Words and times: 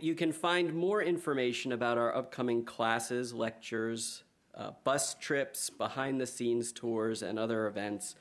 You 0.00 0.14
can 0.14 0.32
find 0.32 0.74
more 0.74 1.02
information 1.02 1.72
about 1.72 1.96
our 1.96 2.14
upcoming 2.14 2.64
classes, 2.64 3.32
lectures, 3.32 4.24
uh, 4.54 4.72
bus 4.84 5.14
trips, 5.14 5.70
behind 5.70 6.20
the 6.20 6.26
scenes 6.26 6.72
tours, 6.72 7.22
and 7.22 7.38
other 7.38 7.66
events 7.66 8.14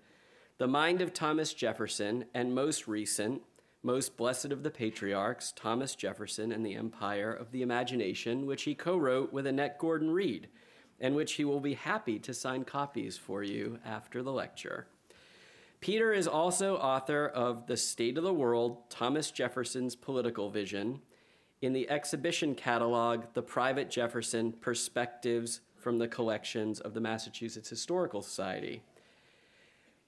The 0.57 0.67
Mind 0.67 1.01
of 1.01 1.13
Thomas 1.13 1.53
Jefferson, 1.53 2.25
and 2.33 2.53
most 2.53 2.87
recent, 2.87 3.41
most 3.81 4.15
Blessed 4.15 4.45
of 4.45 4.63
the 4.63 4.71
Patriarchs, 4.71 5.51
Thomas 5.51 5.93
Jefferson 5.95 6.51
and 6.51 6.65
the 6.65 6.75
Empire 6.75 7.33
of 7.33 7.51
the 7.51 7.61
Imagination, 7.61 8.45
which 8.45 8.63
he 8.63 8.75
co 8.75 8.97
wrote 8.97 9.33
with 9.33 9.45
Annette 9.45 9.77
Gordon 9.77 10.11
Reed, 10.11 10.47
and 11.01 11.15
which 11.15 11.33
he 11.33 11.43
will 11.43 11.59
be 11.59 11.73
happy 11.73 12.17
to 12.19 12.33
sign 12.33 12.63
copies 12.63 13.17
for 13.17 13.43
you 13.43 13.79
after 13.85 14.23
the 14.23 14.31
lecture. 14.31 14.87
Peter 15.83 16.13
is 16.13 16.29
also 16.29 16.77
author 16.77 17.27
of 17.27 17.67
The 17.67 17.75
State 17.75 18.17
of 18.17 18.23
the 18.23 18.33
World 18.33 18.89
Thomas 18.89 19.31
Jefferson's 19.31 19.97
Political 19.97 20.49
Vision 20.49 21.01
in 21.61 21.73
the 21.73 21.89
exhibition 21.89 22.55
catalog, 22.55 23.25
The 23.33 23.41
Private 23.41 23.89
Jefferson 23.89 24.53
Perspectives 24.53 25.59
from 25.75 25.97
the 25.97 26.07
Collections 26.07 26.79
of 26.79 26.93
the 26.93 27.01
Massachusetts 27.01 27.67
Historical 27.67 28.21
Society. 28.21 28.81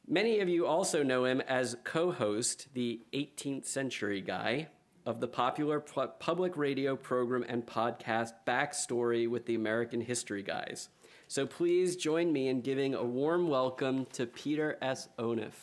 Many 0.08 0.40
of 0.40 0.48
you 0.48 0.66
also 0.66 1.04
know 1.04 1.26
him 1.26 1.42
as 1.42 1.76
co 1.84 2.10
host, 2.14 2.70
the 2.74 3.02
18th 3.12 3.66
Century 3.66 4.22
Guy, 4.22 4.70
of 5.06 5.20
the 5.20 5.28
popular 5.28 5.82
public 5.82 6.56
radio 6.56 6.96
program 6.96 7.44
and 7.50 7.66
podcast 7.66 8.32
Backstory 8.48 9.30
with 9.30 9.46
the 9.46 9.56
American 9.56 10.00
History 10.00 10.42
Guys. 10.42 10.88
So 11.28 11.48
please 11.48 11.96
join 11.96 12.32
me 12.32 12.50
in 12.50 12.62
giving 12.62 12.94
a 12.94 13.04
warm 13.04 13.50
welcome 13.50 14.06
to 14.14 14.28
Peter 14.28 14.78
S. 14.80 15.10
Onuf. 15.18 15.54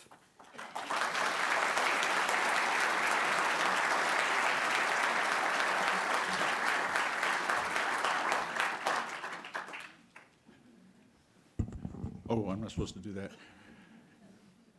Oh, 12.28 12.48
I'm 12.48 12.60
not 12.60 12.70
supposed 12.70 12.94
to 12.94 13.00
do 13.00 13.12
that. 13.12 13.30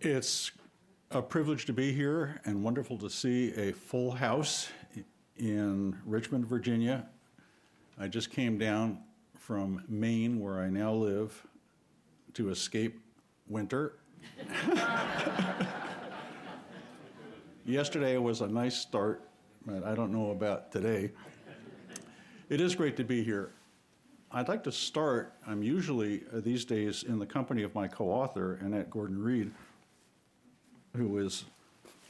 It's 0.01 0.51
a 1.11 1.21
privilege 1.21 1.65
to 1.67 1.73
be 1.73 1.93
here 1.93 2.41
and 2.43 2.61
wonderful 2.61 2.97
to 2.97 3.09
see 3.09 3.53
a 3.53 3.71
full 3.71 4.11
house 4.11 4.67
in 5.37 5.97
Richmond, 6.05 6.45
Virginia. 6.45 7.07
I 7.97 8.09
just 8.09 8.31
came 8.31 8.57
down 8.57 8.99
from 9.43 9.83
Maine, 9.89 10.39
where 10.39 10.61
I 10.61 10.69
now 10.69 10.93
live, 10.93 11.45
to 12.33 12.49
escape 12.49 12.97
winter. 13.49 13.97
Yesterday 17.65 18.17
was 18.17 18.39
a 18.39 18.47
nice 18.47 18.77
start, 18.77 19.27
but 19.65 19.83
I 19.83 19.95
don't 19.95 20.13
know 20.13 20.31
about 20.31 20.71
today. 20.71 21.11
It 22.47 22.61
is 22.61 22.73
great 22.73 22.95
to 22.95 23.03
be 23.03 23.21
here. 23.21 23.51
I'd 24.31 24.47
like 24.47 24.63
to 24.63 24.71
start. 24.71 25.33
I'm 25.45 25.61
usually 25.61 26.23
uh, 26.33 26.39
these 26.39 26.63
days 26.63 27.03
in 27.03 27.19
the 27.19 27.25
company 27.25 27.63
of 27.63 27.75
my 27.75 27.89
co 27.89 28.05
author, 28.05 28.59
Annette 28.61 28.89
Gordon 28.89 29.21
Reed, 29.21 29.51
who 30.95 31.17
is 31.17 31.43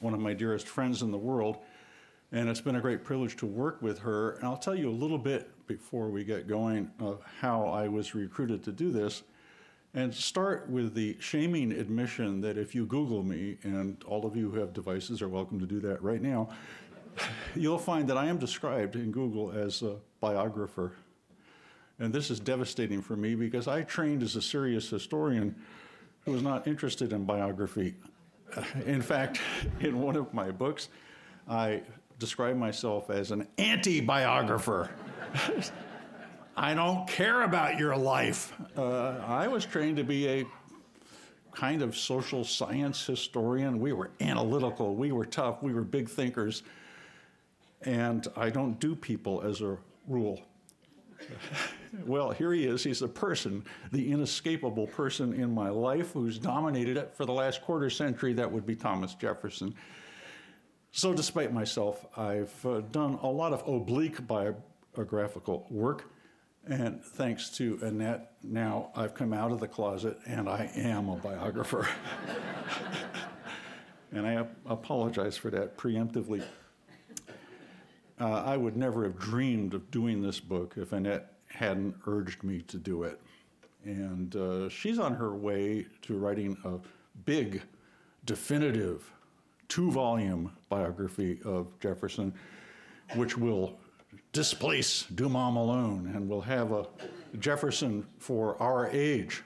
one 0.01 0.13
of 0.13 0.19
my 0.19 0.35
dearest 0.35 0.67
friends 0.67 1.01
in 1.01 1.09
the 1.09 1.17
world. 1.17 1.57
And 2.33 2.49
it's 2.49 2.61
been 2.61 2.77
a 2.77 2.81
great 2.81 3.03
privilege 3.03 3.37
to 3.37 3.45
work 3.45 3.79
with 3.83 3.99
her. 3.99 4.31
And 4.31 4.45
I'll 4.45 4.57
tell 4.57 4.73
you 4.73 4.89
a 4.89 4.91
little 4.91 5.19
bit 5.19 5.51
before 5.67 6.09
we 6.09 6.23
get 6.23 6.47
going 6.47 6.89
of 6.99 7.21
how 7.39 7.67
I 7.67 7.87
was 7.87 8.15
recruited 8.15 8.63
to 8.63 8.71
do 8.71 8.91
this. 8.91 9.21
And 9.93 10.11
start 10.11 10.67
with 10.67 10.95
the 10.95 11.15
shaming 11.19 11.71
admission 11.71 12.41
that 12.41 12.57
if 12.57 12.73
you 12.73 12.87
Google 12.87 13.21
me, 13.21 13.59
and 13.61 14.03
all 14.07 14.25
of 14.25 14.35
you 14.35 14.49
who 14.49 14.59
have 14.59 14.73
devices 14.73 15.21
are 15.21 15.29
welcome 15.29 15.59
to 15.59 15.67
do 15.67 15.79
that 15.81 16.01
right 16.01 16.23
now, 16.23 16.49
you'll 17.55 17.77
find 17.77 18.09
that 18.09 18.17
I 18.17 18.25
am 18.25 18.39
described 18.39 18.95
in 18.95 19.11
Google 19.11 19.51
as 19.51 19.83
a 19.83 19.97
biographer. 20.19 20.93
And 21.99 22.11
this 22.11 22.31
is 22.31 22.39
devastating 22.39 23.03
for 23.03 23.15
me 23.15 23.35
because 23.35 23.67
I 23.67 23.83
trained 23.83 24.23
as 24.23 24.35
a 24.35 24.41
serious 24.41 24.89
historian 24.89 25.55
who 26.25 26.31
was 26.31 26.41
not 26.41 26.65
interested 26.65 27.13
in 27.13 27.25
biography. 27.25 27.93
In 28.87 29.03
fact, 29.03 29.39
in 29.81 30.01
one 30.01 30.15
of 30.15 30.33
my 30.33 30.49
books, 30.49 30.89
I 31.47 31.83
describe 32.19 32.57
myself 32.57 33.09
as 33.09 33.31
an 33.31 33.47
anti 33.57 34.01
biographer. 34.01 34.89
I 36.55 36.73
don't 36.75 37.07
care 37.07 37.41
about 37.43 37.79
your 37.79 37.95
life. 37.97 38.53
Uh, 38.77 39.17
I 39.25 39.47
was 39.47 39.65
trained 39.65 39.97
to 39.97 40.03
be 40.03 40.27
a 40.27 40.45
kind 41.51 41.81
of 41.81 41.95
social 41.95 42.43
science 42.43 43.05
historian. 43.05 43.79
We 43.79 43.93
were 43.93 44.11
analytical, 44.21 44.95
we 44.95 45.11
were 45.11 45.25
tough, 45.25 45.63
we 45.63 45.73
were 45.73 45.81
big 45.81 46.09
thinkers. 46.09 46.63
And 47.81 48.27
I 48.35 48.49
don't 48.49 48.79
do 48.79 48.95
people 48.95 49.41
as 49.41 49.61
a 49.61 49.77
rule. 50.07 50.41
well, 52.05 52.31
here 52.31 52.53
he 52.53 52.65
is. 52.65 52.83
He's 52.83 52.99
the 52.99 53.07
person, 53.07 53.63
the 53.91 54.11
inescapable 54.11 54.87
person 54.87 55.33
in 55.33 55.53
my 55.53 55.69
life 55.69 56.11
who's 56.11 56.37
dominated 56.37 56.97
it 56.97 57.13
for 57.15 57.25
the 57.25 57.33
last 57.33 57.61
quarter 57.61 57.89
century. 57.89 58.33
That 58.33 58.51
would 58.51 58.65
be 58.65 58.75
Thomas 58.75 59.15
Jefferson. 59.15 59.73
So, 60.95 61.11
despite 61.11 61.51
myself, 61.51 62.05
I've 62.15 62.53
uh, 62.63 62.81
done 62.91 63.17
a 63.23 63.27
lot 63.27 63.51
of 63.51 63.67
oblique 63.67 64.27
biographical 64.27 65.65
work. 65.71 66.05
And 66.67 67.03
thanks 67.03 67.49
to 67.57 67.79
Annette, 67.81 68.33
now 68.43 68.91
I've 68.95 69.15
come 69.15 69.33
out 69.33 69.51
of 69.51 69.59
the 69.59 69.67
closet 69.67 70.19
and 70.27 70.47
I 70.47 70.69
am 70.75 71.09
a 71.09 71.15
biographer. 71.15 71.87
and 74.11 74.27
I 74.27 74.45
apologize 74.67 75.35
for 75.35 75.49
that 75.49 75.79
preemptively. 75.79 76.43
Uh, 78.19 78.43
I 78.45 78.55
would 78.55 78.77
never 78.77 79.03
have 79.03 79.17
dreamed 79.17 79.73
of 79.73 79.89
doing 79.89 80.21
this 80.21 80.39
book 80.39 80.75
if 80.77 80.93
Annette 80.93 81.33
hadn't 81.47 81.95
urged 82.05 82.43
me 82.43 82.61
to 82.67 82.77
do 82.77 83.01
it. 83.01 83.19
And 83.83 84.35
uh, 84.35 84.69
she's 84.69 84.99
on 84.99 85.15
her 85.15 85.33
way 85.33 85.87
to 86.03 86.19
writing 86.19 86.55
a 86.63 86.77
big, 87.25 87.63
definitive 88.25 89.11
two 89.73 89.89
volume 89.91 90.51
biography 90.73 91.39
of 91.45 91.67
Jefferson, 91.79 92.33
which 93.15 93.37
will 93.37 93.77
displace 94.31 95.03
Dumas 95.03 95.53
Malone 95.53 96.11
and 96.15 96.27
will 96.27 96.41
have 96.41 96.71
a 96.71 96.87
Jefferson 97.39 98.05
for 98.17 98.61
our 98.61 98.89
age. 98.89 99.43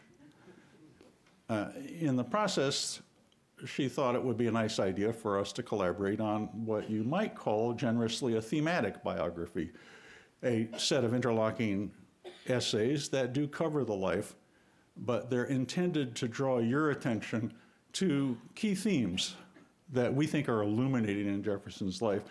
Uh, 1.49 1.69
in 1.99 2.15
the 2.15 2.23
process, 2.23 3.01
she 3.65 3.89
thought 3.89 4.15
it 4.15 4.23
would 4.23 4.37
be 4.37 4.47
a 4.47 4.51
nice 4.51 4.79
idea 4.79 5.11
for 5.11 5.39
us 5.39 5.51
to 5.53 5.63
collaborate 5.63 6.19
on 6.19 6.43
what 6.65 6.89
you 6.89 7.03
might 7.03 7.35
call 7.35 7.73
generously 7.73 8.37
a 8.37 8.41
thematic 8.41 9.03
biography, 9.03 9.71
a 10.43 10.67
set 10.77 11.03
of 11.03 11.13
interlocking 11.13 11.91
essays 12.47 13.09
that 13.09 13.33
do 13.33 13.47
cover 13.47 13.83
the 13.83 13.95
life, 13.95 14.35
but 14.95 15.29
they're 15.29 15.45
intended 15.45 16.15
to 16.15 16.27
draw 16.27 16.59
your 16.59 16.91
attention 16.91 17.51
to 17.93 18.37
key 18.55 18.75
themes 18.75 19.35
that 19.93 20.13
we 20.13 20.27
think 20.27 20.49
are 20.49 20.61
illuminating 20.61 21.27
in 21.27 21.43
Jefferson's 21.43 22.01
life. 22.01 22.23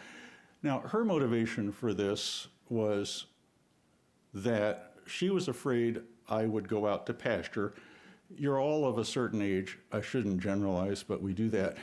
Now, 0.63 0.81
her 0.81 1.05
motivation 1.05 1.73
for 1.73 1.95
this 1.95 2.49
was 2.69 3.27
that 4.35 4.93
she 5.07 5.31
was 5.31 5.49
afraid 5.49 6.03
I 6.29 6.47
would 6.47 6.69
go 6.69 6.87
out 6.87 7.07
to 7.07 7.15
pasture. 7.15 7.75
You're 8.37 8.61
all 8.61 8.87
of 8.87 8.99
a 8.99 9.05
certain 9.05 9.41
age. 9.41 9.79
I 9.93 10.01
shouldn't 10.01 10.41
generalize, 10.41 11.03
but 11.03 11.23
we 11.23 11.33
do 11.33 11.49
that. 11.51 11.77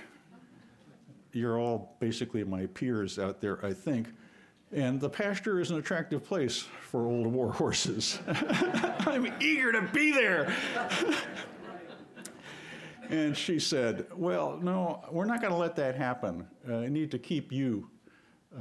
You're 1.31 1.59
all 1.59 1.95
basically 1.99 2.43
my 2.43 2.67
peers 2.67 3.17
out 3.17 3.41
there, 3.41 3.65
I 3.65 3.73
think. 3.73 4.09
And 4.71 4.99
the 4.99 5.09
pasture 5.09 5.59
is 5.59 5.71
an 5.71 5.77
attractive 5.77 6.23
place 6.23 6.65
for 6.81 7.05
old 7.05 7.27
war 7.27 7.51
horses. 7.51 8.19
I'm 8.27 9.31
eager 9.39 9.71
to 9.71 9.81
be 9.93 10.11
there. 10.11 10.53
and 13.09 13.35
she 13.35 13.59
said, 13.59 14.07
Well, 14.15 14.57
no, 14.61 15.03
we're 15.11 15.25
not 15.25 15.41
going 15.41 15.53
to 15.53 15.59
let 15.59 15.75
that 15.77 15.95
happen. 15.95 16.47
Uh, 16.67 16.77
I 16.77 16.87
need 16.87 17.11
to 17.11 17.19
keep 17.19 17.51
you 17.51 17.89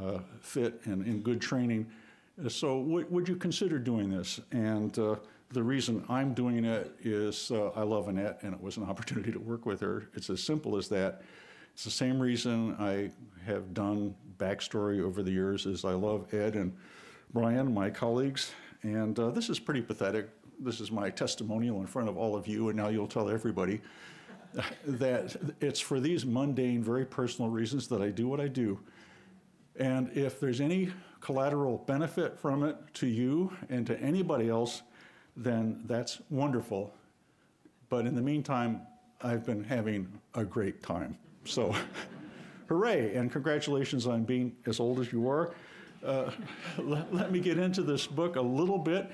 uh, 0.01 0.19
fit 0.41 0.81
and 0.85 1.07
in 1.07 1.21
good 1.23 1.41
training. 1.41 1.87
So, 2.49 2.83
w- 2.83 3.07
would 3.11 3.29
you 3.29 3.37
consider 3.37 3.79
doing 3.79 4.11
this? 4.11 4.41
And 4.51 4.99
uh, 4.99 5.17
the 5.51 5.63
reason 5.63 6.05
I'm 6.09 6.35
doing 6.35 6.65
it 6.65 6.95
is 7.03 7.51
uh, 7.51 7.69
I 7.77 7.83
love 7.83 8.09
Annette, 8.09 8.39
and 8.43 8.55
it 8.55 8.61
was 8.61 8.77
an 8.77 8.85
opportunity 8.89 9.33
to 9.33 9.39
work 9.39 9.67
with 9.67 9.81
her. 9.81 10.09
It's 10.15 10.31
as 10.31 10.43
simple 10.43 10.77
as 10.77 10.89
that. 10.89 11.23
It's 11.75 11.85
the 11.85 11.91
same 11.91 12.21
reason 12.21 12.77
I 12.79 13.11
have 13.47 13.73
done 13.73 14.15
backstory 14.39 15.01
over 15.03 15.23
the 15.23 15.31
years 15.31 15.67
is 15.67 15.85
I 15.85 15.93
love 15.93 16.33
Ed 16.35 16.55
and 16.55 16.77
Brian, 17.33 17.73
my 17.73 17.89
colleagues. 17.91 18.53
And 18.83 19.19
uh, 19.19 19.31
this 19.31 19.49
is 19.49 19.59
pretty 19.59 19.81
pathetic. 19.81 20.29
This 20.61 20.81
is 20.81 20.91
my 20.91 21.11
testimonial 21.11 21.81
in 21.81 21.87
front 21.87 22.09
of 22.09 22.17
all 22.17 22.37
of 22.37 22.47
you, 22.47 22.69
and 22.69 22.77
now 22.77 22.89
you'll 22.89 23.09
tell 23.09 23.29
everybody 23.29 23.81
that 24.87 25.37
it's 25.61 25.81
for 25.81 26.01
these 26.01 26.25
mundane, 26.25 26.83
very 26.83 27.05
personal 27.05 27.51
reasons 27.51 27.89
that 27.89 28.03
I 28.03 28.11
do 28.11 28.29
what 28.29 28.41
I 28.41 28.49
do. 28.49 28.79
And 29.77 30.11
if 30.15 30.39
there's 30.39 30.61
any 30.61 30.91
collateral 31.21 31.79
benefit 31.87 32.39
from 32.39 32.63
it 32.63 32.77
to 32.95 33.07
you 33.07 33.57
and 33.71 33.87
to 33.87 33.99
anybody 34.01 34.49
else, 34.49 34.83
then 35.37 35.83
that's 35.87 36.21
wonderful. 36.31 36.93
But 37.89 38.07
in 38.07 38.15
the 38.15 38.23
meantime, 38.23 38.83
I've 39.23 39.47
been 39.47 39.65
having 39.65 40.09
a 40.35 40.45
great 40.45 40.83
time. 40.83 41.17
So, 41.45 41.75
hooray, 42.69 43.15
and 43.15 43.31
congratulations 43.31 44.07
on 44.07 44.25
being 44.25 44.57
as 44.67 44.81
old 44.81 45.01
as 45.01 45.13
you 45.13 45.29
are. 45.29 45.55
Uh, 46.05 46.31
let, 46.79 47.15
let 47.15 47.33
me 47.33 47.41
get 47.41 47.59
into 47.59 47.83
this 47.83 48.07
book 48.07 48.37
a 48.37 48.41
little 48.41 48.79
bit. 48.79 49.11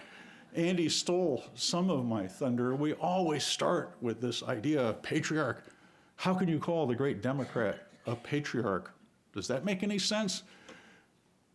Andy 0.55 0.89
stole 0.89 1.45
some 1.55 1.91
of 1.91 2.05
my 2.05 2.27
thunder. 2.27 2.75
We 2.75 2.95
always 2.95 3.45
start 3.45 3.97
with 4.01 4.21
this 4.21 4.43
idea 4.43 4.81
of 4.81 5.03
patriarch. 5.03 5.65
How 6.17 6.35
can 6.35 6.49
you 6.49 6.59
call 6.59 6.87
the 6.87 6.95
great 6.95 7.23
Democrat 7.23 7.89
a 8.07 8.17
patriarch? 8.17 8.93
Does 9.33 9.47
that 9.49 9.65
make 9.65 9.83
any 9.83 9.99
sense? 9.99 10.43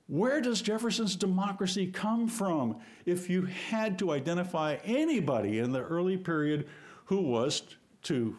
Where 0.07 0.41
does 0.41 0.61
Jefferson's 0.61 1.15
democracy 1.15 1.87
come 1.87 2.27
from? 2.27 2.77
If 3.05 3.29
you 3.29 3.43
had 3.43 3.97
to 3.99 4.11
identify 4.11 4.77
anybody 4.83 5.59
in 5.59 5.71
the 5.71 5.81
early 5.81 6.17
period 6.17 6.67
who 7.05 7.21
was, 7.21 7.63
to 8.03 8.35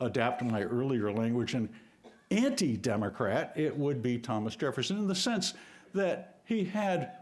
adapt 0.00 0.42
my 0.42 0.62
earlier 0.62 1.12
language, 1.12 1.54
an 1.54 1.68
anti 2.30 2.76
Democrat, 2.76 3.52
it 3.56 3.76
would 3.76 4.02
be 4.02 4.18
Thomas 4.18 4.56
Jefferson 4.56 4.98
in 4.98 5.06
the 5.06 5.14
sense 5.14 5.54
that 5.92 6.40
he 6.44 6.64
had 6.64 7.12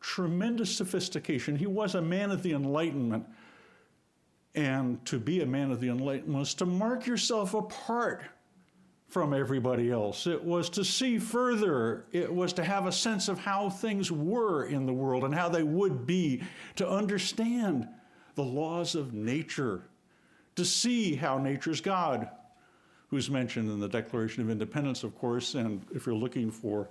tremendous 0.00 0.74
sophistication. 0.74 1.56
He 1.56 1.66
was 1.66 1.94
a 1.94 2.02
man 2.02 2.30
of 2.30 2.42
the 2.42 2.52
Enlightenment. 2.52 3.26
And 4.54 5.04
to 5.06 5.18
be 5.18 5.42
a 5.42 5.46
man 5.46 5.70
of 5.70 5.80
the 5.80 5.88
Enlightenment 5.88 6.38
was 6.38 6.54
to 6.54 6.66
mark 6.66 7.06
yourself 7.06 7.54
apart 7.54 8.24
from 9.08 9.34
everybody 9.34 9.90
else. 9.90 10.26
It 10.26 10.42
was 10.42 10.70
to 10.70 10.84
see 10.84 11.18
further. 11.18 12.04
It 12.12 12.32
was 12.32 12.52
to 12.54 12.64
have 12.64 12.86
a 12.86 12.92
sense 12.92 13.28
of 13.28 13.38
how 13.38 13.68
things 13.68 14.10
were 14.10 14.64
in 14.64 14.86
the 14.86 14.92
world 14.92 15.24
and 15.24 15.34
how 15.34 15.48
they 15.48 15.64
would 15.64 16.06
be, 16.06 16.42
to 16.76 16.88
understand 16.88 17.88
the 18.36 18.42
laws 18.42 18.94
of 18.94 19.12
nature, 19.12 19.82
to 20.56 20.64
see 20.64 21.16
how 21.16 21.38
nature's 21.38 21.80
God, 21.80 22.28
who's 23.08 23.28
mentioned 23.28 23.68
in 23.68 23.80
the 23.80 23.88
Declaration 23.88 24.42
of 24.42 24.50
Independence, 24.50 25.02
of 25.02 25.16
course, 25.18 25.54
and 25.56 25.84
if 25.92 26.06
you're 26.06 26.14
looking 26.14 26.50
for 26.50 26.88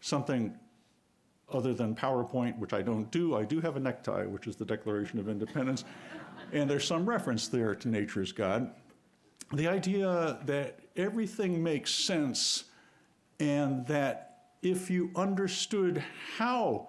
something 0.00 0.54
other 1.54 1.74
than 1.74 1.94
PowerPoint, 1.94 2.58
which 2.58 2.72
I 2.72 2.82
don't 2.82 3.10
do, 3.10 3.36
I 3.36 3.44
do 3.44 3.60
have 3.60 3.76
a 3.76 3.80
necktie, 3.80 4.24
which 4.24 4.46
is 4.46 4.56
the 4.56 4.64
Declaration 4.64 5.18
of 5.18 5.28
Independence, 5.28 5.84
and 6.52 6.68
there's 6.68 6.86
some 6.86 7.08
reference 7.08 7.48
there 7.48 7.74
to 7.74 7.88
nature's 7.88 8.32
God. 8.32 8.70
The 9.52 9.68
idea 9.68 10.38
that 10.46 10.80
everything 10.96 11.62
makes 11.62 11.92
sense 11.94 12.64
and 13.40 13.86
that 13.86 14.28
if 14.62 14.90
you 14.90 15.10
understood 15.16 16.02
how 16.36 16.88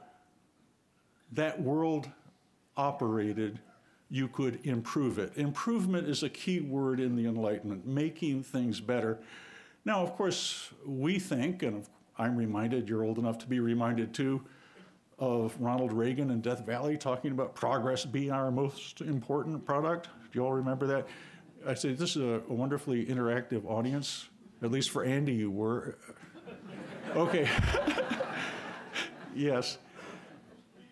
that 1.32 1.60
world 1.62 2.10
operated, 2.78 3.60
you 4.10 4.28
could 4.28 4.60
improve 4.64 5.18
it. 5.18 5.36
Improvement 5.36 6.08
is 6.08 6.22
a 6.22 6.30
key 6.30 6.62
word 6.62 7.00
in 7.00 7.16
the 7.16 7.26
Enlightenment, 7.26 7.88
making 7.88 8.44
things 8.44 8.80
better. 8.80 9.20
Now, 9.86 10.02
of 10.02 10.16
course, 10.16 10.70
we 10.86 11.18
think, 11.18 11.64
and 11.64 11.86
I'm 12.18 12.36
reminded, 12.36 12.88
you're 12.88 13.04
old 13.04 13.18
enough 13.18 13.40
to 13.40 13.48
be 13.48 13.60
reminded 13.60 14.14
too, 14.14 14.42
of 15.24 15.56
Ronald 15.58 15.94
Reagan 15.94 16.32
in 16.32 16.42
Death 16.42 16.66
Valley 16.66 16.98
talking 16.98 17.32
about 17.32 17.56
progress 17.56 18.04
being 18.04 18.32
our 18.32 18.52
most 18.52 19.00
important 19.00 19.66
product. 19.66 20.10
Do 20.32 20.40
you 20.40 20.46
all 20.46 20.52
remember 20.52 20.86
that? 20.88 21.08
I 21.66 21.76
say 21.76 21.94
this 21.94 22.18
is 22.18 22.22
a, 22.22 22.42
wonderfully 22.50 23.06
interactive 23.06 23.66
audience. 23.66 24.28
At 24.62 24.70
least 24.70 24.90
for 24.90 25.06
Andy, 25.06 25.34
you 25.34 25.50
were. 25.50 25.98
Okay. 27.16 27.50
yes. 29.36 29.78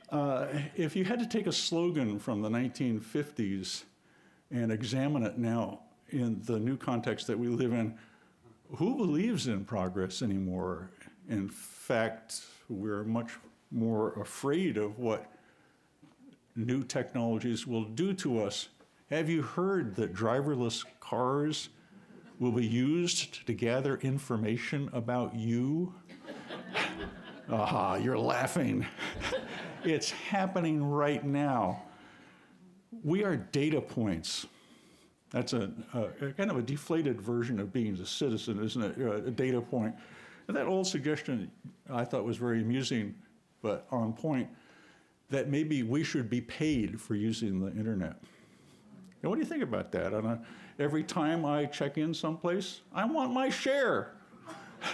Uh, 0.10 0.48
if 0.78 0.96
you 0.96 1.04
had 1.04 1.20
to 1.20 1.28
take 1.28 1.48
a 1.48 1.52
slogan 1.52 2.18
from 2.18 2.42
the 2.42 2.50
1950s 2.50 3.84
and 4.50 4.72
examine 4.72 5.24
it 5.24 5.38
now 5.38 5.82
in 6.10 6.42
the 6.46 6.58
new 6.58 6.78
context 6.78 7.28
that 7.28 7.38
we 7.38 7.50
live 7.50 7.74
in, 7.74 7.98
who 8.78 8.96
believes 8.96 9.48
in 9.48 9.66
progress 9.66 10.22
anymore? 10.22 10.90
In 11.28 11.50
fact, 11.50 12.42
we're 12.70 13.04
much 13.04 13.32
more 13.72 14.14
afraid 14.20 14.78
of 14.78 15.00
what 15.00 15.32
new 16.56 16.84
technologies 16.84 17.66
will 17.66 17.86
do 17.86 18.14
to 18.14 18.44
us 18.44 18.70
have 19.12 19.30
you 19.30 19.42
heard 19.42 19.98
that 19.98 20.14
driverless 20.14 20.86
cars 21.02 21.68
will 22.40 22.54
be 22.54 22.66
used 22.66 23.46
to 23.46 23.54
gather 23.54 23.98
information 23.98 24.90
about 24.94 25.36
you? 25.36 25.94
Aha, 27.52 27.96
you're 27.96 28.18
laughing. 28.18 28.86
it's 29.84 30.12
happening 30.12 30.82
right 30.82 31.26
now. 31.26 31.84
We 33.04 33.26
are 33.26 33.36
data 33.36 33.82
points. 33.82 34.48
That's 35.30 35.52
a, 35.52 35.74
a, 35.94 36.32
kind 36.32 36.50
of 36.50 36.56
a 36.56 36.62
deflated 36.62 37.22
version 37.22 37.60
of 37.60 37.74
being 37.74 37.96
a 37.96 38.06
citizen, 38.06 38.64
isn't 38.64 38.82
it? 38.82 38.98
A 39.28 39.30
data 39.30 39.60
point. 39.60 39.94
And 40.48 40.56
that 40.56 40.68
old 40.68 40.88
suggestion 40.88 41.52
I 41.90 42.06
thought 42.06 42.24
was 42.24 42.38
very 42.38 42.62
amusing, 42.62 43.14
but 43.62 43.88
on 43.92 44.14
point, 44.14 44.50
that 45.30 45.50
maybe 45.50 45.84
we 45.84 46.04
should 46.04 46.30
be 46.30 46.42
paid 46.42 47.00
for 47.00 47.16
using 47.16 47.60
the 47.60 47.72
internet. 47.72 48.22
Now, 49.24 49.30
what 49.30 49.36
do 49.36 49.42
you 49.42 49.48
think 49.48 49.64
about 49.64 49.92
that? 49.94 50.14
A, 50.14 50.40
every 50.80 51.04
time 51.04 51.46
I 51.46 51.66
check 51.66 51.98
in 51.98 52.14
someplace, 52.14 52.82
I 52.94 53.06
want 53.06 53.32
my 53.34 53.50
share. 53.50 54.14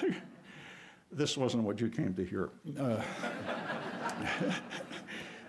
this 1.12 1.38
wasn't 1.38 1.64
what 1.64 1.80
you 1.80 1.90
came 1.90 2.14
to 2.14 2.26
hear. 2.26 2.50
Uh, 2.80 3.02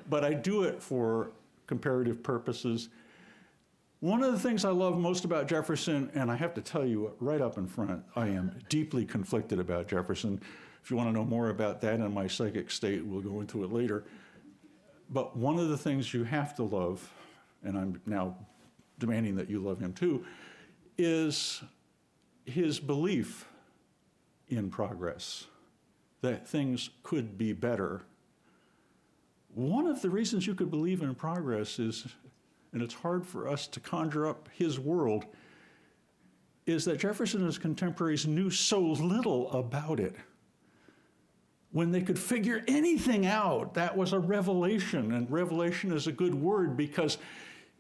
but 0.09 0.25
I 0.25 0.33
do 0.33 0.63
it 0.63 0.83
for 0.83 1.33
comparative 1.67 2.23
purposes. 2.23 2.89
One 4.01 4.23
of 4.23 4.33
the 4.33 4.39
things 4.39 4.65
I 4.65 4.71
love 4.71 4.97
most 4.97 5.25
about 5.25 5.49
Jefferson, 5.49 6.09
and 6.15 6.31
I 6.31 6.37
have 6.37 6.55
to 6.55 6.61
tell 6.61 6.87
you 6.87 7.13
right 7.19 7.41
up 7.41 7.59
in 7.59 7.67
front, 7.67 8.05
I 8.15 8.29
am 8.29 8.57
deeply 8.69 9.05
conflicted 9.05 9.59
about 9.59 9.89
Jefferson. 9.89 10.41
If 10.89 10.93
you 10.93 10.97
want 10.97 11.11
to 11.11 11.13
know 11.13 11.27
more 11.27 11.51
about 11.51 11.83
that 11.83 12.01
and 12.01 12.15
my 12.15 12.27
psychic 12.27 12.71
state, 12.71 13.05
we'll 13.05 13.21
go 13.21 13.43
into 13.43 13.63
it 13.63 13.71
later. 13.71 14.05
But 15.11 15.37
one 15.37 15.59
of 15.59 15.69
the 15.69 15.77
things 15.77 16.15
you 16.15 16.25
have 16.25 16.55
to 16.57 16.63
love, 16.63 17.13
and 17.63 17.77
I'm 17.77 18.01
now 18.07 18.39
demanding 18.99 19.37
that 19.37 19.51
you 19.51 19.61
love 19.61 19.81
him 19.81 19.93
too, 19.93 20.25
is 20.97 21.63
his 22.47 22.81
belief 22.81 23.47
in 24.49 24.71
progress, 24.71 25.45
that 26.23 26.49
things 26.49 26.89
could 27.03 27.37
be 27.37 27.53
better. 27.53 28.01
One 29.55 29.89
of 29.89 30.01
the 30.01 30.09
reasons 30.09 30.47
you 30.47 30.55
could 30.55 30.71
believe 30.71 31.03
in 31.03 31.15
progress 31.15 31.79
is, 31.79 32.07
and 32.73 32.81
it's 32.81 32.95
hard 32.95 33.27
for 33.27 33.47
us 33.47 33.67
to 33.67 33.81
conjure 33.81 34.27
up 34.27 34.49
his 34.55 34.81
world, 34.81 35.27
is 36.65 36.87
that 36.87 36.99
Jefferson 36.99 37.41
and 37.41 37.47
his 37.47 37.59
contemporaries 37.59 38.27
knew 38.27 38.49
so 38.49 38.81
little 38.81 39.51
about 39.53 40.01
it. 40.01 40.17
When 41.71 41.93
they 41.93 42.01
could 42.01 42.19
figure 42.19 42.65
anything 42.67 43.27
out, 43.27 43.75
that 43.75 43.97
was 43.97 44.13
a 44.13 44.19
revelation. 44.19 45.13
And 45.13 45.31
revelation 45.31 45.93
is 45.93 46.07
a 46.07 46.13
good 46.13 46.35
word 46.35 46.77
because 46.77 47.19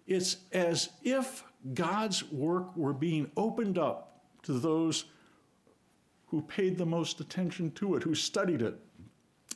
it's 0.07 0.38
as 0.52 0.90
if 1.02 1.45
God's 1.75 2.30
work 2.30 2.76
were 2.76 2.92
being 2.92 3.30
opened 3.37 3.78
up 3.78 4.23
to 4.42 4.59
those 4.59 5.07
who 6.26 6.42
paid 6.42 6.76
the 6.76 6.87
most 6.87 7.21
attention 7.21 7.71
to 7.73 7.95
it, 7.95 8.02
who 8.02 8.14
studied 8.14 8.62
it. 8.62 8.78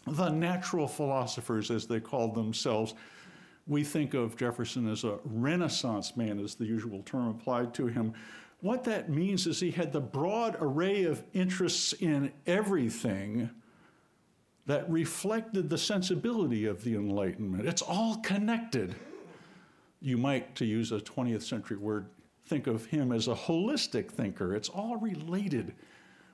The 0.07 0.31
natural 0.31 0.89
philosophers, 0.89 1.71
as 1.71 1.87
they 1.87 2.01
called 2.01 2.35
themselves, 2.35 2.95
we 3.67 3.85
think 3.85 4.15
of 4.15 4.37
Jefferson 4.37 4.89
as 4.89 5.05
a 5.05 5.19
Renaissance 5.25 6.17
man, 6.17 6.41
is 6.41 6.55
the 6.55 6.65
usual 6.65 7.03
term 7.03 7.29
applied 7.29 7.73
to 7.75 7.87
him. 7.87 8.15
What 8.61 8.85
that 8.85 9.11
means 9.11 9.47
is 9.47 9.61
he 9.61 9.71
had 9.71 9.93
the 9.93 10.01
broad 10.01 10.57
array 10.61 11.05
of 11.05 11.23
interests 11.33 11.93
in 11.93 12.33
everything 12.47 13.51
that 14.67 14.89
reflected 14.91 15.69
the 15.69 15.79
sensibility 15.79 16.67
of 16.67 16.85
the 16.85 16.95
Enlightenment. 16.95 17.67
It's 17.67 17.83
all 17.83 18.17
connected. 18.17 18.95
You 20.01 20.17
might, 20.17 20.55
to 20.57 20.65
use 20.65 20.93
a 20.93 20.99
20th 20.99 21.43
century 21.43 21.77
word, 21.77 22.07
think 22.47 22.67
of 22.67 22.87
him 22.87 23.13
as 23.13 23.29
a 23.29 23.35
holistic 23.35 24.11
thinker. 24.11 24.55
It's 24.55 24.69
all 24.69 24.97
related. 24.97 25.75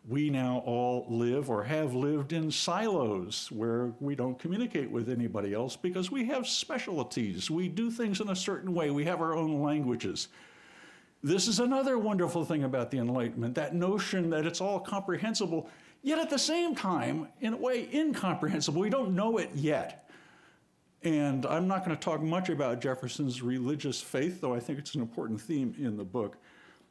We 0.08 0.30
now 0.30 0.62
all 0.64 1.06
live 1.08 1.50
or 1.50 1.64
have 1.64 1.94
lived 1.94 2.32
in 2.32 2.50
silos 2.50 3.50
where 3.52 3.92
we 4.00 4.14
don't 4.14 4.38
communicate 4.38 4.90
with 4.90 5.11
anybody 5.11 5.52
else 5.52 5.76
because 5.76 6.11
we 6.11 6.25
have 6.26 6.47
specialties. 6.47 7.50
We 7.50 7.68
do 7.68 7.90
things 7.90 8.20
in 8.20 8.30
a 8.30 8.37
certain 8.37 8.73
way. 8.73 8.90
We 8.90 9.04
have 9.04 9.20
our 9.20 9.37
own 9.37 9.62
languages. 9.62 10.28
This 11.23 11.49
is 11.49 11.61
another 11.61 11.99
wonderful 11.99 12.44
thing 12.44 12.64
about 12.64 12.90
the 12.90 12.99
Enlightenment 12.99 13.54
that 13.56 13.75
notion 13.75 14.30
that 14.30 14.47
it's 14.47 14.61
all 14.61 14.80
comprehensible 14.80 15.68
yet 16.02 16.19
at 16.19 16.31
the 16.31 16.38
same 16.38 16.75
time, 16.75 17.28
in 17.40 17.55
a 17.55 17.57
way, 17.57 17.88
incomprehensible. 17.93 18.81
We 18.81 18.90
don't 18.90 19.14
know 19.14 19.38
it 19.38 19.50
yet. 19.55 20.09
And 21.02 21.47
I'm 21.47 21.69
not 21.69 21.85
going 21.85 21.97
to 21.97 22.02
talk 22.02 22.21
much 22.21 22.49
about 22.49 22.81
Jefferson's 22.81 23.40
religious 23.40 24.00
faith, 24.00 24.40
though 24.40 24.55
I 24.55 24.61
think 24.61 24.78
it's 24.78 24.95
an 24.95 25.00
important 25.00 25.40
theme 25.40 25.75
in 25.78 25.97
the 25.97 26.05
book. 26.05 26.37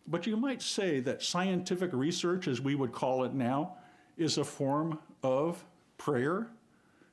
But 0.07 0.25
you 0.25 0.37
might 0.37 0.61
say 0.61 1.01
that 1.01 1.21
scientific 1.21 1.91
research, 1.91 2.47
as 2.47 2.61
we 2.61 2.75
would 2.75 2.93
call 2.93 3.25
it 3.25 3.33
now, 3.33 3.75
is 4.17 4.37
a 4.37 4.45
form 4.45 4.99
of 5.23 5.63
prayer, 5.97 6.47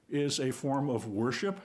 is 0.09 0.39
a 0.39 0.53
form 0.53 0.89
of 0.89 1.09
worship. 1.09 1.59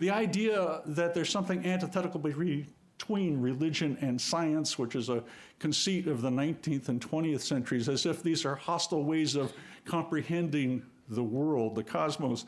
The 0.00 0.10
idea 0.10 0.80
that 0.86 1.14
there's 1.14 1.30
something 1.30 1.64
antithetical 1.64 2.18
between 2.18 2.66
religion 3.08 3.96
and 4.00 4.20
science, 4.20 4.78
which 4.78 4.94
is 4.94 5.08
a 5.08 5.22
conceit 5.58 6.06
of 6.06 6.22
the 6.22 6.30
19th 6.30 6.88
and 6.88 7.00
20th 7.00 7.40
centuries, 7.40 7.88
as 7.88 8.06
if 8.06 8.22
these 8.22 8.44
are 8.44 8.54
hostile 8.54 9.04
ways 9.04 9.36
of 9.36 9.52
comprehending 9.84 10.82
the 11.08 11.22
world, 11.22 11.74
the 11.74 11.84
cosmos. 11.84 12.44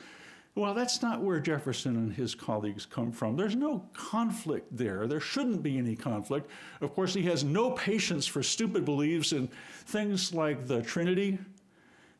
Well, 0.54 0.74
that's 0.74 1.02
not 1.02 1.22
where 1.22 1.38
Jefferson 1.38 1.96
and 1.96 2.12
his 2.12 2.34
colleagues 2.34 2.84
come 2.84 3.12
from. 3.12 3.36
There's 3.36 3.54
no 3.54 3.84
conflict 3.92 4.76
there. 4.76 5.06
There 5.06 5.20
shouldn't 5.20 5.62
be 5.62 5.78
any 5.78 5.94
conflict. 5.94 6.50
Of 6.80 6.94
course, 6.94 7.14
he 7.14 7.22
has 7.22 7.44
no 7.44 7.70
patience 7.70 8.26
for 8.26 8.42
stupid 8.42 8.84
beliefs 8.84 9.32
in 9.32 9.48
things 9.86 10.34
like 10.34 10.66
the 10.66 10.82
Trinity, 10.82 11.38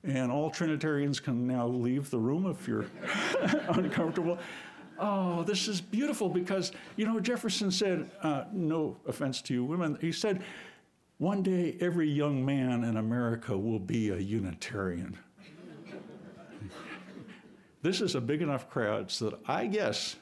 and 0.04 0.30
all 0.30 0.50
Trinitarians 0.50 1.18
can 1.18 1.48
now 1.48 1.66
leave 1.66 2.10
the 2.10 2.18
room 2.18 2.46
if 2.46 2.68
you're 2.68 2.86
uncomfortable. 3.70 4.38
Oh, 4.98 5.44
this 5.44 5.68
is 5.68 5.80
beautiful 5.80 6.28
because, 6.28 6.72
you 6.96 7.06
know, 7.06 7.20
Jefferson 7.20 7.70
said, 7.70 8.10
uh, 8.22 8.44
no 8.52 8.96
offense 9.06 9.40
to 9.42 9.54
you 9.54 9.64
women, 9.64 9.96
he 10.00 10.10
said, 10.10 10.42
one 11.18 11.42
day, 11.42 11.76
every 11.80 12.08
young 12.08 12.44
man 12.44 12.84
in 12.84 12.96
America 12.96 13.56
will 13.56 13.80
be 13.80 14.10
a 14.10 14.16
Unitarian. 14.16 15.18
this 17.82 18.00
is 18.00 18.14
a 18.14 18.20
big 18.20 18.40
enough 18.40 18.70
crowd 18.70 19.10
so 19.10 19.30
that 19.30 19.40
I 19.46 19.66
guess 19.66 20.16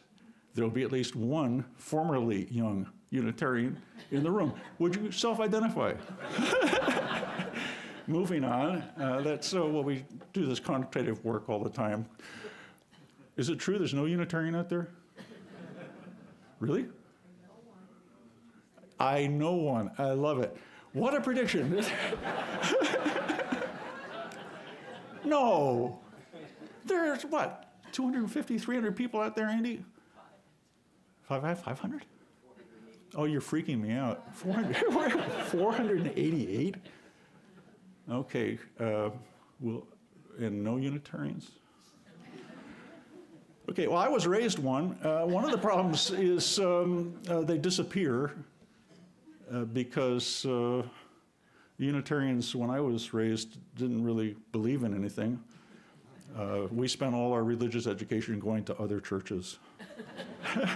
there'll 0.55 0.71
be 0.71 0.83
at 0.83 0.93
least 0.93 1.15
one 1.15 1.67
formerly 1.77 2.47
young 2.51 2.89
Unitarian 3.11 3.81
in 4.11 4.23
the 4.23 4.31
room. 4.31 4.55
Would 4.79 4.97
you 4.97 5.13
self 5.13 5.39
identify? 5.39 5.95
Moving 8.07 8.45
on, 8.45 8.83
uh, 8.99 9.21
that's 9.21 9.49
so 9.49 9.69
well, 9.69 9.85
we 9.85 10.05
do 10.33 10.47
this 10.47 10.61
contemplative 10.61 11.23
work 11.25 11.51
all 11.51 11.63
the 11.63 11.71
time. 11.71 12.07
Is 13.37 13.49
it 13.51 13.59
true 13.59 13.79
there's 13.79 13.95
no 13.95 14.07
Unitarian 14.07 14.55
out 14.55 14.69
there? 14.69 14.89
Really? 16.59 16.87
I 18.99 19.27
know 19.27 19.53
one. 19.55 19.91
I 19.99 20.13
love 20.13 20.41
it. 20.41 20.57
What 20.93 21.15
a 21.15 21.21
prediction. 21.21 21.71
no. 25.25 25.99
There's 26.87 27.25
what, 27.25 27.67
250, 27.93 28.59
300 28.59 28.97
people 28.97 29.21
out 29.21 29.37
there, 29.37 29.49
Andy? 29.49 29.85
500? 31.29 32.07
Oh, 33.15 33.25
you're 33.25 33.41
freaking 33.41 33.81
me 33.81 33.93
out. 33.93 34.35
400, 34.35 34.77
488? 35.47 36.77
Okay. 38.09 38.57
Uh, 38.79 39.11
well, 39.59 39.85
and 40.39 40.63
no 40.63 40.77
Unitarians? 40.77 41.51
Okay, 43.69 43.89
well, 43.89 43.99
I 43.99 44.07
was 44.07 44.29
raised 44.29 44.61
one. 44.61 44.97
Uh, 45.03 45.23
one 45.23 45.45
of 45.45 45.51
the 45.51 45.59
problems 45.59 46.13
is 46.13 46.61
um, 46.61 47.19
uh, 47.29 47.41
they 47.41 47.59
disappear 47.59 48.33
uh, 49.53 49.65
because 49.65 50.47
uh, 50.47 50.85
Unitarians, 51.77 52.55
when 52.55 52.71
I 52.71 52.79
was 52.79 53.13
raised, 53.13 53.59
didn't 53.75 54.05
really 54.05 54.37
believe 54.53 54.85
in 54.85 54.95
anything. 54.95 55.43
Uh, 56.39 56.69
we 56.71 56.87
spent 56.87 57.13
all 57.13 57.33
our 57.33 57.43
religious 57.43 57.89
education 57.89 58.39
going 58.39 58.63
to 58.65 58.79
other 58.79 59.01
churches. 59.01 59.59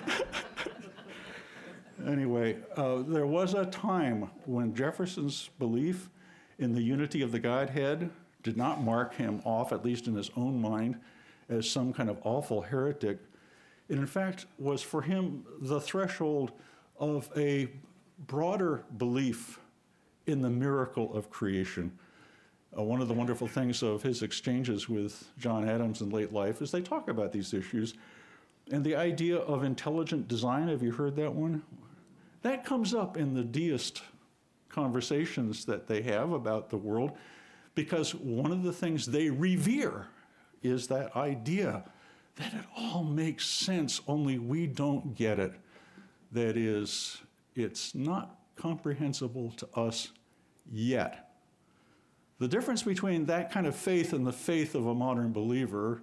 anyway, 2.09 2.57
uh, 2.77 3.03
there 3.07 3.27
was 3.27 3.55
a 3.55 3.67
time 3.67 4.29
when 4.47 4.75
Jefferson's 4.75 5.49
belief 5.61 6.11
in 6.59 6.75
the 6.75 6.83
unity 6.83 7.23
of 7.23 7.31
the 7.31 7.39
Godhead 7.39 8.11
did 8.43 8.57
not 8.57 8.83
mark 8.83 9.15
him 9.15 9.41
off, 9.45 9.73
at 9.73 9.85
least 9.85 10.09
in 10.09 10.17
his 10.17 10.31
own 10.37 10.61
mind, 10.61 10.99
as 11.51 11.69
some 11.69 11.93
kind 11.93 12.09
of 12.09 12.19
awful 12.25 12.63
heretic. 12.63 13.19
It, 13.89 13.99
in 13.99 14.07
fact, 14.07 14.47
was 14.59 14.83
for 14.83 15.03
him 15.03 15.45
the 15.61 15.81
threshold 15.81 16.53
of 16.99 17.29
a 17.37 17.69
broader 18.27 18.85
belief 18.97 19.59
in 20.27 20.41
the 20.41 20.51
miracle 20.51 21.13
of 21.15 21.31
creation. 21.31 21.93
Uh, 22.77 22.83
one 22.83 23.01
of 23.01 23.09
the 23.09 23.15
wonderful 23.15 23.49
things 23.49 23.83
of 23.83 24.03
his 24.03 24.23
exchanges 24.23 24.89
with 24.89 25.29
John 25.39 25.69
Adams 25.69 26.03
in 26.03 26.11
late 26.11 26.33
life 26.33 26.63
is 26.63 26.71
they 26.71 26.83
talk 26.83 27.09
about 27.09 27.33
these 27.33 27.53
issues. 27.53 27.95
And 28.71 28.85
the 28.85 28.95
idea 28.95 29.39
of 29.39 29.65
intelligent 29.65 30.29
design, 30.29 30.69
have 30.69 30.83
you 30.83 30.93
heard 30.93 31.17
that 31.17 31.35
one? 31.35 31.63
That 32.43 32.65
comes 32.65 32.95
up 32.95 33.17
in 33.17 33.35
the 33.35 33.43
deist 33.43 34.03
conversations 34.69 35.65
that 35.65 35.89
they 35.89 36.03
have 36.03 36.31
about 36.33 36.71
the 36.71 36.77
world 36.77 37.13
because 37.75 38.15
one 38.15 38.53
of 38.53 38.63
the 38.63 38.73
things 38.73 39.07
they 39.07 39.29
revere 39.31 40.07
is 40.63 40.87
that 40.89 41.17
idea 41.17 41.85
that 42.37 42.55
it 42.55 42.65
all 42.77 43.05
makes 43.05 43.47
sense, 43.47 44.01
only 44.07 44.39
we 44.39 44.67
don't 44.67 45.15
get 45.15 45.39
it. 45.39 45.53
That 46.33 46.57
is, 46.57 47.19
it's 47.55 47.95
not 47.95 48.39
comprehensible 48.57 49.53
to 49.53 49.69
us 49.75 50.13
yet. 50.71 51.31
The 52.39 52.49
difference 52.49 52.83
between 52.83 53.27
that 53.27 53.53
kind 53.53 53.67
of 53.67 53.75
faith 53.75 54.13
and 54.13 54.27
the 54.27 54.33
faith 54.33 54.75
of 54.75 54.87
a 54.87 54.95
modern 54.95 55.33
believer 55.33 56.03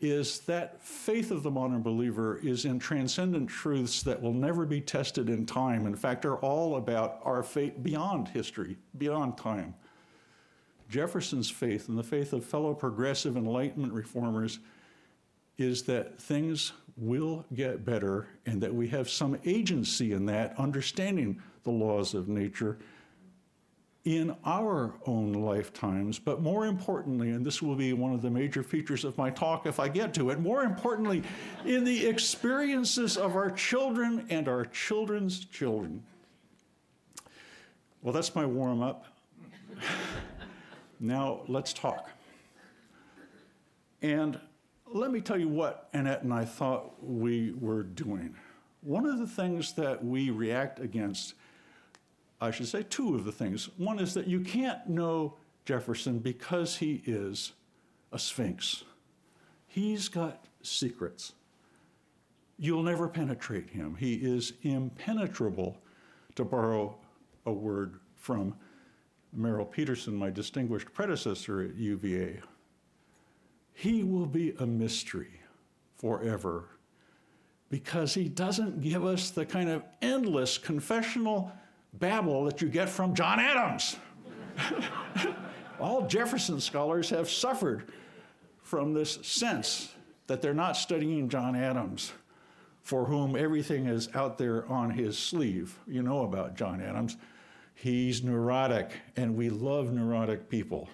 is 0.00 0.40
that 0.40 0.82
faith 0.82 1.30
of 1.30 1.42
the 1.42 1.50
modern 1.50 1.80
believer 1.80 2.38
is 2.42 2.64
in 2.66 2.78
transcendent 2.78 3.48
truths 3.48 4.02
that 4.02 4.20
will 4.20 4.34
never 4.34 4.66
be 4.66 4.80
tested 4.80 5.30
in 5.30 5.46
time. 5.46 5.86
In 5.86 5.94
fact, 5.94 6.26
are 6.26 6.36
all 6.36 6.76
about 6.76 7.20
our 7.24 7.42
faith 7.42 7.82
beyond 7.82 8.28
history, 8.28 8.76
beyond 8.98 9.38
time. 9.38 9.74
Jefferson's 10.94 11.50
faith 11.50 11.88
and 11.88 11.98
the 11.98 12.04
faith 12.04 12.32
of 12.32 12.44
fellow 12.44 12.72
progressive 12.72 13.36
Enlightenment 13.36 13.92
reformers 13.92 14.60
is 15.58 15.82
that 15.82 16.22
things 16.22 16.72
will 16.96 17.44
get 17.52 17.84
better 17.84 18.28
and 18.46 18.60
that 18.62 18.72
we 18.72 18.86
have 18.86 19.10
some 19.10 19.36
agency 19.44 20.12
in 20.12 20.24
that, 20.26 20.56
understanding 20.56 21.42
the 21.64 21.70
laws 21.72 22.14
of 22.14 22.28
nature 22.28 22.78
in 24.04 24.36
our 24.44 24.94
own 25.04 25.32
lifetimes, 25.32 26.20
but 26.20 26.40
more 26.40 26.66
importantly, 26.66 27.30
and 27.30 27.44
this 27.44 27.60
will 27.60 27.74
be 27.74 27.92
one 27.92 28.12
of 28.12 28.22
the 28.22 28.30
major 28.30 28.62
features 28.62 29.04
of 29.04 29.18
my 29.18 29.30
talk 29.30 29.66
if 29.66 29.80
I 29.80 29.88
get 29.88 30.14
to 30.14 30.30
it, 30.30 30.38
more 30.38 30.62
importantly, 30.62 31.24
in 31.64 31.82
the 31.82 32.06
experiences 32.06 33.16
of 33.16 33.34
our 33.34 33.50
children 33.50 34.26
and 34.30 34.46
our 34.46 34.64
children's 34.66 35.44
children. 35.44 36.04
Well, 38.00 38.12
that's 38.12 38.36
my 38.36 38.46
warm 38.46 38.80
up. 38.80 39.06
Now 41.00 41.42
let's 41.48 41.72
talk. 41.72 42.08
And 44.02 44.38
let 44.86 45.10
me 45.10 45.20
tell 45.20 45.38
you 45.38 45.48
what 45.48 45.88
Annette 45.92 46.22
and 46.22 46.32
I 46.32 46.44
thought 46.44 47.02
we 47.02 47.52
were 47.60 47.82
doing. 47.82 48.34
One 48.82 49.06
of 49.06 49.18
the 49.18 49.26
things 49.26 49.72
that 49.74 50.04
we 50.04 50.30
react 50.30 50.78
against, 50.78 51.34
I 52.40 52.50
should 52.50 52.68
say 52.68 52.82
two 52.82 53.14
of 53.14 53.24
the 53.24 53.32
things. 53.32 53.70
One 53.78 53.98
is 53.98 54.14
that 54.14 54.26
you 54.26 54.40
can't 54.40 54.86
know 54.88 55.36
Jefferson 55.64 56.18
because 56.18 56.76
he 56.76 57.02
is 57.06 57.52
a 58.12 58.18
sphinx. 58.18 58.84
He's 59.66 60.08
got 60.08 60.44
secrets. 60.62 61.32
You'll 62.58 62.82
never 62.82 63.08
penetrate 63.08 63.70
him. 63.70 63.96
He 63.96 64.14
is 64.14 64.52
impenetrable, 64.62 65.78
to 66.36 66.44
borrow 66.44 66.96
a 67.46 67.52
word 67.52 68.00
from 68.16 68.54
Merrill 69.34 69.66
Peterson, 69.66 70.14
my 70.14 70.30
distinguished 70.30 70.92
predecessor 70.92 71.62
at 71.62 71.74
UVA. 71.74 72.40
He 73.72 74.04
will 74.04 74.26
be 74.26 74.54
a 74.58 74.66
mystery 74.66 75.40
forever 75.96 76.68
because 77.70 78.14
he 78.14 78.28
doesn't 78.28 78.80
give 78.80 79.04
us 79.04 79.30
the 79.30 79.44
kind 79.44 79.68
of 79.68 79.82
endless 80.00 80.58
confessional 80.58 81.52
babble 81.94 82.44
that 82.44 82.62
you 82.62 82.68
get 82.68 82.88
from 82.88 83.14
John 83.14 83.40
Adams. 83.40 83.96
All 85.80 86.06
Jefferson 86.06 86.60
scholars 86.60 87.10
have 87.10 87.28
suffered 87.28 87.92
from 88.62 88.94
this 88.94 89.18
sense 89.22 89.92
that 90.26 90.40
they're 90.40 90.54
not 90.54 90.76
studying 90.76 91.28
John 91.28 91.56
Adams, 91.56 92.12
for 92.82 93.04
whom 93.04 93.36
everything 93.36 93.86
is 93.86 94.08
out 94.14 94.38
there 94.38 94.66
on 94.70 94.90
his 94.90 95.18
sleeve. 95.18 95.78
You 95.86 96.02
know 96.02 96.22
about 96.22 96.56
John 96.56 96.80
Adams. 96.80 97.16
He's 97.74 98.22
neurotic, 98.22 98.92
and 99.16 99.36
we 99.36 99.50
love 99.50 99.92
neurotic 99.92 100.48
people. 100.48 100.88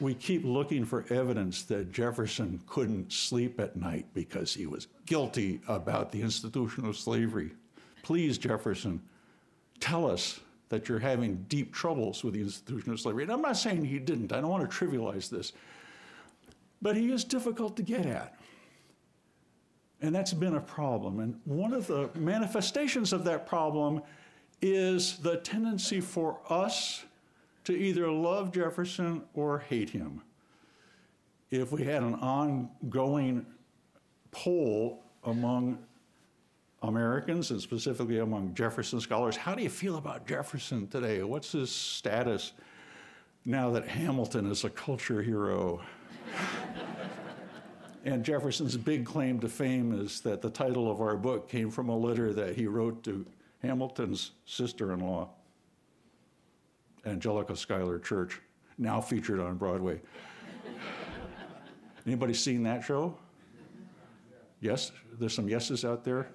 we 0.00 0.14
keep 0.14 0.44
looking 0.44 0.84
for 0.84 1.04
evidence 1.10 1.62
that 1.64 1.92
Jefferson 1.92 2.60
couldn't 2.66 3.12
sleep 3.12 3.60
at 3.60 3.76
night 3.76 4.06
because 4.14 4.52
he 4.52 4.66
was 4.66 4.88
guilty 5.06 5.60
about 5.68 6.10
the 6.10 6.20
institution 6.20 6.84
of 6.84 6.96
slavery. 6.96 7.52
Please, 8.02 8.36
Jefferson, 8.36 9.00
tell 9.80 10.10
us 10.10 10.40
that 10.70 10.88
you're 10.88 10.98
having 10.98 11.44
deep 11.48 11.72
troubles 11.72 12.24
with 12.24 12.34
the 12.34 12.40
institution 12.40 12.92
of 12.92 13.00
slavery. 13.00 13.22
And 13.22 13.32
I'm 13.32 13.42
not 13.42 13.56
saying 13.56 13.84
he 13.84 13.98
didn't, 13.98 14.32
I 14.32 14.40
don't 14.40 14.50
want 14.50 14.68
to 14.68 14.76
trivialize 14.76 15.28
this, 15.28 15.52
but 16.80 16.96
he 16.96 17.12
is 17.12 17.24
difficult 17.24 17.76
to 17.76 17.82
get 17.82 18.06
at. 18.06 18.34
And 20.00 20.14
that's 20.14 20.32
been 20.32 20.56
a 20.56 20.60
problem. 20.60 21.20
And 21.20 21.38
one 21.44 21.72
of 21.72 21.86
the 21.86 22.10
manifestations 22.16 23.12
of 23.12 23.22
that 23.24 23.46
problem 23.46 24.02
is 24.62 25.18
the 25.18 25.38
tendency 25.38 26.00
for 26.00 26.38
us 26.48 27.04
to 27.64 27.72
either 27.72 28.10
love 28.10 28.52
Jefferson 28.52 29.22
or 29.34 29.58
hate 29.58 29.90
him. 29.90 30.22
If 31.50 31.72
we 31.72 31.84
had 31.84 32.02
an 32.02 32.14
ongoing 32.14 33.44
poll 34.30 35.02
among 35.24 35.78
Americans 36.82 37.50
and 37.50 37.60
specifically 37.60 38.20
among 38.20 38.54
Jefferson 38.54 39.00
scholars, 39.00 39.36
how 39.36 39.54
do 39.54 39.62
you 39.62 39.68
feel 39.68 39.96
about 39.96 40.26
Jefferson 40.26 40.86
today? 40.86 41.22
What's 41.22 41.52
his 41.52 41.70
status 41.70 42.52
now 43.44 43.70
that 43.70 43.86
Hamilton 43.86 44.50
is 44.50 44.64
a 44.64 44.70
culture 44.70 45.22
hero? 45.22 45.80
and 48.04 48.24
Jefferson's 48.24 48.76
big 48.76 49.04
claim 49.04 49.38
to 49.40 49.48
fame 49.48 49.92
is 49.92 50.20
that 50.22 50.40
the 50.40 50.50
title 50.50 50.90
of 50.90 51.00
our 51.00 51.16
book 51.16 51.48
came 51.48 51.70
from 51.70 51.88
a 51.88 51.96
letter 51.96 52.32
that 52.32 52.56
he 52.56 52.66
wrote 52.66 53.02
to 53.04 53.26
Hamilton's 53.62 54.32
sister 54.44 54.92
in 54.92 55.00
law, 55.00 55.30
Angelica 57.06 57.56
Schuyler 57.56 57.98
Church, 57.98 58.40
now 58.78 59.00
featured 59.00 59.40
on 59.40 59.56
Broadway. 59.56 60.00
Anybody 62.06 62.34
seen 62.34 62.62
that 62.64 62.82
show? 62.82 63.16
Yes? 64.60 64.92
There's 65.18 65.34
some 65.34 65.48
yeses 65.48 65.84
out 65.84 66.04
there. 66.04 66.28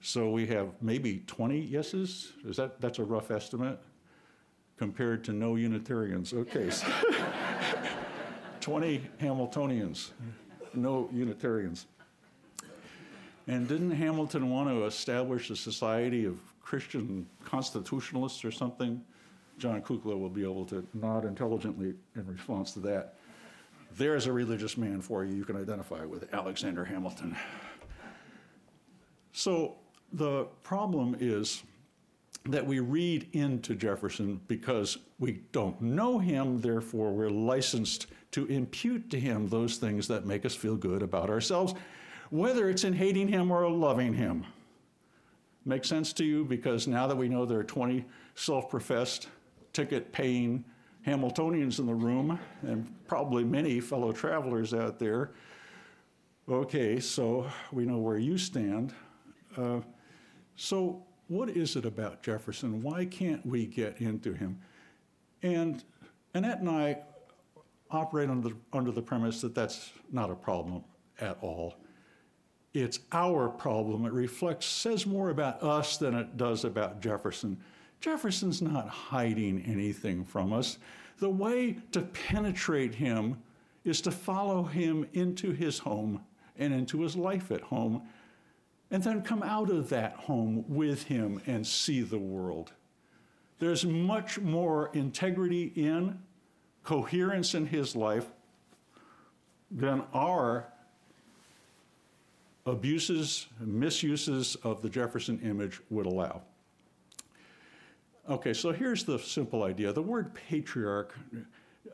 So 0.00 0.30
we 0.30 0.46
have 0.48 0.68
maybe 0.80 1.22
20 1.26 1.58
yeses. 1.58 2.32
Is 2.44 2.56
that 2.56 2.80
that's 2.80 2.98
a 2.98 3.04
rough 3.04 3.30
estimate 3.30 3.78
compared 4.76 5.22
to 5.24 5.32
no 5.32 5.56
Unitarians? 5.56 6.32
Okay. 6.32 6.70
so 6.70 6.86
20 8.60 9.02
Hamiltonians, 9.20 10.10
no 10.74 11.08
Unitarians. 11.12 11.86
And 13.46 13.68
didn't 13.68 13.90
Hamilton 13.90 14.50
want 14.50 14.68
to 14.68 14.84
establish 14.86 15.50
a 15.50 15.56
society 15.56 16.24
of 16.24 16.38
Christian 16.62 17.26
constitutionalists 17.44 18.44
or 18.44 18.50
something? 18.50 19.02
John 19.58 19.82
Kukla 19.82 20.18
will 20.18 20.30
be 20.30 20.42
able 20.42 20.64
to 20.66 20.86
nod 20.94 21.24
intelligently 21.24 21.94
in 22.16 22.26
response 22.26 22.72
to 22.72 22.80
that. 22.80 23.14
There's 23.96 24.26
a 24.26 24.32
religious 24.32 24.76
man 24.78 25.02
for 25.02 25.24
you 25.24 25.34
you 25.34 25.44
can 25.44 25.56
identify 25.56 26.04
with, 26.04 26.32
Alexander 26.32 26.84
Hamilton. 26.84 27.36
So 29.32 29.76
the 30.12 30.44
problem 30.62 31.16
is 31.20 31.62
that 32.46 32.66
we 32.66 32.80
read 32.80 33.28
into 33.32 33.74
Jefferson 33.74 34.40
because 34.48 34.98
we 35.18 35.42
don't 35.52 35.80
know 35.80 36.18
him, 36.18 36.60
therefore, 36.60 37.12
we're 37.12 37.30
licensed 37.30 38.06
to 38.32 38.46
impute 38.46 39.10
to 39.10 39.20
him 39.20 39.48
those 39.48 39.76
things 39.76 40.08
that 40.08 40.26
make 40.26 40.44
us 40.44 40.54
feel 40.54 40.74
good 40.74 41.02
about 41.02 41.30
ourselves, 41.30 41.74
whether 42.30 42.68
it's 42.68 42.84
in 42.84 42.94
hating 42.94 43.28
him 43.28 43.50
or 43.50 43.68
loving 43.70 44.14
him. 44.14 44.44
Make 45.64 45.84
sense 45.84 46.12
to 46.14 46.24
you? 46.24 46.44
Because 46.44 46.88
now 46.88 47.06
that 47.06 47.16
we 47.16 47.28
know 47.28 47.44
there 47.44 47.60
are 47.60 47.64
20 47.64 48.04
self 48.34 48.68
professed, 48.68 49.28
ticket 49.72 50.12
paying 50.12 50.64
Hamiltonians 51.06 51.78
in 51.78 51.86
the 51.86 51.94
room, 51.94 52.38
and 52.62 52.92
probably 53.06 53.44
many 53.44 53.80
fellow 53.80 54.12
travelers 54.12 54.72
out 54.74 54.98
there, 54.98 55.32
okay, 56.48 57.00
so 57.00 57.46
we 57.72 57.84
know 57.84 57.98
where 57.98 58.18
you 58.18 58.38
stand. 58.38 58.92
Uh, 59.56 59.80
so, 60.56 61.04
what 61.28 61.48
is 61.48 61.76
it 61.76 61.84
about 61.84 62.22
Jefferson? 62.22 62.82
Why 62.82 63.04
can't 63.04 63.44
we 63.46 63.66
get 63.66 64.00
into 64.00 64.32
him? 64.32 64.60
And 65.42 65.82
Annette 66.34 66.60
and 66.60 66.68
I 66.68 66.98
operate 67.90 68.30
under 68.30 68.50
the, 68.50 68.56
under 68.72 68.90
the 68.90 69.02
premise 69.02 69.40
that 69.40 69.54
that's 69.54 69.92
not 70.10 70.30
a 70.30 70.34
problem 70.34 70.84
at 71.20 71.38
all. 71.40 71.74
It's 72.74 73.00
our 73.12 73.48
problem. 73.48 74.06
It 74.06 74.12
reflects, 74.12 74.66
says 74.66 75.06
more 75.06 75.30
about 75.30 75.62
us 75.62 75.98
than 75.98 76.14
it 76.14 76.36
does 76.36 76.64
about 76.64 77.00
Jefferson. 77.00 77.58
Jefferson's 78.00 78.62
not 78.62 78.88
hiding 78.88 79.62
anything 79.66 80.24
from 80.24 80.52
us. 80.52 80.78
The 81.18 81.28
way 81.28 81.78
to 81.92 82.02
penetrate 82.02 82.94
him 82.94 83.42
is 83.84 84.00
to 84.02 84.10
follow 84.10 84.64
him 84.64 85.06
into 85.12 85.52
his 85.52 85.78
home 85.78 86.22
and 86.56 86.72
into 86.72 87.00
his 87.00 87.16
life 87.16 87.50
at 87.50 87.60
home, 87.60 88.02
and 88.90 89.02
then 89.02 89.22
come 89.22 89.42
out 89.42 89.70
of 89.70 89.88
that 89.88 90.14
home 90.14 90.64
with 90.68 91.04
him 91.04 91.40
and 91.46 91.66
see 91.66 92.00
the 92.00 92.18
world. 92.18 92.72
There's 93.58 93.84
much 93.84 94.40
more 94.40 94.90
integrity 94.92 95.72
in, 95.76 96.18
coherence 96.82 97.54
in 97.54 97.66
his 97.66 97.94
life 97.94 98.26
than 99.70 100.02
our 100.12 100.72
abuses, 102.66 103.46
misuses 103.60 104.56
of 104.62 104.82
the 104.82 104.88
Jefferson 104.88 105.40
image 105.40 105.80
would 105.90 106.06
allow. 106.06 106.42
Okay, 108.30 108.54
so 108.54 108.70
here's 108.70 109.04
the 109.04 109.18
simple 109.18 109.64
idea. 109.64 109.92
The 109.92 110.02
word 110.02 110.32
patriarch 110.34 111.14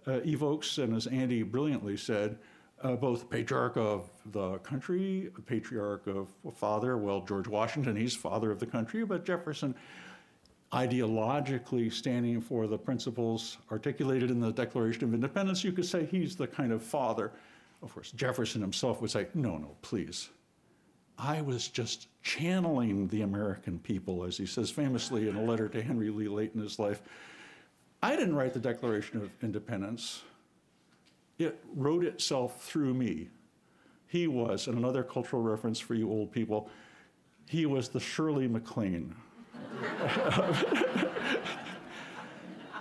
uh, 0.07 0.21
evokes, 0.27 0.79
and 0.79 0.95
as 0.95 1.07
Andy 1.07 1.43
brilliantly 1.43 1.97
said, 1.97 2.39
uh, 2.83 2.95
both 2.97 3.29
patriarch 3.31 3.77
of 3.77 4.11
the 4.27 4.59
country, 4.59 5.31
patriarch 5.47 6.07
of 6.07 6.29
father, 6.55 6.99
well, 6.99 7.23
George 7.23 7.49
Washington, 7.49 7.97
he's 7.97 8.15
father 8.15 8.51
of 8.51 8.61
the 8.61 8.67
country, 8.67 9.05
but 9.05 9.25
Jefferson 9.25 9.75
ideologically 10.73 11.91
standing 11.91 12.41
for 12.43 12.67
the 12.67 12.77
principles 12.77 13.57
articulated 13.73 14.31
in 14.31 14.39
the 14.39 14.53
Declaration 14.53 15.05
of 15.05 15.15
Independence, 15.15 15.65
you 15.65 15.73
could 15.73 15.87
say 15.87 16.05
he's 16.05 16.37
the 16.37 16.47
kind 16.47 16.73
of 16.73 16.83
father. 16.83 17.33
Of 17.83 17.95
course, 17.95 18.13
Jefferson 18.13 18.61
himself 18.61 19.01
would 19.01 19.11
say, 19.11 19.29
no, 19.35 19.57
no, 19.57 19.77
please, 19.81 20.29
I 21.19 21.43
was 21.43 21.67
just 21.67 22.07
channeling 22.23 23.09
the 23.09 23.23
American 23.23 23.81
people, 23.81 24.25
as 24.25 24.37
he 24.37 24.47
says 24.47 24.71
famously 24.71 25.29
in 25.29 25.35
a 25.35 25.43
letter 25.43 25.69
to 25.69 25.83
Henry 25.83 26.11
Lee 26.11 26.29
late 26.29 26.53
in 26.55 26.61
his 26.61 26.79
life. 26.79 27.03
I 28.01 28.15
didn't 28.15 28.37
write 28.37 28.55
the 28.55 28.61
Declaration 28.61 29.21
of 29.21 29.31
Independence, 29.43 30.23
it 31.39 31.59
wrote 31.75 32.05
itself 32.05 32.63
through 32.65 32.95
me. 32.95 33.29
He 34.07 34.27
was, 34.27 34.67
and 34.67 34.79
another 34.79 35.03
cultural 35.03 35.43
reference 35.43 35.79
for 35.79 35.95
you 35.95 36.11
old 36.11 36.33
people, 36.33 36.71
he 37.47 37.67
was 37.67 37.89
the 37.89 38.01
Shirley 38.01 38.49
MacLaine. 38.49 39.15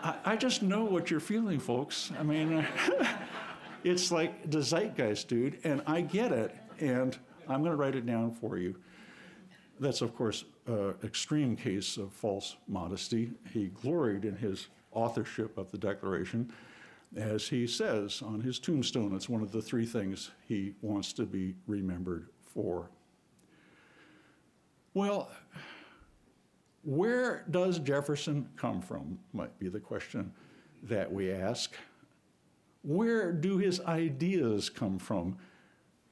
I, 0.04 0.16
I, 0.26 0.36
just 0.36 0.64
know 0.64 0.86
what 0.86 1.12
you're 1.12 1.20
feeling, 1.20 1.60
folks. 1.60 2.12
I 2.18 2.24
mean, 2.24 2.66
it's 3.84 4.12
like 4.12 4.50
the 4.50 4.60
zeitgeist, 4.60 5.28
dude, 5.28 5.60
and 5.64 5.82
I 5.86 6.02
get 6.02 6.32
it. 6.32 6.56
And 6.80 7.18
I'm 7.50 7.62
going 7.62 7.72
to 7.72 7.78
write 7.78 7.96
it 7.96 8.06
down 8.06 8.32
for 8.32 8.58
you. 8.58 8.76
That's, 9.80 10.02
of 10.02 10.16
course, 10.16 10.46
an 10.66 10.96
extreme 11.04 11.56
case 11.56 11.98
of 11.98 12.12
false 12.12 12.58
modesty. 12.68 13.32
He 13.54 13.68
gloried 13.68 14.26
in 14.26 14.36
his 14.36 14.68
authorship 14.92 15.58
of 15.58 15.72
the 15.72 15.78
Declaration. 15.78 16.52
as 17.16 17.48
he 17.48 17.68
says 17.68 18.22
on 18.22 18.42
his 18.42 18.60
tombstone. 18.60 19.16
It's 19.16 19.30
one 19.30 19.42
of 19.42 19.52
the 19.52 19.62
three 19.62 19.86
things 19.86 20.32
he 20.48 20.74
wants 20.82 21.14
to 21.14 21.26
be 21.26 21.56
remembered 21.68 22.28
for. 22.46 22.90
Well, 24.94 25.30
where 26.84 27.46
does 27.52 27.80
Jefferson 27.80 28.50
come 28.56 28.82
from? 28.82 29.20
Might 29.34 29.58
be 29.60 29.70
the 29.70 29.80
question 29.80 30.34
that 30.84 31.12
we 31.12 31.32
ask. 31.32 31.76
Where 32.84 33.32
do 33.32 33.58
his 33.58 33.80
ideas 33.82 34.70
come 34.70 34.98
from? 34.98 35.38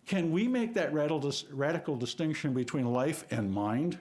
Can 0.06 0.32
we 0.32 0.48
make 0.48 0.74
that 0.76 0.94
radical, 0.94 1.96
distinction 1.96 2.54
between 2.54 2.92
life 2.94 3.26
and 3.32 3.52
mind? 3.52 3.98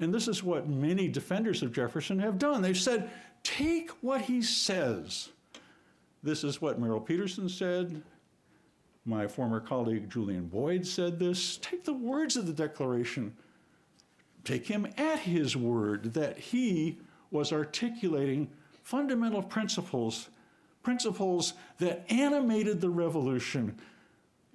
And 0.00 0.14
this 0.14 0.28
is 0.28 0.42
what 0.42 0.68
many 0.68 1.08
defenders 1.08 1.62
of 1.62 1.72
Jefferson 1.72 2.18
have 2.20 2.38
done. 2.38 2.62
They've 2.62 2.76
said, 2.76 3.10
take 3.42 3.90
what 4.00 4.22
he 4.22 4.40
says. 4.42 5.28
This 6.22 6.44
is 6.44 6.62
what 6.62 6.80
Merrill 6.80 7.00
Peterson 7.00 7.48
said. 7.48 8.02
My 9.04 9.26
former 9.26 9.60
colleague 9.60 10.10
Julian 10.10 10.46
Boyd 10.46 10.86
said 10.86 11.18
this. 11.18 11.56
Take 11.58 11.84
the 11.84 11.92
words 11.92 12.36
of 12.36 12.46
the 12.46 12.52
Declaration, 12.52 13.34
take 14.44 14.66
him 14.66 14.86
at 14.96 15.18
his 15.18 15.56
word 15.56 16.14
that 16.14 16.38
he 16.38 16.98
was 17.30 17.52
articulating 17.52 18.50
fundamental 18.82 19.42
principles, 19.42 20.28
principles 20.82 21.54
that 21.78 22.04
animated 22.10 22.80
the 22.80 22.90
revolution, 22.90 23.78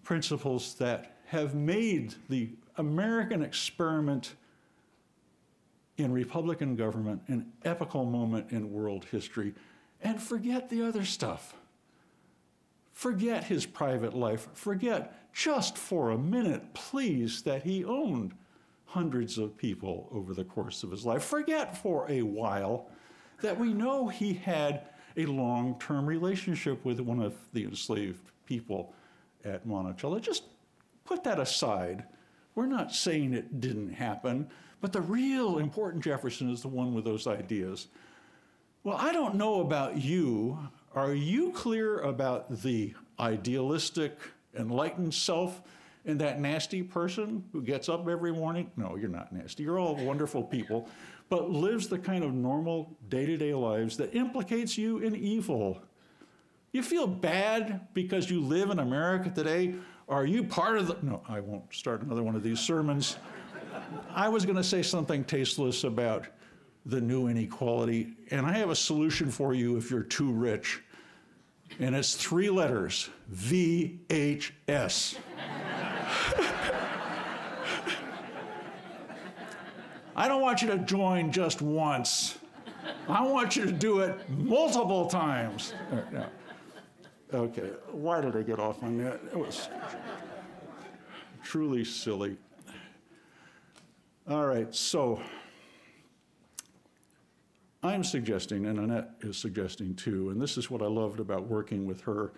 principles 0.04 0.76
that 0.76 1.18
have 1.26 1.56
made 1.56 2.14
the 2.30 2.50
American 2.78 3.42
experiment 3.42 4.36
in 5.98 6.12
Republican 6.12 6.76
government 6.76 7.22
an 7.28 7.52
epical 7.66 8.06
moment 8.06 8.52
in 8.52 8.72
world 8.72 9.06
history. 9.12 9.54
And 10.02 10.22
forget 10.22 10.70
the 10.70 10.84
other 10.84 11.06
stuff. 11.06 11.54
Forget 12.92 13.46
his 13.46 13.66
private 13.66 14.14
life. 14.14 14.48
Forget 14.54 15.32
just 15.34 15.78
for 15.78 16.12
a 16.12 16.18
minute, 16.18 16.74
please, 16.74 17.42
that 17.44 17.64
he 17.64 17.84
owned 17.84 18.34
hundreds 18.86 19.38
of 19.38 19.58
people 19.58 20.08
over 20.12 20.34
the 20.34 20.44
course 20.44 20.84
of 20.84 20.92
his 20.92 21.06
life. 21.06 21.24
Forget 21.24 21.76
for 21.76 22.06
a 22.10 22.22
while 22.22 22.88
that 23.42 23.60
we 23.60 23.74
know 23.74 24.08
he 24.08 24.34
had 24.34 24.84
a 25.18 25.26
long 25.26 25.80
term 25.80 26.06
relationship 26.06 26.84
with 26.86 27.00
one 27.00 27.22
of 27.22 27.36
the 27.54 27.64
enslaved 27.64 28.32
people 28.46 28.94
at 29.44 29.66
Monticello. 29.66 30.20
Just 30.20 30.44
put 31.06 31.24
that 31.24 31.40
aside. 31.40 32.06
We're 32.56 32.66
not 32.68 32.94
saying 32.94 33.34
it 33.34 33.60
didn't 33.60 33.94
happen, 33.94 34.50
but 34.82 34.94
the 34.94 35.02
real 35.02 35.58
important 35.58 36.04
Jefferson 36.04 36.50
is 36.52 36.62
the 36.62 36.68
one 36.68 36.94
with 36.94 37.06
those 37.06 37.28
ideas. 37.28 37.88
Well, 38.84 38.98
I 38.98 39.14
don't 39.14 39.36
know 39.36 39.62
about 39.62 39.98
you. 39.98 40.60
Are 40.94 41.14
you 41.14 41.52
clear 41.52 42.00
about 42.00 42.62
the 42.62 42.94
idealistic, 43.20 44.18
enlightened 44.58 45.14
self 45.14 45.62
and 46.06 46.20
that 46.20 46.40
nasty 46.40 46.84
person 46.84 47.46
who 47.54 47.62
gets 47.62 47.88
up 47.88 48.08
every 48.08 48.34
morning? 48.34 48.70
No, 48.76 48.96
you're 48.96 49.10
not 49.10 49.32
nasty. 49.32 49.64
You're 49.64 49.80
all 49.80 49.96
wonderful 49.96 50.44
people, 50.44 50.90
but 51.30 51.50
lives 51.50 51.88
the 51.88 51.98
kind 51.98 52.24
of 52.24 52.34
normal 52.34 52.96
day 53.10 53.26
to 53.26 53.38
day 53.38 53.54
lives 53.54 53.96
that 53.98 54.14
implicates 54.14 54.78
you 54.78 55.00
in 55.00 55.16
evil. 55.16 55.82
You 56.74 56.82
feel 56.82 57.06
bad 57.06 57.88
because 57.94 58.32
you 58.32 58.42
live 58.42 58.72
in 58.72 58.80
America 58.80 59.30
today? 59.30 59.76
Are 60.10 60.26
you 60.26 60.44
part 60.44 60.80
of 60.80 60.88
the. 60.88 60.98
No, 61.04 61.22
I 61.30 61.40
won't 61.40 61.72
start 61.72 62.02
another 62.02 62.24
one 62.24 62.36
of 62.36 62.42
these 62.42 62.60
sermons. 62.60 63.18
I 64.10 64.28
was 64.28 64.44
going 64.44 64.56
to 64.58 64.64
say 64.64 64.82
something 64.82 65.24
tasteless 65.24 65.84
about 65.84 66.26
the 66.88 67.00
new 67.00 67.28
inequality, 67.28 68.14
and 68.32 68.44
I 68.46 68.54
have 68.54 68.72
a 68.72 68.76
solution 68.76 69.30
for 69.30 69.54
you 69.54 69.78
if 69.78 69.92
you're 69.92 70.02
too 70.02 70.32
rich. 70.32 70.82
And 71.80 71.96
it's 71.96 72.16
three 72.16 72.50
letters 72.50 73.12
VHS. 73.32 75.18
I 80.16 80.28
don't 80.28 80.42
want 80.42 80.64
you 80.64 80.70
to 80.70 80.80
join 80.80 81.32
just 81.32 81.62
once. 81.62 82.40
I 83.08 83.22
want 83.28 83.56
you 83.56 83.66
to 83.66 83.72
do 83.72 84.00
it 84.00 84.28
multiple 84.30 85.06
times. 85.06 85.74
Uh, 85.92 86.26
Okay, 87.34 87.72
why 87.92 88.22
did 88.22 88.36
I 88.36 88.44
get 88.44 88.60
off 88.60 88.84
on 88.84 88.98
that? 89.00 89.20
It 89.32 89.38
was 89.38 89.68
truly 91.44 91.84
silly. 91.84 92.38
All 94.30 94.46
right, 94.46 94.74
so 94.74 95.20
I'm 97.82 98.04
suggesting, 98.04 98.68
and 98.68 98.78
Annette 98.78 99.10
is 99.22 99.36
suggesting 99.36 99.96
too, 99.96 100.30
and 100.30 100.40
this 100.40 100.58
is 100.58 100.70
what 100.70 100.84
I 100.84 100.86
loved 100.86 101.20
about 101.20 101.48
working 101.48 101.88
with 101.88 102.02
her, 102.02 102.34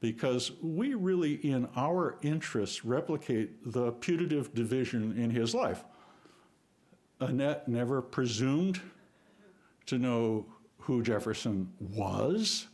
because 0.00 0.52
we 0.62 0.92
really, 0.92 1.34
in 1.36 1.66
our 1.74 2.18
interests, 2.20 2.84
replicate 2.84 3.72
the 3.72 3.92
putative 3.92 4.54
division 4.54 5.16
in 5.16 5.30
his 5.30 5.54
life. 5.54 5.82
Annette 7.20 7.66
never 7.68 8.02
presumed 8.02 8.82
to 9.86 9.98
know 9.98 10.44
who 10.78 11.02
Jefferson 11.02 11.72
was. 11.80 12.66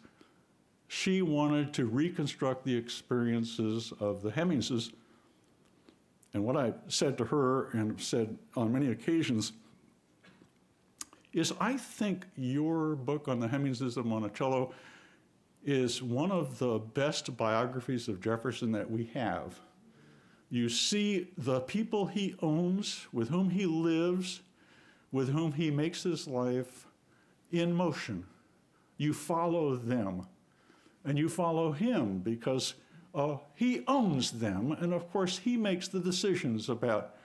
She 0.92 1.22
wanted 1.22 1.72
to 1.74 1.87
reconstruct 1.87 2.64
the 2.64 2.74
experiences 2.74 3.92
of 4.00 4.22
the 4.22 4.31
Hemingses 4.33 4.90
and 6.35 6.44
what 6.44 6.57
I 6.57 6.72
said 6.88 7.16
to 7.18 7.24
her 7.26 7.68
and 7.70 8.00
said 8.00 8.37
on 8.57 8.72
many 8.72 8.90
occasions 8.90 9.53
is 11.33 11.55
I 11.61 11.76
think 11.76 12.26
your 12.37 12.96
book 12.96 13.29
on 13.29 13.38
the 13.38 13.46
Hemingses 13.46 13.96
of 13.96 14.05
Monticello 14.05 14.74
is 15.64 16.03
one 16.03 16.33
of 16.33 16.59
the 16.59 16.81
best 16.81 17.37
biographies 17.37 18.09
of 18.09 18.20
Jefferson 18.20 18.72
that 18.72 18.90
we 18.90 19.05
have. 19.14 19.61
You 20.50 20.68
see 20.68 21.29
the 21.38 21.61
people 21.61 22.07
he 22.07 22.35
owns, 22.42 23.07
with 23.12 23.29
whom 23.29 23.50
he 23.50 23.64
lives, 23.64 24.40
with 25.12 25.29
whom 25.29 25.53
he 25.53 25.70
makes 25.70 26.03
his 26.03 26.26
life 26.26 26.88
in 27.53 27.72
motion. 27.72 28.26
You 28.96 29.14
follow 29.14 29.76
them, 29.76 30.26
and 31.04 31.18
you 31.18 31.28
follow 31.28 31.72
him 31.72 32.18
because 32.18 32.74
uh, 33.14 33.36
he 33.54 33.82
owns 33.86 34.32
them, 34.32 34.72
and 34.72 34.92
of 34.92 35.10
course, 35.10 35.38
he 35.38 35.56
makes 35.56 35.88
the 35.88 36.00
decisions 36.00 36.68
about 36.68 37.16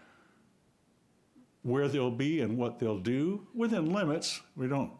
where 1.61 1.88
they'll 1.88 2.11
be 2.11 2.41
and 2.41 2.57
what 2.57 2.79
they'll 2.79 2.99
do 2.99 3.45
within 3.53 3.91
limits. 3.91 4.41
We 4.55 4.67
don't, 4.67 4.91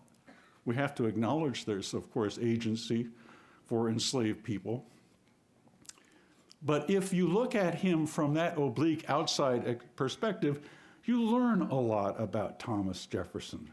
we 0.66 0.76
have 0.76 0.96
to 0.96 1.06
acknowledge 1.06 1.66
there's, 1.66 1.94
of 1.94 2.12
course, 2.12 2.40
agency 2.42 3.08
for 3.66 3.90
enslaved 3.90 4.44
people. 4.44 4.86
But 6.64 6.90
if 6.90 7.14
you 7.14 7.28
look 7.28 7.54
at 7.54 7.76
him 7.76 8.08
from 8.08 8.34
that 8.34 8.58
oblique 8.58 9.08
outside 9.08 9.80
perspective, 9.96 10.68
you 11.06 11.22
learn 11.22 11.62
a 11.62 11.80
lot 11.80 12.20
about 12.20 12.60
Thomas 12.60 13.06
Jefferson. 13.06 13.72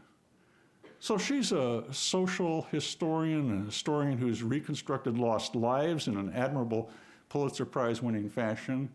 So 1.03 1.17
she's 1.17 1.51
a 1.51 1.83
social 1.91 2.61
historian, 2.71 3.63
a 3.63 3.65
historian 3.65 4.17
who's 4.17 4.41
reconstructed 4.41 5.17
lost 5.17 5.53
lives 5.53 6.07
in 6.07 6.15
an 6.15 6.31
admirable 6.31 6.89
Pulitzer 7.27 7.65
Prize 7.65 8.01
winning 8.01 8.29
fashion. 8.29 8.87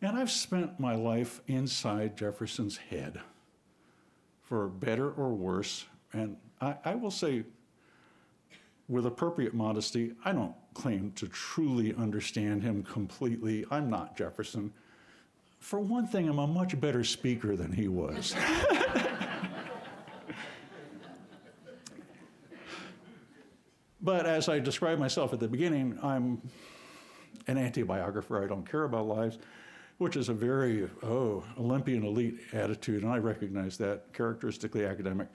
And 0.00 0.16
I've 0.16 0.30
spent 0.30 0.78
my 0.78 0.94
life 0.94 1.40
inside 1.48 2.16
Jefferson's 2.16 2.76
head, 2.76 3.20
for 4.44 4.68
better 4.68 5.10
or 5.10 5.30
worse. 5.30 5.86
And 6.12 6.36
I, 6.60 6.76
I, 6.84 6.94
will 6.94 7.10
say, 7.10 7.42
with 8.86 9.04
appropriate 9.04 9.54
modesty, 9.54 10.12
I 10.24 10.30
don't 10.30 10.54
claim 10.72 11.10
to 11.16 11.26
truly 11.26 11.96
understand 11.96 12.62
him 12.62 12.84
completely. 12.84 13.66
I'm 13.72 13.90
not 13.90 14.16
Jefferson. 14.16 14.72
For 15.58 15.80
one 15.80 16.06
thing, 16.06 16.28
I'm 16.28 16.38
a 16.38 16.46
much 16.46 16.80
better 16.80 17.02
speaker 17.02 17.56
than 17.56 17.72
he 17.72 17.88
was. 17.88 18.36
but 24.00 24.26
as 24.26 24.48
I 24.48 24.58
described 24.58 25.00
myself 25.00 25.32
at 25.32 25.40
the 25.40 25.48
beginning, 25.48 25.98
I'm 26.02 26.40
an 27.46 27.58
anti-biographer. 27.58 28.42
I 28.42 28.46
don't 28.46 28.68
care 28.68 28.84
about 28.84 29.06
lives, 29.06 29.38
which 29.98 30.16
is 30.16 30.28
a 30.28 30.34
very, 30.34 30.88
oh, 31.02 31.42
Olympian 31.58 32.04
elite 32.04 32.40
attitude, 32.52 33.02
and 33.02 33.12
I 33.12 33.18
recognize 33.18 33.76
that, 33.78 34.12
characteristically 34.12 34.84
academic. 34.84 35.28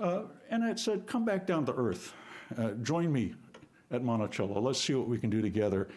Uh, 0.00 0.22
and 0.50 0.64
it 0.64 0.78
said, 0.78 1.06
come 1.06 1.24
back 1.24 1.46
down 1.46 1.64
to 1.66 1.74
earth. 1.74 2.12
Uh, 2.56 2.70
join 2.82 3.12
me 3.12 3.34
at 3.90 4.02
Monticello. 4.02 4.60
Let's 4.60 4.80
see 4.80 4.94
what 4.94 5.08
we 5.08 5.18
can 5.18 5.30
do 5.30 5.42
together. 5.42 5.88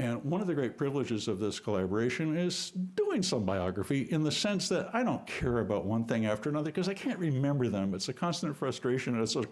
And 0.00 0.24
one 0.24 0.40
of 0.40 0.46
the 0.46 0.54
great 0.54 0.78
privileges 0.78 1.28
of 1.28 1.40
this 1.40 1.60
collaboration 1.60 2.34
is 2.34 2.70
doing 2.70 3.22
some 3.22 3.44
biography 3.44 4.08
in 4.10 4.22
the 4.22 4.32
sense 4.32 4.66
that 4.70 4.88
I 4.94 5.02
don't 5.02 5.26
care 5.26 5.58
about 5.58 5.84
one 5.84 6.06
thing 6.06 6.24
after 6.24 6.48
another 6.48 6.70
because 6.70 6.88
I 6.88 6.94
can't 6.94 7.18
remember 7.18 7.68
them. 7.68 7.92
It's 7.92 8.08
a 8.08 8.14
constant 8.14 8.56
frustration. 8.56 9.20
It's 9.20 9.36
a, 9.36 9.44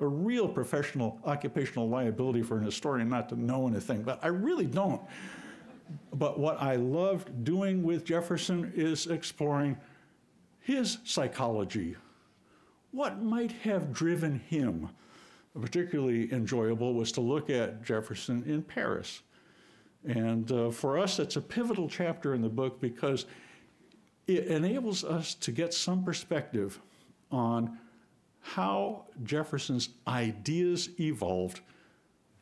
a 0.00 0.06
real 0.06 0.48
professional, 0.48 1.20
occupational 1.26 1.90
liability 1.90 2.42
for 2.42 2.56
an 2.56 2.64
historian 2.64 3.10
not 3.10 3.28
to 3.28 3.36
know 3.38 3.68
anything, 3.68 4.02
but 4.02 4.18
I 4.22 4.28
really 4.28 4.64
don't. 4.64 5.02
But 6.14 6.38
what 6.38 6.62
I 6.62 6.76
loved 6.76 7.44
doing 7.44 7.82
with 7.82 8.06
Jefferson 8.06 8.72
is 8.74 9.06
exploring 9.08 9.76
his 10.60 10.96
psychology. 11.04 11.94
What 12.92 13.22
might 13.22 13.52
have 13.52 13.92
driven 13.92 14.38
him 14.38 14.88
particularly 15.60 16.32
enjoyable 16.32 16.94
was 16.94 17.12
to 17.12 17.20
look 17.20 17.50
at 17.50 17.84
Jefferson 17.84 18.42
in 18.46 18.62
Paris. 18.62 19.20
And 20.06 20.50
uh, 20.52 20.70
for 20.70 20.98
us, 20.98 21.18
it's 21.18 21.36
a 21.36 21.40
pivotal 21.40 21.88
chapter 21.88 22.34
in 22.34 22.42
the 22.42 22.48
book 22.48 22.80
because 22.80 23.26
it 24.26 24.46
enables 24.46 25.04
us 25.04 25.34
to 25.34 25.52
get 25.52 25.72
some 25.72 26.04
perspective 26.04 26.80
on 27.30 27.78
how 28.40 29.06
Jefferson's 29.22 29.90
ideas 30.06 30.90
evolved. 31.00 31.60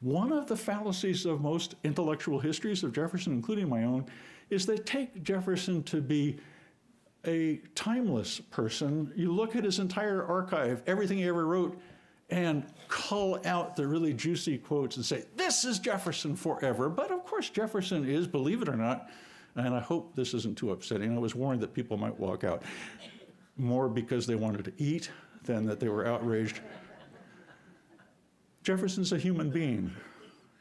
One 0.00 0.32
of 0.32 0.48
the 0.48 0.56
fallacies 0.56 1.26
of 1.26 1.40
most 1.40 1.76
intellectual 1.84 2.40
histories 2.40 2.82
of 2.82 2.92
Jefferson, 2.92 3.32
including 3.32 3.68
my 3.68 3.84
own, 3.84 4.06
is 4.50 4.66
they 4.66 4.78
take 4.78 5.22
Jefferson 5.22 5.82
to 5.84 6.00
be 6.00 6.38
a 7.24 7.60
timeless 7.76 8.40
person. 8.40 9.12
You 9.14 9.32
look 9.32 9.54
at 9.54 9.62
his 9.62 9.78
entire 9.78 10.24
archive, 10.24 10.82
everything 10.88 11.18
he 11.18 11.28
ever 11.28 11.46
wrote, 11.46 11.80
and 12.32 12.64
cull 12.88 13.38
out 13.44 13.76
the 13.76 13.86
really 13.86 14.14
juicy 14.14 14.56
quotes 14.56 14.96
and 14.96 15.04
say, 15.04 15.24
This 15.36 15.66
is 15.66 15.78
Jefferson 15.78 16.34
forever. 16.34 16.88
But 16.88 17.10
of 17.10 17.26
course, 17.26 17.50
Jefferson 17.50 18.08
is, 18.08 18.26
believe 18.26 18.62
it 18.62 18.70
or 18.70 18.76
not, 18.76 19.10
and 19.54 19.74
I 19.74 19.80
hope 19.80 20.16
this 20.16 20.32
isn't 20.32 20.56
too 20.56 20.72
upsetting. 20.72 21.14
I 21.14 21.20
was 21.20 21.34
warned 21.34 21.60
that 21.60 21.74
people 21.74 21.98
might 21.98 22.18
walk 22.18 22.42
out 22.42 22.62
more 23.58 23.86
because 23.86 24.26
they 24.26 24.34
wanted 24.34 24.64
to 24.64 24.72
eat 24.78 25.10
than 25.44 25.66
that 25.66 25.78
they 25.78 25.90
were 25.90 26.06
outraged. 26.06 26.60
Jefferson's 28.62 29.12
a 29.12 29.18
human 29.18 29.50
being. 29.50 29.92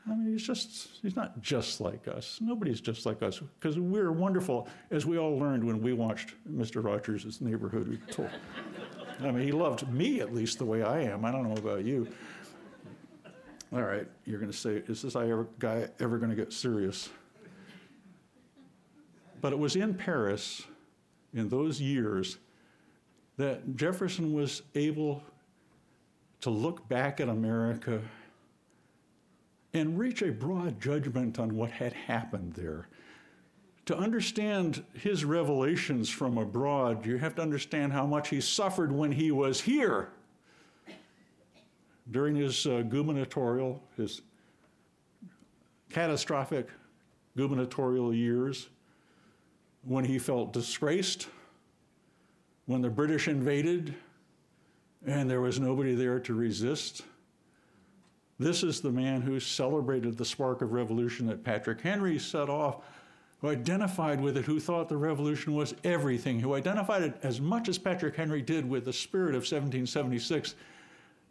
I 0.08 0.16
mean, 0.16 0.34
he's 0.34 0.46
just, 0.46 0.90
he's 1.02 1.16
not 1.16 1.42
just 1.42 1.80
like 1.80 2.08
us. 2.10 2.40
Nobody's 2.42 2.82
just 2.82 3.06
like 3.06 3.24
us 3.24 3.40
because 3.60 3.80
we're 3.80 4.12
wonderful, 4.12 4.68
as 4.90 5.06
we 5.06 5.18
all 5.18 5.38
learned 5.38 5.64
when 5.64 5.82
we 5.82 5.94
watched 5.94 6.34
Mr. 6.52 6.84
Rogers' 6.84 7.40
Neighborhood. 7.40 8.02
I 9.22 9.32
mean, 9.32 9.44
he 9.44 9.52
loved 9.52 9.88
me 9.92 10.20
at 10.20 10.34
least 10.34 10.58
the 10.58 10.66
way 10.66 10.82
I 10.82 11.02
am. 11.02 11.26
I 11.26 11.32
don't 11.32 11.48
know 11.48 11.56
about 11.56 11.86
you. 11.86 12.08
All 13.74 13.84
right, 13.84 14.08
you're 14.26 14.40
going 14.40 14.52
to 14.52 14.58
say, 14.58 14.82
is 14.88 15.02
this 15.02 15.14
guy 15.60 15.88
ever 16.00 16.18
going 16.18 16.30
to 16.30 16.36
get 16.36 16.52
serious? 16.52 17.10
But 19.40 19.54
it 19.54 19.60
was 19.60 19.76
in 19.76 19.94
Paris 19.94 20.64
in 21.34 21.50
those 21.50 21.80
years 21.80 22.38
that 23.38 23.76
Jefferson 23.76 24.34
was 24.34 24.62
able 24.76 25.24
to 26.42 26.50
look 26.50 26.90
back 26.90 27.20
at 27.22 27.30
America 27.30 28.02
and 29.74 29.98
reach 29.98 30.22
a 30.22 30.32
broad 30.32 30.82
judgment 30.82 31.40
on 31.40 31.56
what 31.56 31.72
had 31.72 31.94
happened 31.94 32.54
there. 32.54 32.88
To 33.92 33.98
understand 33.98 34.86
his 34.94 35.26
revelations 35.26 36.10
from 36.10 36.38
abroad, 36.38 37.06
you 37.06 37.18
have 37.18 37.36
to 37.36 37.42
understand 37.42 37.92
how 37.92 38.06
much 38.06 38.30
he 38.30 38.40
suffered 38.40 38.90
when 38.90 39.12
he 39.12 39.32
was 39.32 39.60
here. 39.60 40.08
During 42.10 42.38
his 42.38 42.66
uh, 42.66 42.84
gubernatorial, 42.84 43.84
his 43.98 44.22
catastrophic 45.90 46.70
gubernatorial 47.36 48.14
years, 48.14 48.70
when 49.84 50.06
he 50.06 50.18
felt 50.18 50.54
disgraced, 50.54 51.28
when 52.68 52.82
the 52.82 52.90
British 52.90 53.28
invaded 53.28 53.94
and 55.06 55.30
there 55.30 55.42
was 55.42 55.60
nobody 55.60 55.96
there 55.96 56.22
to 56.22 56.34
resist, 56.34 57.02
this 58.40 58.64
is 58.64 58.80
the 58.80 58.90
man 58.90 59.20
who 59.20 59.38
celebrated 59.38 60.18
the 60.18 60.24
spark 60.24 60.62
of 60.62 60.72
revolution 60.72 61.28
that 61.28 61.44
Patrick 61.44 61.82
Henry 61.82 62.18
set 62.18 62.48
off, 62.50 62.86
who 63.42 63.50
identified 63.50 64.22
with 64.22 64.38
it, 64.38 64.46
who 64.46 64.60
thought 64.60 64.88
the 64.88 64.98
revolution 64.98 65.56
was 65.56 65.74
everything, 65.84 66.40
who 66.40 66.54
identified 66.54 67.02
it 67.02 67.18
as 67.24 67.42
much 67.42 67.68
as 67.68 67.78
Patrick 67.78 68.16
Henry 68.16 68.42
did 68.42 68.70
with 68.70 68.86
the 68.86 68.94
spirit 68.94 69.30
of 69.30 69.42
1776. 69.42 70.56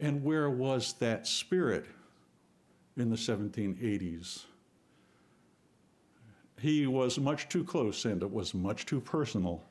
And 0.00 0.22
where 0.24 0.50
was 0.50 0.94
that 0.94 1.26
spirit 1.26 1.86
in 2.96 3.10
the 3.10 3.16
1780s? 3.16 4.44
He 6.60 6.86
was 6.86 7.18
much 7.18 7.48
too 7.48 7.64
close 7.64 8.04
and 8.04 8.22
it 8.22 8.30
was 8.30 8.54
much 8.54 8.86
too 8.86 9.00
personal. 9.00 9.62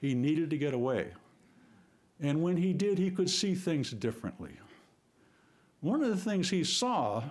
He 0.00 0.12
needed 0.14 0.50
to 0.50 0.58
get 0.58 0.74
away. 0.74 1.12
And 2.20 2.42
when 2.42 2.56
he 2.56 2.72
did, 2.72 2.98
he 2.98 3.10
could 3.10 3.30
see 3.30 3.54
things 3.54 3.92
differently. 3.92 4.52
One 5.80 6.02
of 6.02 6.08
the 6.08 6.16
things 6.16 6.50
he 6.50 6.64
saw 6.64 7.22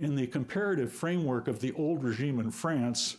in 0.00 0.14
the 0.14 0.26
comparative 0.26 0.92
framework 0.92 1.48
of 1.48 1.60
the 1.60 1.72
old 1.72 2.02
regime 2.02 2.40
in 2.40 2.50
France 2.50 3.18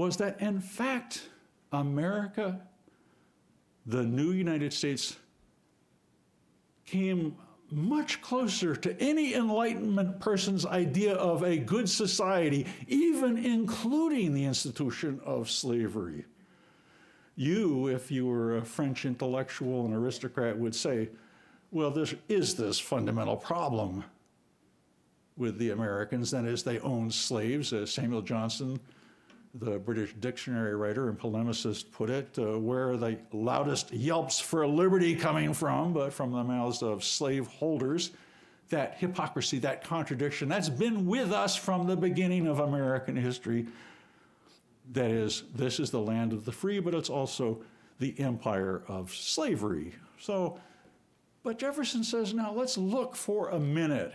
was 0.00 0.16
that, 0.16 0.40
in 0.40 0.58
fact, 0.58 1.28
America, 1.72 2.58
the 3.84 4.02
new 4.02 4.32
United 4.32 4.72
States, 4.72 5.18
came 6.86 7.36
much 7.70 8.22
closer 8.22 8.74
to 8.74 8.98
any 8.98 9.34
Enlightenment 9.34 10.18
person's 10.18 10.64
idea 10.64 11.12
of 11.16 11.42
a 11.42 11.58
good 11.58 11.86
society, 11.86 12.66
even 12.88 13.36
including 13.36 14.32
the 14.32 14.42
institution 14.42 15.20
of 15.22 15.50
slavery. 15.50 16.24
You, 17.36 17.88
if 17.88 18.10
you 18.10 18.24
were 18.26 18.56
a 18.56 18.64
French 18.64 19.04
intellectual 19.04 19.84
and 19.84 19.92
aristocrat, 19.94 20.58
would 20.58 20.74
say, 20.74 21.10
well, 21.72 21.90
there 21.90 22.06
is 22.26 22.54
this 22.54 22.78
fundamental 22.78 23.36
problem 23.36 24.04
with 25.36 25.58
the 25.58 25.70
Americans, 25.70 26.30
that 26.30 26.46
is, 26.46 26.62
they 26.62 26.78
own 26.78 27.10
slaves, 27.10 27.74
as 27.74 27.92
Samuel 27.92 28.22
Johnson, 28.22 28.80
the 29.54 29.78
British 29.78 30.14
dictionary 30.14 30.76
writer 30.76 31.08
and 31.08 31.18
polemicist, 31.18 31.90
put 31.90 32.08
it. 32.08 32.38
Uh, 32.38 32.58
where 32.58 32.90
are 32.90 32.96
the 32.96 33.18
loudest 33.32 33.92
yelps 33.92 34.38
for 34.38 34.66
liberty 34.66 35.14
coming 35.16 35.52
from, 35.52 35.92
but 35.92 36.12
from 36.12 36.32
the 36.32 36.44
mouths 36.44 36.82
of 36.82 37.02
slaveholders? 37.02 38.12
That 38.68 38.98
hypocrisy, 38.98 39.58
that 39.60 39.82
contradiction, 39.82 40.48
that's 40.48 40.68
been 40.68 41.04
with 41.04 41.32
us 41.32 41.56
from 41.56 41.88
the 41.88 41.96
beginning 41.96 42.46
of 42.46 42.60
American 42.60 43.16
history. 43.16 43.66
That 44.92 45.10
is, 45.10 45.44
this 45.54 45.80
is 45.80 45.90
the 45.90 46.00
land 46.00 46.32
of 46.32 46.44
the 46.44 46.52
free, 46.52 46.78
but 46.78 46.94
it's 46.94 47.10
also 47.10 47.62
the 47.98 48.18
empire 48.20 48.82
of 48.86 49.12
slavery. 49.12 49.94
So, 50.18 50.60
but 51.42 51.58
Jefferson 51.58 52.04
says, 52.04 52.32
now 52.32 52.52
let's 52.52 52.78
look 52.78 53.16
for 53.16 53.48
a 53.48 53.58
minute 53.58 54.12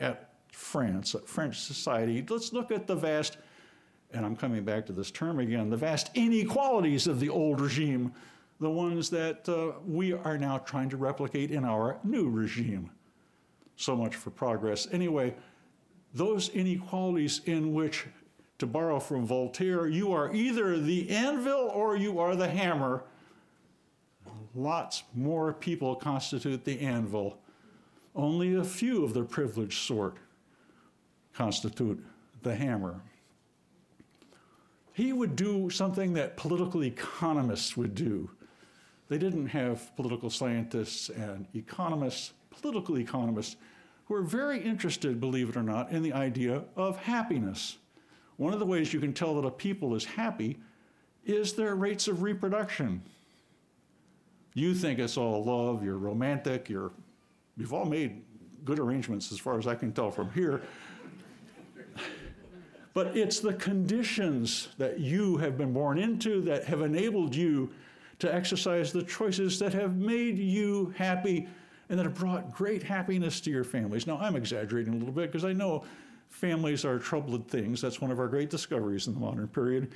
at 0.00 0.30
France, 0.52 1.14
at 1.14 1.28
French 1.28 1.58
society. 1.60 2.24
Let's 2.28 2.52
look 2.52 2.70
at 2.70 2.86
the 2.86 2.94
vast, 2.94 3.36
and 4.12 4.24
I'm 4.24 4.36
coming 4.36 4.64
back 4.64 4.86
to 4.86 4.92
this 4.92 5.10
term 5.10 5.38
again, 5.38 5.70
the 5.70 5.76
vast 5.76 6.10
inequalities 6.14 7.06
of 7.06 7.20
the 7.20 7.28
old 7.28 7.60
regime, 7.60 8.12
the 8.60 8.70
ones 8.70 9.10
that 9.10 9.48
uh, 9.48 9.78
we 9.86 10.12
are 10.12 10.38
now 10.38 10.58
trying 10.58 10.88
to 10.90 10.96
replicate 10.96 11.50
in 11.50 11.64
our 11.64 11.98
new 12.04 12.28
regime. 12.28 12.90
So 13.76 13.94
much 13.94 14.16
for 14.16 14.30
progress. 14.30 14.88
Anyway, 14.90 15.34
those 16.14 16.48
inequalities 16.48 17.42
in 17.44 17.74
which, 17.74 18.06
to 18.58 18.66
borrow 18.66 18.98
from 18.98 19.26
Voltaire, 19.26 19.86
you 19.86 20.12
are 20.12 20.34
either 20.34 20.78
the 20.80 21.10
anvil 21.10 21.70
or 21.72 21.96
you 21.96 22.18
are 22.18 22.34
the 22.34 22.48
hammer 22.48 23.04
lots 24.54 25.04
more 25.14 25.52
people 25.52 25.94
constitute 25.94 26.64
the 26.64 26.80
anvil. 26.80 27.38
Only 28.14 28.56
a 28.56 28.64
few 28.64 29.04
of 29.04 29.14
the 29.14 29.22
privileged 29.22 29.86
sort 29.86 30.16
constitute 31.32 32.04
the 32.42 32.54
hammer. 32.54 33.00
He 34.98 35.12
would 35.12 35.36
do 35.36 35.70
something 35.70 36.14
that 36.14 36.36
political 36.36 36.82
economists 36.82 37.76
would 37.76 37.94
do. 37.94 38.28
They 39.06 39.16
didn't 39.16 39.46
have 39.46 39.94
political 39.94 40.28
scientists 40.28 41.08
and 41.08 41.46
economists, 41.54 42.32
political 42.50 42.98
economists, 42.98 43.54
who 44.06 44.16
are 44.16 44.22
very 44.22 44.58
interested, 44.58 45.20
believe 45.20 45.50
it 45.50 45.56
or 45.56 45.62
not, 45.62 45.92
in 45.92 46.02
the 46.02 46.12
idea 46.12 46.64
of 46.74 46.96
happiness. 46.98 47.78
One 48.38 48.52
of 48.52 48.58
the 48.58 48.66
ways 48.66 48.92
you 48.92 48.98
can 48.98 49.12
tell 49.12 49.40
that 49.40 49.46
a 49.46 49.52
people 49.52 49.94
is 49.94 50.04
happy 50.04 50.58
is 51.24 51.52
their 51.52 51.76
rates 51.76 52.08
of 52.08 52.22
reproduction. 52.22 53.00
You 54.54 54.74
think 54.74 54.98
it's 54.98 55.16
all 55.16 55.44
love, 55.44 55.84
you're 55.84 55.96
romantic, 55.96 56.68
you're, 56.68 56.90
you've 57.56 57.72
all 57.72 57.84
made 57.84 58.24
good 58.64 58.80
arrangements 58.80 59.30
as 59.30 59.38
far 59.38 59.60
as 59.60 59.68
I 59.68 59.76
can 59.76 59.92
tell 59.92 60.10
from 60.10 60.32
here. 60.32 60.60
But 62.98 63.16
it's 63.16 63.38
the 63.38 63.52
conditions 63.52 64.70
that 64.76 64.98
you 64.98 65.36
have 65.36 65.56
been 65.56 65.72
born 65.72 65.98
into 65.98 66.40
that 66.40 66.64
have 66.64 66.82
enabled 66.82 67.32
you 67.32 67.70
to 68.18 68.34
exercise 68.34 68.92
the 68.92 69.04
choices 69.04 69.56
that 69.60 69.72
have 69.72 69.94
made 69.94 70.36
you 70.36 70.92
happy 70.96 71.46
and 71.88 71.96
that 71.96 72.02
have 72.02 72.16
brought 72.16 72.52
great 72.52 72.82
happiness 72.82 73.40
to 73.40 73.50
your 73.50 73.62
families. 73.62 74.08
Now, 74.08 74.18
I'm 74.18 74.34
exaggerating 74.34 74.94
a 74.94 74.96
little 74.96 75.12
bit 75.14 75.30
because 75.30 75.44
I 75.44 75.52
know 75.52 75.84
families 76.28 76.84
are 76.84 76.98
troubled 76.98 77.46
things. 77.46 77.80
That's 77.80 78.00
one 78.00 78.10
of 78.10 78.18
our 78.18 78.26
great 78.26 78.50
discoveries 78.50 79.06
in 79.06 79.14
the 79.14 79.20
modern 79.20 79.46
period 79.46 79.92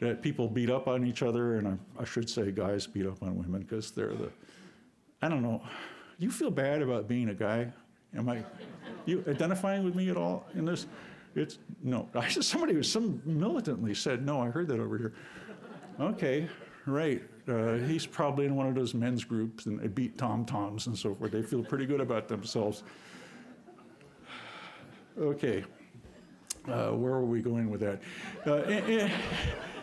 that 0.00 0.22
people 0.22 0.48
beat 0.48 0.70
up 0.70 0.88
on 0.88 1.04
each 1.04 1.22
other, 1.22 1.56
and 1.56 1.68
I, 1.68 2.00
I 2.00 2.04
should 2.06 2.30
say 2.30 2.52
guys 2.52 2.86
beat 2.86 3.04
up 3.04 3.22
on 3.22 3.36
women 3.36 3.60
because 3.60 3.90
they're 3.90 4.14
the, 4.14 4.30
I 5.20 5.28
don't 5.28 5.42
know. 5.42 5.60
You 6.18 6.30
feel 6.30 6.50
bad 6.50 6.80
about 6.80 7.06
being 7.06 7.28
a 7.28 7.34
guy? 7.34 7.70
Am 8.16 8.26
I, 8.30 8.42
you 9.04 9.22
identifying 9.28 9.84
with 9.84 9.94
me 9.94 10.08
at 10.08 10.16
all 10.16 10.46
in 10.54 10.64
this? 10.64 10.86
It's 11.36 11.58
no. 11.82 12.08
I 12.14 12.28
somebody 12.28 12.74
who 12.74 12.82
some 12.82 13.22
militantly 13.24 13.94
said 13.94 14.24
no. 14.24 14.40
I 14.40 14.48
heard 14.48 14.68
that 14.68 14.80
over 14.80 14.98
here. 14.98 15.12
Okay, 16.00 16.48
right. 16.86 17.22
Uh, 17.48 17.74
he's 17.74 18.06
probably 18.06 18.46
in 18.46 18.56
one 18.56 18.66
of 18.66 18.74
those 18.74 18.92
men's 18.92 19.24
groups 19.24 19.66
and 19.66 19.78
they 19.78 19.86
beat 19.86 20.18
tom 20.18 20.44
toms 20.44 20.88
and 20.88 20.98
so 20.98 21.14
forth. 21.14 21.30
They 21.30 21.42
feel 21.42 21.62
pretty 21.62 21.86
good 21.86 22.00
about 22.00 22.26
themselves. 22.26 22.82
Okay. 25.18 25.64
Uh, 26.68 26.90
where 26.90 27.12
are 27.12 27.24
we 27.24 27.40
going 27.40 27.70
with 27.70 27.80
that? 27.80 28.02
Uh, 28.44 29.08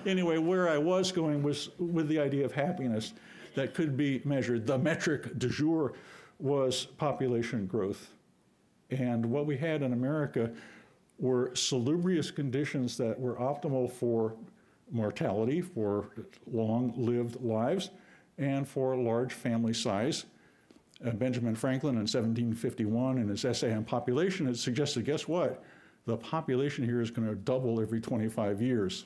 anyway, 0.05 0.37
where 0.37 0.67
I 0.67 0.77
was 0.77 1.11
going 1.11 1.41
was 1.41 1.69
with 1.79 2.09
the 2.09 2.19
idea 2.19 2.43
of 2.43 2.51
happiness 2.51 3.13
that 3.55 3.73
could 3.73 3.95
be 3.95 4.21
measured. 4.25 4.67
The 4.67 4.77
metric 4.77 5.39
du 5.39 5.49
jour 5.49 5.93
was 6.39 6.85
population 6.97 7.65
growth. 7.65 8.11
And 8.91 9.25
what 9.25 9.45
we 9.45 9.57
had 9.57 9.81
in 9.81 9.93
America 9.93 10.51
were 11.19 11.55
salubrious 11.55 12.31
conditions 12.31 12.97
that 12.97 13.19
were 13.19 13.35
optimal 13.35 13.91
for 13.91 14.35
mortality, 14.91 15.61
for 15.61 16.09
long 16.51 16.93
lived 16.95 17.41
lives, 17.41 17.89
and 18.37 18.67
for 18.67 18.95
large 18.95 19.33
family 19.33 19.73
size. 19.73 20.25
Uh, 21.05 21.11
Benjamin 21.11 21.55
Franklin 21.55 21.95
in 21.95 22.01
1751, 22.01 23.17
in 23.17 23.27
his 23.27 23.43
essay 23.43 23.73
on 23.73 23.83
population, 23.83 24.45
had 24.45 24.57
suggested 24.57 25.05
guess 25.05 25.27
what? 25.27 25.63
The 26.05 26.17
population 26.17 26.83
here 26.83 27.01
is 27.01 27.11
going 27.11 27.27
to 27.27 27.35
double 27.35 27.81
every 27.81 28.01
25 28.01 28.61
years. 28.61 29.05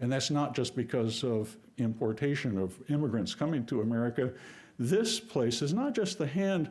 And 0.00 0.12
that's 0.12 0.30
not 0.30 0.54
just 0.54 0.76
because 0.76 1.24
of 1.24 1.56
importation 1.78 2.58
of 2.58 2.78
immigrants 2.90 3.34
coming 3.34 3.64
to 3.66 3.80
America. 3.80 4.32
This 4.78 5.18
place 5.18 5.62
is 5.62 5.72
not 5.72 5.94
just 5.94 6.18
the 6.18 6.26
hand, 6.26 6.70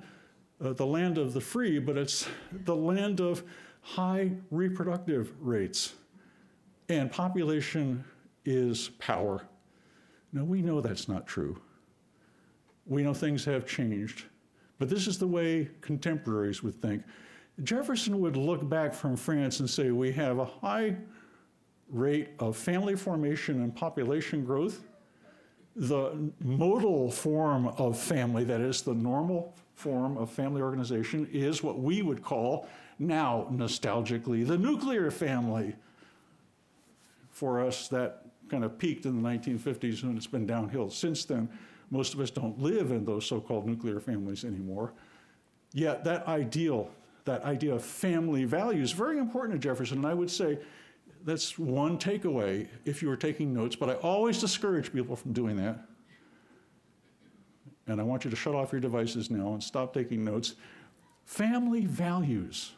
uh, 0.64 0.74
the 0.74 0.86
land 0.86 1.18
of 1.18 1.34
the 1.34 1.42
free, 1.42 1.80
but 1.80 1.98
it's 1.98 2.28
the 2.66 2.76
land 2.76 3.20
of 3.20 3.44
high 3.86 4.32
reproductive 4.50 5.32
rates. 5.40 5.94
And 6.90 7.12
population 7.12 8.04
is 8.46 8.90
power. 8.98 9.44
Now, 10.34 10.44
we 10.44 10.64
know 10.64 10.82
that's 10.82 11.08
not 11.08 11.28
true. 11.28 11.62
We 12.88 13.04
know 13.04 13.14
things 13.14 13.46
have 13.46 13.68
changed. 13.68 14.24
But 14.80 14.90
this 14.90 15.06
is 15.06 15.20
the 15.20 15.28
way 15.28 15.70
contemporaries 15.82 16.64
would 16.64 16.82
think. 16.82 17.04
Jefferson 17.64 18.20
would 18.20 18.36
look 18.36 18.68
back 18.68 18.94
from 18.94 19.16
France 19.16 19.60
and 19.60 19.70
say, 19.70 19.92
We 19.92 20.12
have 20.14 20.40
a 20.40 20.46
high 20.46 20.98
rate 21.88 22.30
of 22.40 22.58
family 22.58 22.96
formation 22.96 23.62
and 23.62 23.74
population 23.74 24.44
growth. 24.44 24.84
The 25.76 26.32
modal 26.40 27.12
form 27.12 27.68
of 27.68 28.00
family, 28.00 28.44
that 28.46 28.62
is, 28.62 28.82
the 28.82 28.96
normal 28.96 29.54
form 29.76 30.18
of 30.18 30.32
family 30.32 30.62
organization, 30.62 31.30
is 31.32 31.62
what 31.62 31.80
we 31.80 32.02
would 32.02 32.24
call 32.24 32.68
now 33.00 33.48
nostalgically 33.52 34.46
the 34.46 34.58
nuclear 34.58 35.12
family. 35.12 35.76
For 37.30 37.60
us, 37.60 37.90
that 37.90 38.26
kind 38.50 38.64
of 38.64 38.78
peaked 38.78 39.06
in 39.06 39.22
the 39.22 39.30
1950s 39.30 40.04
and 40.04 40.18
it's 40.18 40.28
been 40.28 40.46
downhill 40.46 40.90
since 40.90 41.26
then. 41.26 41.50
Most 41.92 42.14
of 42.14 42.20
us 42.20 42.32
don't 42.32 42.58
live 42.60 42.92
in 42.92 43.06
those 43.06 43.26
so 43.26 43.40
called 43.40 43.68
nuclear 43.68 44.00
families 44.00 44.44
anymore. 44.44 44.94
Yet, 45.74 46.04
that 46.06 46.26
ideal, 46.28 46.90
that 47.26 47.44
idea 47.44 47.74
of 47.76 47.84
family 47.84 48.46
values, 48.46 48.92
very 48.92 49.18
important 49.18 49.62
to 49.62 49.68
Jefferson. 49.68 49.98
And 49.98 50.08
I 50.08 50.14
would 50.14 50.32
say 50.32 50.60
that's 51.26 51.60
one 51.60 51.98
takeaway 51.98 52.68
if 52.86 53.02
you 53.02 53.10
were 53.10 53.18
taking 53.18 53.54
notes, 53.54 53.76
but 53.76 53.90
I 53.90 53.94
always 53.96 54.40
discourage 54.40 54.94
people 54.94 55.16
from 55.16 55.34
doing 55.34 55.58
that. 55.58 55.86
And 57.88 58.00
I 58.00 58.04
want 58.04 58.24
you 58.24 58.30
to 58.30 58.36
shut 58.36 58.56
off 58.56 58.72
your 58.72 58.82
devices 58.82 59.30
now 59.30 59.54
and 59.54 59.64
stop 59.64 59.94
taking 59.94 60.24
notes. 60.24 60.56
Family 61.26 61.86
values. 61.86 62.72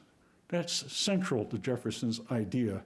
That's 0.49 0.91
central 0.91 1.45
to 1.45 1.57
Jefferson's 1.57 2.21
idea 2.31 2.83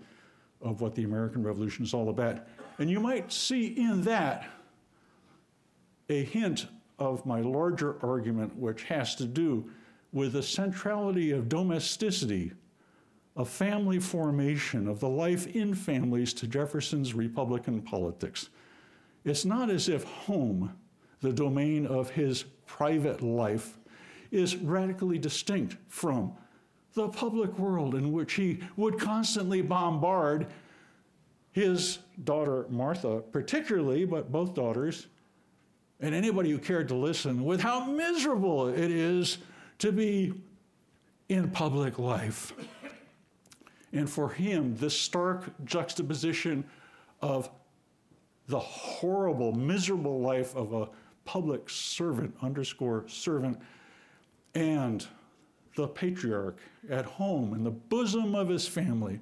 of 0.62 0.82
what 0.82 0.95
the 0.95 1.04
American 1.04 1.43
Revolution 1.43 1.86
is 1.86 1.93
all 1.93 2.10
about. 2.10 2.47
And 2.80 2.89
you 2.89 3.00
might 3.00 3.32
see 3.32 3.67
in 3.67 4.02
that 4.04 4.47
a 6.10 6.24
hint 6.24 6.67
of 7.00 7.26
my 7.26 7.41
larger 7.41 7.97
argument, 8.04 8.56
which 8.56 8.84
has 8.84 9.15
to 9.15 9.26
do 9.26 9.69
with 10.12 10.34
the 10.34 10.43
centrality 10.43 11.32
of 11.32 11.50
domesticity, 11.50 12.52
of 13.36 13.50
family 13.50 14.00
formation, 14.00 14.88
of 14.88 15.00
the 15.00 15.10
life 15.10 15.47
in 15.47 15.74
families 15.74 16.34
to 16.34 16.47
Jefferson's 16.47 17.13
Republican 17.13 17.82
politics. 17.82 18.50
It's 19.24 19.45
not 19.45 19.69
as 19.69 19.88
if 19.88 20.04
home, 20.04 20.76
the 21.21 21.32
domain 21.32 21.86
of 21.86 22.10
his 22.10 22.43
private 22.65 23.21
life, 23.21 23.78
is 24.32 24.58
radically 24.58 25.17
distinct 25.17 25.78
from 25.88 26.34
the 26.93 27.08
public 27.08 27.58
world 27.58 27.95
in 27.95 28.12
which 28.12 28.34
he 28.34 28.60
would 28.75 28.99
constantly 28.99 29.62
bombard 29.62 30.47
his 31.51 31.99
daughter 32.23 32.65
Martha, 32.69 33.21
particularly, 33.32 34.06
but 34.06 34.32
both 34.32 34.54
daughters, 34.54 35.08
and 35.99 36.15
anybody 36.15 36.49
who 36.49 36.58
cared 36.58 36.88
to 36.88 36.95
listen, 36.95 37.43
with 37.43 37.62
how 37.62 37.86
miserable 37.86 38.67
it 38.67 38.91
is 38.91 39.38
to 39.80 39.91
be 39.91 40.34
in 41.30 41.49
public 41.49 41.99
life. 41.99 42.54
And 43.93 44.10
for 44.10 44.30
him, 44.30 44.75
this 44.77 44.97
stark 44.97 45.51
juxtaposition 45.65 46.63
of 47.21 47.49
the 48.47 48.60
horrible, 48.60 49.54
miserable 49.54 50.21
life 50.21 50.56
of 50.56 50.73
a 50.73 50.89
public 51.25 51.69
servant, 51.69 52.36
underscore 52.41 53.08
servant, 53.08 53.60
and 54.56 55.06
the 55.76 55.88
patriarch 55.88 56.60
at 56.90 57.06
home 57.06 57.54
in 57.54 57.64
the 57.64 57.72
bosom 57.72 58.36
of 58.36 58.50
his 58.50 58.68
family. 58.68 59.20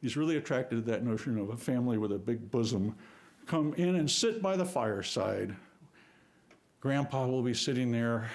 He's 0.00 0.16
really 0.16 0.36
attracted 0.36 0.76
to 0.76 0.90
that 0.90 1.04
notion 1.04 1.38
of 1.38 1.50
a 1.50 1.56
family 1.56 1.98
with 1.98 2.12
a 2.12 2.18
big 2.18 2.50
bosom. 2.50 2.96
Come 3.46 3.74
in 3.74 3.96
and 3.96 4.10
sit 4.10 4.42
by 4.42 4.56
the 4.56 4.64
fireside. 4.64 5.54
Grandpa 6.80 7.26
will 7.26 7.42
be 7.42 7.54
sitting 7.54 7.92
there. 7.92 8.28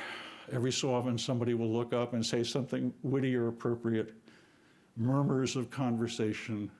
Every 0.51 0.71
so 0.71 0.93
often, 0.93 1.17
somebody 1.17 1.53
will 1.53 1.71
look 1.71 1.93
up 1.93 2.13
and 2.13 2.25
say 2.25 2.43
something 2.43 2.93
witty 3.03 3.35
or 3.35 3.49
appropriate. 3.49 4.13
Murmurs 4.95 5.57
of 5.57 5.69
conversation. 5.69 6.71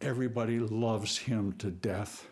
Everybody 0.00 0.58
loves 0.58 1.18
him 1.18 1.52
to 1.58 1.70
death. 1.70 2.26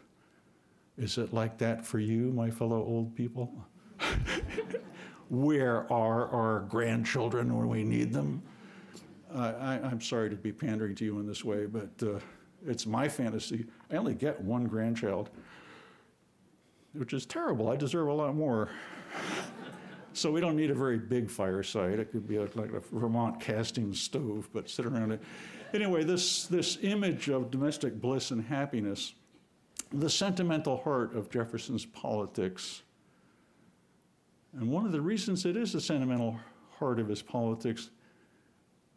Is 0.96 1.18
it 1.18 1.34
like 1.34 1.58
that 1.58 1.84
for 1.84 1.98
you, 1.98 2.32
my 2.32 2.50
fellow 2.50 2.78
old 2.78 3.14
people? 3.14 3.52
Where 5.28 5.90
are 5.92 6.28
our 6.28 6.60
grandchildren 6.60 7.56
when 7.56 7.68
we 7.68 7.84
need 7.84 8.12
them? 8.12 8.42
I, 9.34 9.78
am 9.82 10.00
sorry 10.00 10.30
to 10.30 10.36
be 10.36 10.52
pandering 10.52 10.94
to 10.96 11.04
you 11.04 11.18
in 11.18 11.26
this 11.26 11.44
way, 11.44 11.66
but 11.66 11.90
uh, 12.02 12.18
it's 12.66 12.86
my 12.86 13.08
fantasy. 13.08 13.66
I 13.90 13.96
only 13.96 14.14
get 14.14 14.40
one 14.40 14.64
grandchild, 14.64 15.30
which 16.94 17.12
is 17.12 17.26
terrible. 17.26 17.70
I 17.70 17.76
deserve 17.76 18.08
a 18.08 18.12
lot 18.12 18.34
more. 18.34 18.70
so 20.14 20.32
we 20.32 20.40
don't 20.40 20.56
need 20.56 20.70
a 20.70 20.74
very 20.74 20.98
big 20.98 21.30
fireside. 21.30 21.98
It 21.98 22.10
could 22.10 22.26
be 22.26 22.36
a, 22.36 22.48
like 22.54 22.72
a 22.72 22.80
Vermont 22.80 23.38
casting 23.38 23.92
stove, 23.92 24.48
but 24.52 24.70
sit 24.70 24.86
around 24.86 25.12
it. 25.12 25.20
Anyway, 25.74 26.04
this, 26.04 26.46
this 26.46 26.78
image 26.82 27.28
of 27.28 27.50
domestic 27.50 28.00
bliss 28.00 28.30
and 28.30 28.42
happiness, 28.42 29.12
the 29.92 30.08
sentimental 30.08 30.78
heart 30.78 31.14
of 31.14 31.28
Jefferson's 31.28 31.84
politics, 31.84 32.82
and 34.54 34.70
one 34.70 34.86
of 34.86 34.92
the 34.92 35.00
reasons 35.00 35.44
it 35.44 35.56
is 35.56 35.72
the 35.72 35.80
sentimental 35.80 36.38
heart 36.78 36.98
of 36.98 37.08
his 37.08 37.22
politics 37.22 37.90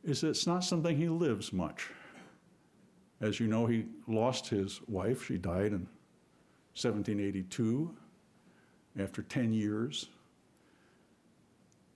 is 0.04 0.22
that 0.22 0.30
it's 0.30 0.48
not 0.48 0.64
something 0.64 0.96
he 0.96 1.10
lives 1.10 1.52
much. 1.52 1.90
As 3.20 3.40
you 3.40 3.48
know, 3.48 3.66
he 3.68 3.86
lost 4.08 4.48
his 4.48 4.82
wife. 4.88 5.26
She 5.26 5.38
died 5.38 5.68
in 5.74 5.88
1782 6.74 7.96
after 9.00 9.22
10 9.22 9.54
years. 9.54 10.10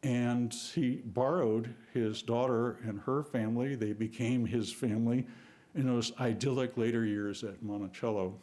And 0.03 0.53
he 0.53 1.01
borrowed 1.03 1.73
his 1.93 2.21
daughter 2.21 2.77
and 2.85 2.99
her 3.01 3.23
family. 3.23 3.75
They 3.75 3.93
became 3.93 4.45
his 4.45 4.71
family 4.71 5.25
in 5.73 5.87
those 5.87 6.11
idyllic 6.19 6.77
later 6.77 7.05
years 7.05 7.43
at 7.43 7.63
Monticello. 7.63 8.35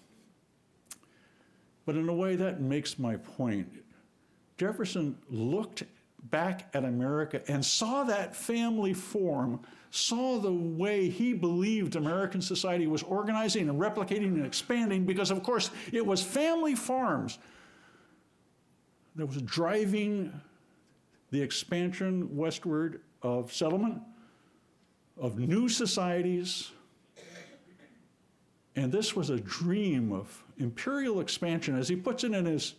But 1.87 1.97
in 1.97 2.09
a 2.09 2.15
way, 2.15 2.35
that 2.37 2.61
makes 2.61 2.99
my 2.99 3.17
point. 3.17 3.69
Jefferson 4.63 5.19
looked 5.29 5.83
back 6.31 6.69
at 6.73 6.85
America 6.85 7.43
and 7.49 7.65
saw 7.65 8.05
that 8.05 8.37
family 8.37 8.95
form, 8.95 9.59
saw 9.91 10.39
the 10.39 10.53
way 10.53 11.09
he 11.09 11.33
believed 11.33 11.97
American 11.97 12.41
society 12.41 12.87
was 12.87 13.03
organizing 13.03 13.69
and 13.69 13.81
replicating 13.81 14.27
and 14.29 14.47
expanding, 14.47 15.05
because, 15.05 15.33
of 15.33 15.43
course, 15.43 15.71
it 15.91 16.07
was 16.07 16.23
family 16.23 16.77
farms 16.77 17.41
that 19.17 19.27
was 19.27 19.43
driving 19.43 20.33
the 21.33 21.43
expansion 21.43 22.37
westward 22.37 23.01
of 23.21 23.53
settlement, 23.53 24.01
of 25.21 25.41
new 25.41 25.69
societies. 25.69 26.71
And 28.77 28.93
this 28.93 29.17
was 29.17 29.29
a 29.29 29.41
dream 29.41 30.13
of 30.13 30.45
imperial 30.59 31.19
expansion, 31.19 31.77
as 31.77 31.89
he 31.89 31.97
puts 31.97 32.23
it 32.23 32.33
in 32.33 32.45
his 32.45 32.75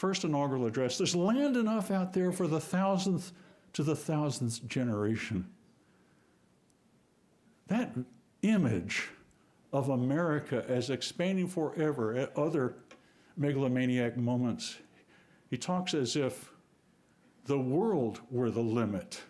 first 0.00 0.24
inaugural 0.24 0.64
address, 0.64 0.96
there's 0.96 1.14
land 1.14 1.58
enough 1.58 1.90
out 1.90 2.14
there 2.14 2.32
for 2.32 2.46
the 2.46 2.58
thousandth 2.58 3.32
to 3.74 3.82
the 3.82 3.94
thousandth 3.94 4.66
generation. 4.66 5.46
That 7.66 7.94
image 8.40 9.10
of 9.74 9.90
America 9.90 10.64
as 10.66 10.88
expanding 10.88 11.48
forever 11.48 12.14
at 12.16 12.34
other 12.34 12.76
megalomaniac 13.36 14.16
moments. 14.16 14.78
He 15.50 15.58
talks 15.58 15.92
as 15.92 16.16
if 16.16 16.50
the 17.44 17.58
world 17.58 18.20
were 18.30 18.50
the 18.50 18.62
limit. 18.62 19.20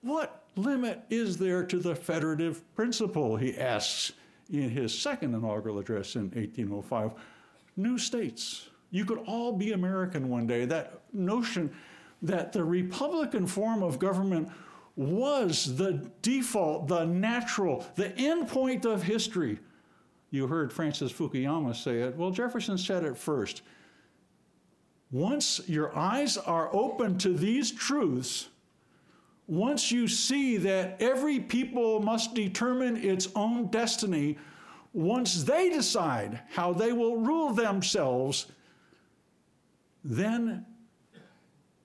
What 0.00 0.46
limit 0.56 1.04
is 1.10 1.36
there 1.36 1.62
to 1.66 1.78
the 1.78 1.94
federative 1.94 2.74
principle? 2.74 3.36
He 3.36 3.56
asks 3.56 4.14
in 4.52 4.68
his 4.68 4.98
second 4.98 5.32
inaugural 5.32 5.78
address 5.78 6.16
in 6.16 6.22
1805. 6.22 7.12
New 7.76 7.98
states. 7.98 8.69
You 8.90 9.04
could 9.04 9.18
all 9.26 9.52
be 9.52 9.72
American 9.72 10.28
one 10.28 10.46
day. 10.46 10.64
That 10.64 11.00
notion 11.12 11.70
that 12.22 12.52
the 12.52 12.64
Republican 12.64 13.46
form 13.46 13.82
of 13.82 13.98
government 13.98 14.48
was 14.96 15.76
the 15.76 16.10
default, 16.22 16.88
the 16.88 17.04
natural, 17.04 17.86
the 17.94 18.16
end 18.18 18.48
point 18.48 18.84
of 18.84 19.02
history. 19.02 19.58
You 20.30 20.46
heard 20.46 20.72
Francis 20.72 21.12
Fukuyama 21.12 21.74
say 21.74 22.02
it. 22.02 22.16
Well, 22.16 22.30
Jefferson 22.30 22.78
said 22.78 23.04
it 23.04 23.16
first. 23.16 23.62
Once 25.10 25.60
your 25.66 25.96
eyes 25.96 26.36
are 26.36 26.68
open 26.72 27.18
to 27.18 27.32
these 27.32 27.72
truths, 27.72 28.48
once 29.48 29.90
you 29.90 30.06
see 30.06 30.56
that 30.58 30.96
every 31.00 31.40
people 31.40 32.00
must 32.00 32.34
determine 32.34 32.96
its 32.96 33.28
own 33.34 33.66
destiny, 33.66 34.38
once 34.92 35.42
they 35.42 35.68
decide 35.68 36.40
how 36.50 36.72
they 36.72 36.92
will 36.92 37.16
rule 37.16 37.52
themselves, 37.52 38.46
then 40.04 40.64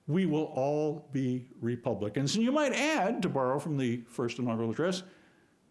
we 0.06 0.26
will 0.26 0.52
all 0.54 1.08
be 1.12 1.46
Republicans. 1.60 2.34
And 2.36 2.44
you 2.44 2.52
might 2.52 2.72
add, 2.72 3.22
to 3.22 3.28
borrow 3.28 3.58
from 3.58 3.76
the 3.76 4.02
first 4.08 4.38
inaugural 4.38 4.70
address, 4.70 5.02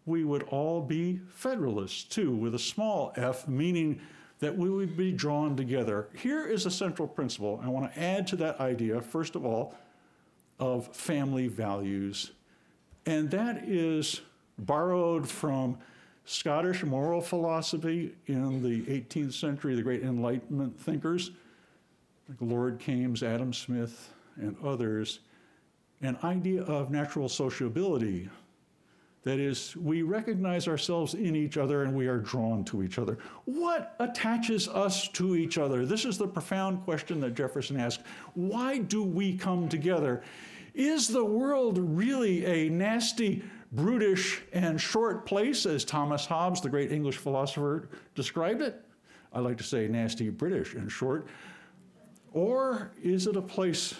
we 0.05 0.23
would 0.23 0.43
all 0.43 0.81
be 0.81 1.21
Federalists 1.29 2.03
too, 2.03 2.35
with 2.35 2.53
a 2.55 2.59
small 2.59 3.13
f, 3.15 3.47
meaning 3.47 3.99
that 4.39 4.55
we 4.55 4.69
would 4.69 4.97
be 4.97 5.11
drawn 5.11 5.55
together. 5.55 6.09
Here 6.15 6.45
is 6.45 6.65
a 6.65 6.71
central 6.71 7.07
principle. 7.07 7.61
I 7.63 7.69
want 7.69 7.91
to 7.93 7.99
add 7.99 8.27
to 8.27 8.35
that 8.37 8.59
idea, 8.59 9.01
first 9.01 9.35
of 9.35 9.45
all, 9.45 9.73
of 10.59 10.93
family 10.95 11.47
values. 11.47 12.31
And 13.05 13.31
that 13.31 13.63
is 13.67 14.21
borrowed 14.59 15.27
from 15.27 15.77
Scottish 16.25 16.83
moral 16.83 17.21
philosophy 17.21 18.15
in 18.25 18.61
the 18.63 18.81
18th 18.83 19.33
century, 19.33 19.75
the 19.75 19.81
great 19.83 20.01
Enlightenment 20.03 20.79
thinkers, 20.79 21.31
Lord 22.39 22.79
Kames, 22.79 23.23
Adam 23.23 23.53
Smith, 23.53 24.13
and 24.37 24.55
others, 24.63 25.19
an 26.01 26.17
idea 26.23 26.63
of 26.63 26.91
natural 26.91 27.29
sociability. 27.29 28.29
That 29.23 29.39
is, 29.39 29.75
we 29.75 30.03
recognize 30.03 30.67
ourselves 30.67 31.15
in 31.15 31.35
each 31.35 31.57
other 31.57 31.83
and 31.83 31.95
we 31.95 32.05
are 32.05 32.19
drawn 32.19 32.63
to 32.65 32.83
each 32.83 32.99
other. 32.99 33.17
What 33.45 33.95
attaches 33.99 34.67
us 34.67 35.07
to 35.09 35.35
each 35.35 35.57
other? 35.57 35.83
This 35.85 36.05
is 36.05 36.17
the 36.19 36.27
profound 36.27 36.83
question 36.83 37.19
that 37.21 37.33
Jefferson 37.33 37.79
asked. 37.79 38.01
Why 38.35 38.77
do 38.77 39.03
we 39.03 39.35
come 39.35 39.67
together? 39.67 40.21
Is 40.75 41.07
the 41.07 41.25
world 41.25 41.79
really 41.79 42.45
a 42.45 42.69
nasty, 42.69 43.43
brutish, 43.71 44.43
and 44.53 44.79
short 44.79 45.25
place, 45.25 45.65
as 45.65 45.83
Thomas 45.85 46.25
Hobbes, 46.27 46.61
the 46.61 46.69
great 46.69 46.91
English 46.91 47.17
philosopher, 47.17 47.89
described 48.13 48.61
it? 48.61 48.83
I 49.33 49.39
like 49.39 49.57
to 49.57 49.63
say 49.63 49.87
nasty, 49.87 50.29
British, 50.29 50.75
and 50.75 50.91
short. 50.91 51.25
Or 52.35 52.91
is 53.01 53.27
it 53.27 53.37
a 53.37 53.41
place 53.41 53.95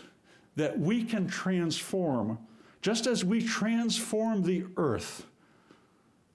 that 0.58 0.78
we 0.78 1.06
can 1.06 1.26
transform, 1.26 2.38
just 2.82 3.08
as 3.08 3.24
we 3.24 3.42
transform 3.42 4.44
the 4.44 4.66
earth, 4.76 5.26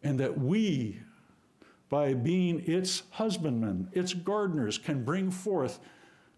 and 0.02 0.18
that 0.18 0.36
we, 0.36 0.98
by 1.90 2.14
being 2.14 2.64
its 2.66 3.02
husbandmen, 3.10 3.90
its 3.92 4.14
gardeners, 4.14 4.78
can 4.78 5.04
bring 5.04 5.30
forth 5.30 5.78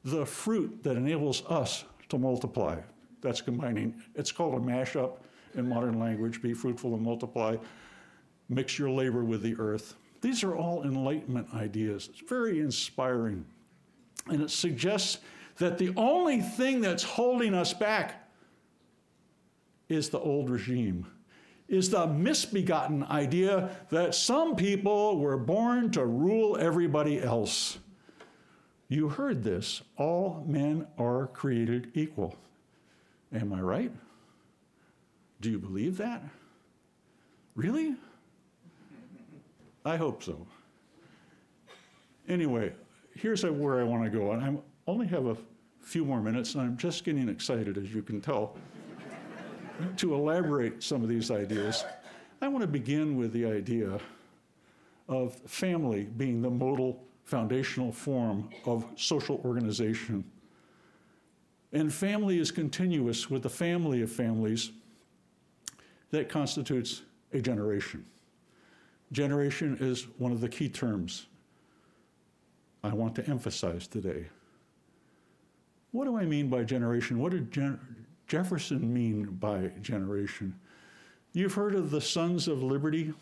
the 0.05 0.27
fruit 0.27 0.83
that 0.83 0.97
enables 0.97 1.47
us 1.47 1.85
to 2.09 2.19
multiply. 2.19 2.81
That's 3.21 3.41
combining, 3.41 4.03
it's 4.17 4.33
called 4.33 4.55
a 4.55 4.59
mashup 4.59 5.19
in 5.55 5.69
modern 5.69 6.01
language 6.01 6.43
be 6.43 6.55
fruitful 6.55 6.95
and 6.95 7.05
multiply, 7.05 7.57
mix 8.49 8.81
your 8.81 8.91
labor 8.91 9.23
with 9.23 9.43
the 9.43 9.55
earth. 9.61 9.95
These 10.23 10.43
are 10.43 10.57
all 10.57 10.83
Enlightenment 10.83 11.55
ideas. 11.55 12.09
It's 12.11 12.29
very 12.29 12.59
inspiring. 12.59 13.45
And 14.27 14.43
it 14.43 14.51
suggests 14.51 15.19
that 15.63 15.79
the 15.79 15.93
only 15.97 16.41
thing 16.41 16.81
that's 16.81 17.05
holding 17.05 17.55
us 17.55 17.73
back 17.73 18.29
is 19.89 20.09
the 20.09 20.19
old 20.19 20.51
regime, 20.51 21.07
is 21.69 21.89
the 21.89 22.05
misbegotten 22.05 23.05
idea 23.05 23.71
that 23.91 24.13
some 24.13 24.57
people 24.57 25.21
were 25.21 25.37
born 25.37 25.89
to 25.93 26.05
rule 26.05 26.57
everybody 26.59 27.23
else. 27.23 27.79
You 28.89 29.09
heard 29.09 29.45
this 29.45 29.83
all 29.97 30.45
men 30.49 30.85
are 30.99 31.29
created 31.29 31.93
equal. 31.95 32.35
Am 33.33 33.53
I 33.53 33.61
right? 33.61 33.93
Do 35.41 35.49
you 35.49 35.61
believe 35.61 35.97
that? 35.99 36.25
Really? 37.55 37.95
I 39.85 39.97
hope 39.97 40.25
so. 40.25 40.45
Anyway, 42.29 42.73
here's 43.15 43.45
where 43.45 43.81
I 43.81 43.85
want 43.85 44.03
to 44.05 44.11
go. 44.11 44.33
And 44.33 44.43
I 44.43 44.57
only 44.89 45.07
have 45.07 45.27
a 45.27 45.37
few 45.83 46.05
more 46.05 46.21
minutes, 46.21 46.55
and 46.55 46.63
I'm 46.63 46.77
just 46.77 47.05
getting 47.05 47.29
excited, 47.29 47.77
as 47.77 47.93
you 47.95 48.03
can 48.03 48.21
tell, 48.21 48.57
to 49.97 50.15
elaborate 50.15 50.83
some 50.83 51.03
of 51.03 51.09
these 51.09 51.31
ideas. 51.31 51.85
I 52.41 52.49
want 52.49 52.63
to 52.63 52.69
begin 52.69 53.17
with 53.17 53.33
the 53.33 53.47
idea 53.47 54.01
of 55.09 55.35
family 55.47 56.05
being 56.17 56.41
the 56.41 56.51
modal 56.51 57.05
foundational 57.25 57.93
form 57.93 58.49
of 58.65 58.87
social 58.97 59.41
organization. 59.45 60.25
And 61.73 61.93
family 61.93 62.39
is 62.39 62.51
continuous 62.51 63.31
with 63.31 63.43
the 63.43 63.51
family 63.51 64.03
of 64.03 64.11
families 64.11 64.73
that 66.11 66.29
constitutes 66.29 67.03
a 67.33 67.41
generation. 67.41 68.05
Generation 69.13 69.77
is 69.81 70.07
one 70.19 70.33
of 70.33 70.41
the 70.41 70.49
key 70.49 70.69
terms 70.69 71.27
I 72.85 72.93
want 72.93 73.15
to 73.17 73.27
emphasize 73.27 73.87
today. 73.87 74.27
What 75.93 76.07
do 76.07 76.17
I 76.17 76.25
mean 76.25 76.49
by 76.49 76.65
generation? 76.65 77.19
What 77.19 77.33
did 77.33 77.53
Gen- 77.53 77.79
Jefferson 78.27 78.93
mean 78.93 79.27
by 79.27 79.71
generation? 79.83 80.59
You've 81.35 81.55
heard 81.55 81.75
of 81.75 81.91
the 81.91 82.01
Sons 82.01 82.49
of 82.49 82.63
Liberty. 82.63 83.13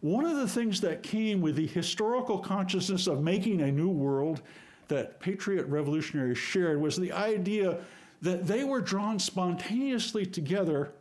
One 0.00 0.26
of 0.26 0.36
the 0.36 0.48
things 0.48 0.82
that 0.82 1.02
came 1.02 1.40
with 1.40 1.56
the 1.56 1.66
historical 1.66 2.38
consciousness 2.38 3.06
of 3.06 3.22
making 3.22 3.62
a 3.62 3.72
new 3.72 3.88
world 3.88 4.42
that 4.88 5.18
patriot 5.18 5.66
revolutionaries 5.66 6.36
shared 6.36 6.78
was 6.80 6.96
the 6.96 7.10
idea 7.12 7.78
that 8.20 8.46
they 8.46 8.64
were 8.64 8.82
drawn 8.82 9.18
spontaneously 9.18 10.26
together, 10.26 10.92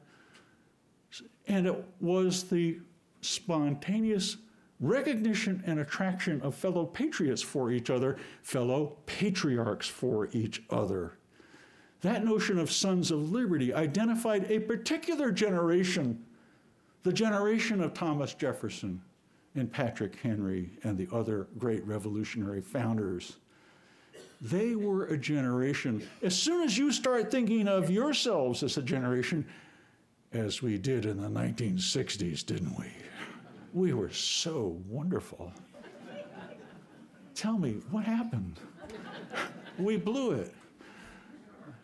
and 1.47 1.67
it 1.67 1.85
was 1.99 2.43
the 2.43 2.79
spontaneous 3.19 4.37
recognition 4.79 5.63
and 5.65 5.79
attraction 5.79 6.41
of 6.41 6.55
fellow 6.55 6.85
patriots 6.85 7.41
for 7.41 7.71
each 7.71 7.89
other, 7.89 8.17
fellow 8.41 8.97
patriarchs 9.05 9.87
for 9.87 10.29
each 10.31 10.63
other. 10.69 11.17
That 12.01 12.25
notion 12.25 12.59
of 12.59 12.71
sons 12.71 13.11
of 13.11 13.31
liberty 13.31 13.73
identified 13.73 14.51
a 14.51 14.59
particular 14.59 15.31
generation, 15.31 16.25
the 17.03 17.13
generation 17.13 17.81
of 17.81 17.93
Thomas 17.93 18.33
Jefferson 18.33 19.01
and 19.55 19.71
Patrick 19.71 20.17
Henry 20.17 20.71
and 20.83 20.97
the 20.97 21.07
other 21.13 21.47
great 21.57 21.85
revolutionary 21.85 22.61
founders. 22.61 23.37
They 24.41 24.75
were 24.75 25.05
a 25.05 25.17
generation. 25.17 26.05
As 26.21 26.37
soon 26.37 26.63
as 26.63 26.77
you 26.77 26.91
start 26.91 27.31
thinking 27.31 27.69
of 27.69 27.89
yourselves 27.89 28.63
as 28.63 28.75
a 28.77 28.81
generation, 28.81 29.45
as 30.33 30.61
we 30.61 30.77
did 30.77 31.05
in 31.05 31.21
the 31.21 31.29
1960s, 31.29 32.45
didn't 32.45 32.77
we? 32.77 32.87
We 33.73 33.93
were 33.93 34.11
so 34.11 34.79
wonderful. 34.87 35.51
Tell 37.33 37.57
me, 37.57 37.81
what 37.89 38.03
happened? 38.05 38.59
we 39.79 39.97
blew 39.97 40.31
it. 40.31 40.53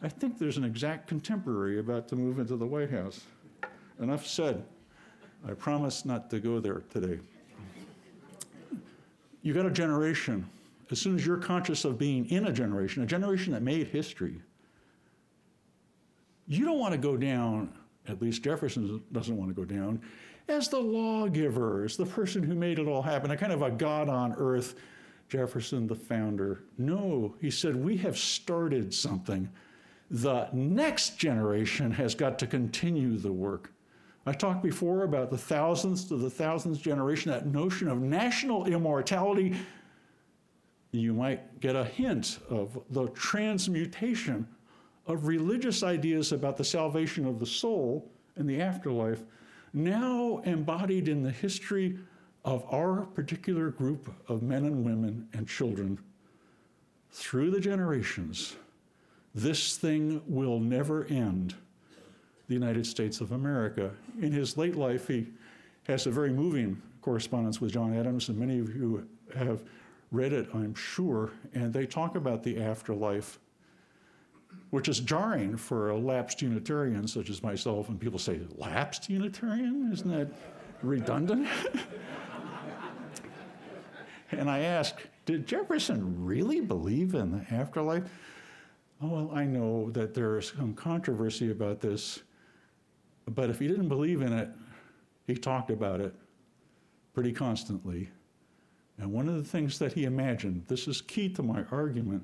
I 0.01 0.07
think 0.07 0.37
there's 0.37 0.57
an 0.57 0.63
exact 0.63 1.07
contemporary 1.07 1.79
about 1.79 2.07
to 2.09 2.15
move 2.15 2.39
into 2.39 2.55
the 2.55 2.65
White 2.65 2.91
House. 2.91 3.21
Enough 3.99 4.25
said. 4.25 4.63
I 5.47 5.53
promise 5.53 6.05
not 6.05 6.29
to 6.29 6.39
go 6.39 6.59
there 6.59 6.83
today. 6.91 7.19
You 9.41 9.53
got 9.53 9.65
a 9.65 9.71
generation. 9.71 10.47
As 10.91 10.99
soon 10.99 11.15
as 11.15 11.25
you're 11.25 11.37
conscious 11.37 11.85
of 11.85 11.97
being 11.97 12.29
in 12.29 12.47
a 12.47 12.51
generation, 12.51 13.03
a 13.03 13.05
generation 13.05 13.53
that 13.53 13.61
made 13.61 13.87
history, 13.87 14.41
you 16.47 16.65
don't 16.65 16.79
want 16.79 16.93
to 16.93 16.97
go 16.97 17.15
down, 17.15 17.73
at 18.07 18.21
least 18.21 18.43
Jefferson 18.43 19.01
doesn't 19.11 19.37
want 19.37 19.49
to 19.49 19.55
go 19.55 19.65
down, 19.65 20.01
as 20.49 20.67
the 20.67 20.79
lawgiver, 20.79 21.83
as 21.83 21.97
the 21.97 22.05
person 22.05 22.43
who 22.43 22.55
made 22.55 22.79
it 22.79 22.87
all 22.87 23.01
happen, 23.01 23.31
a 23.31 23.37
kind 23.37 23.53
of 23.53 23.61
a 23.61 23.71
God 23.71 24.09
on 24.09 24.33
earth, 24.37 24.75
Jefferson, 25.29 25.87
the 25.87 25.95
founder. 25.95 26.63
No, 26.77 27.35
he 27.39 27.51
said, 27.51 27.75
we 27.75 27.97
have 27.97 28.17
started 28.17 28.93
something. 28.93 29.49
The 30.09 30.49
next 30.53 31.17
generation 31.17 31.91
has 31.91 32.15
got 32.15 32.39
to 32.39 32.47
continue 32.47 33.17
the 33.17 33.31
work. 33.31 33.71
I 34.25 34.33
talked 34.33 34.63
before 34.63 35.03
about 35.03 35.29
the 35.29 35.37
thousands 35.37 36.05
to 36.05 36.17
the 36.17 36.29
thousands 36.29 36.79
generation, 36.79 37.31
that 37.31 37.47
notion 37.47 37.87
of 37.87 37.99
national 37.99 38.65
immortality. 38.65 39.55
You 40.91 41.13
might 41.13 41.59
get 41.59 41.75
a 41.75 41.85
hint 41.85 42.39
of 42.49 42.79
the 42.89 43.07
transmutation 43.09 44.47
of 45.05 45.27
religious 45.27 45.83
ideas 45.83 46.31
about 46.31 46.57
the 46.57 46.63
salvation 46.63 47.25
of 47.25 47.39
the 47.39 47.45
soul 47.45 48.11
and 48.35 48.49
the 48.49 48.61
afterlife, 48.61 49.23
now 49.73 50.41
embodied 50.45 51.07
in 51.07 51.23
the 51.23 51.31
history 51.31 51.97
of 52.45 52.65
our 52.71 53.01
particular 53.01 53.69
group 53.69 54.13
of 54.27 54.41
men 54.41 54.65
and 54.65 54.83
women 54.83 55.27
and 55.33 55.47
children 55.47 55.99
through 57.11 57.51
the 57.51 57.59
generations. 57.59 58.55
This 59.35 59.77
thing 59.77 60.21
will 60.27 60.59
never 60.59 61.05
end. 61.05 61.55
The 62.47 62.53
United 62.53 62.85
States 62.87 63.21
of 63.21 63.31
America. 63.31 63.91
In 64.21 64.31
his 64.31 64.57
late 64.57 64.75
life, 64.75 65.07
he 65.07 65.27
has 65.83 66.07
a 66.07 66.11
very 66.11 66.31
moving 66.31 66.81
correspondence 67.01 67.61
with 67.61 67.73
John 67.73 67.95
Adams, 67.95 68.29
and 68.29 68.37
many 68.37 68.59
of 68.59 68.75
you 68.75 69.07
have 69.35 69.63
read 70.11 70.33
it, 70.33 70.49
I'm 70.53 70.73
sure, 70.73 71.31
and 71.53 71.71
they 71.71 71.85
talk 71.85 72.15
about 72.15 72.43
the 72.43 72.59
afterlife, 72.61 73.39
which 74.69 74.87
is 74.87 74.99
jarring 74.99 75.57
for 75.57 75.89
a 75.89 75.97
lapsed 75.97 76.41
Unitarian 76.41 77.07
such 77.07 77.29
as 77.29 77.41
myself. 77.41 77.89
And 77.89 77.99
people 77.99 78.19
say, 78.19 78.39
lapsed 78.55 79.09
Unitarian? 79.09 79.91
Isn't 79.91 80.11
that 80.11 80.31
redundant? 80.81 81.47
and 84.31 84.49
I 84.49 84.59
ask, 84.59 84.95
did 85.25 85.47
Jefferson 85.47 86.23
really 86.23 86.61
believe 86.61 87.15
in 87.15 87.31
the 87.31 87.53
afterlife? 87.53 88.03
Oh, 89.01 89.07
well, 89.07 89.31
I 89.33 89.45
know 89.45 89.89
that 89.91 90.13
there's 90.13 90.53
some 90.53 90.73
controversy 90.73 91.51
about 91.51 91.79
this, 91.79 92.21
but 93.27 93.49
if 93.49 93.59
he 93.59 93.67
didn't 93.67 93.87
believe 93.87 94.21
in 94.21 94.33
it, 94.33 94.49
he 95.25 95.35
talked 95.35 95.71
about 95.71 96.01
it 96.01 96.13
pretty 97.13 97.31
constantly. 97.31 98.09
And 98.97 99.11
one 99.11 99.29
of 99.29 99.35
the 99.35 99.43
things 99.43 99.79
that 99.79 99.93
he 99.93 100.03
imagined, 100.03 100.65
this 100.67 100.87
is 100.87 101.01
key 101.01 101.29
to 101.29 101.43
my 101.43 101.63
argument, 101.71 102.23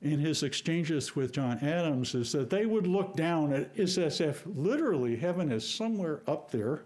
in 0.00 0.18
his 0.18 0.42
exchanges 0.42 1.16
with 1.16 1.32
John 1.32 1.58
Adams, 1.58 2.14
is 2.14 2.30
that 2.32 2.50
they 2.50 2.66
would 2.66 2.86
look 2.86 3.16
down 3.16 3.52
at 3.52 3.70
if 3.74 4.42
literally 4.46 5.16
heaven 5.16 5.50
is 5.50 5.68
somewhere 5.68 6.22
up 6.26 6.50
there 6.50 6.84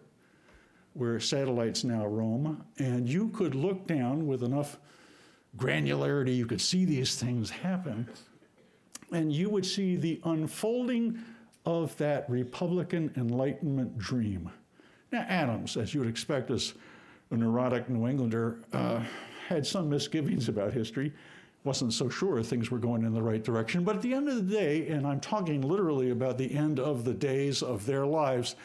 where 0.95 1.21
satellites 1.21 1.85
now 1.85 2.07
roam, 2.07 2.65
and 2.79 3.09
you 3.09 3.29
could 3.31 3.55
look 3.55 3.87
down 3.87 4.27
with 4.27 4.43
enough 4.43 4.79
granularity, 5.57 6.37
you 6.37 6.47
could 6.47 6.61
see 6.61 6.85
these 6.85 7.17
things 7.17 7.51
happen, 7.51 8.09
and 9.11 9.33
you 9.33 9.51
would 9.51 9.67
see 9.67 9.97
the 9.97 10.21
unfolding 10.25 11.19
of 11.65 11.97
that 11.97 12.29
Republican 12.29 13.13
Enlightenment 13.17 13.97
dream. 13.99 14.51
Now, 15.13 15.25
Adams, 15.29 15.77
as 15.77 15.93
you 15.95 16.01
would 16.01 16.09
expect 16.09 16.51
as 16.51 16.75
a 17.31 17.37
neurotic 17.37 17.89
New 17.89 18.07
Englander, 18.09 18.59
uh, 18.73 19.03
had 19.49 19.67
some 19.67 19.89
misgivings 19.89 20.49
about 20.49 20.73
history. 20.73 21.13
Wasn't 21.65 21.93
so 21.93 22.09
sure 22.09 22.43
things 22.43 22.71
were 22.71 22.79
going 22.79 23.05
in 23.05 23.15
the 23.15 23.23
right 23.23 23.43
direction. 23.43 23.85
But 23.85 23.97
at 23.97 24.03
the 24.03 24.15
end 24.15 24.29
of 24.29 24.35
the 24.35 24.57
day, 24.57 24.89
and 24.89 25.07
I'm 25.07 25.21
talking 25.21 25.63
literally 25.63 26.11
about 26.11 26.37
the 26.37 26.53
end 26.53 26.81
of 26.81 27.05
the 27.05 27.15
days 27.15 27.63
of 27.63 27.87
their 27.87 28.05
lives, 28.05 28.57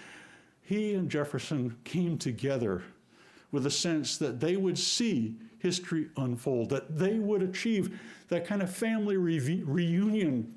he 0.61 0.95
and 0.95 1.09
Jefferson 1.09 1.77
came 1.83 2.17
together 2.17 2.83
with 3.51 3.65
a 3.65 3.71
sense 3.71 4.17
that 4.17 4.39
they 4.39 4.57
would 4.57 4.77
see 4.77 5.35
history 5.59 6.09
unfold, 6.17 6.69
that 6.69 6.97
they 6.97 7.19
would 7.19 7.41
achieve 7.41 7.99
that 8.29 8.45
kind 8.45 8.61
of 8.61 8.75
family 8.75 9.17
re- 9.17 9.63
reunion, 9.63 10.53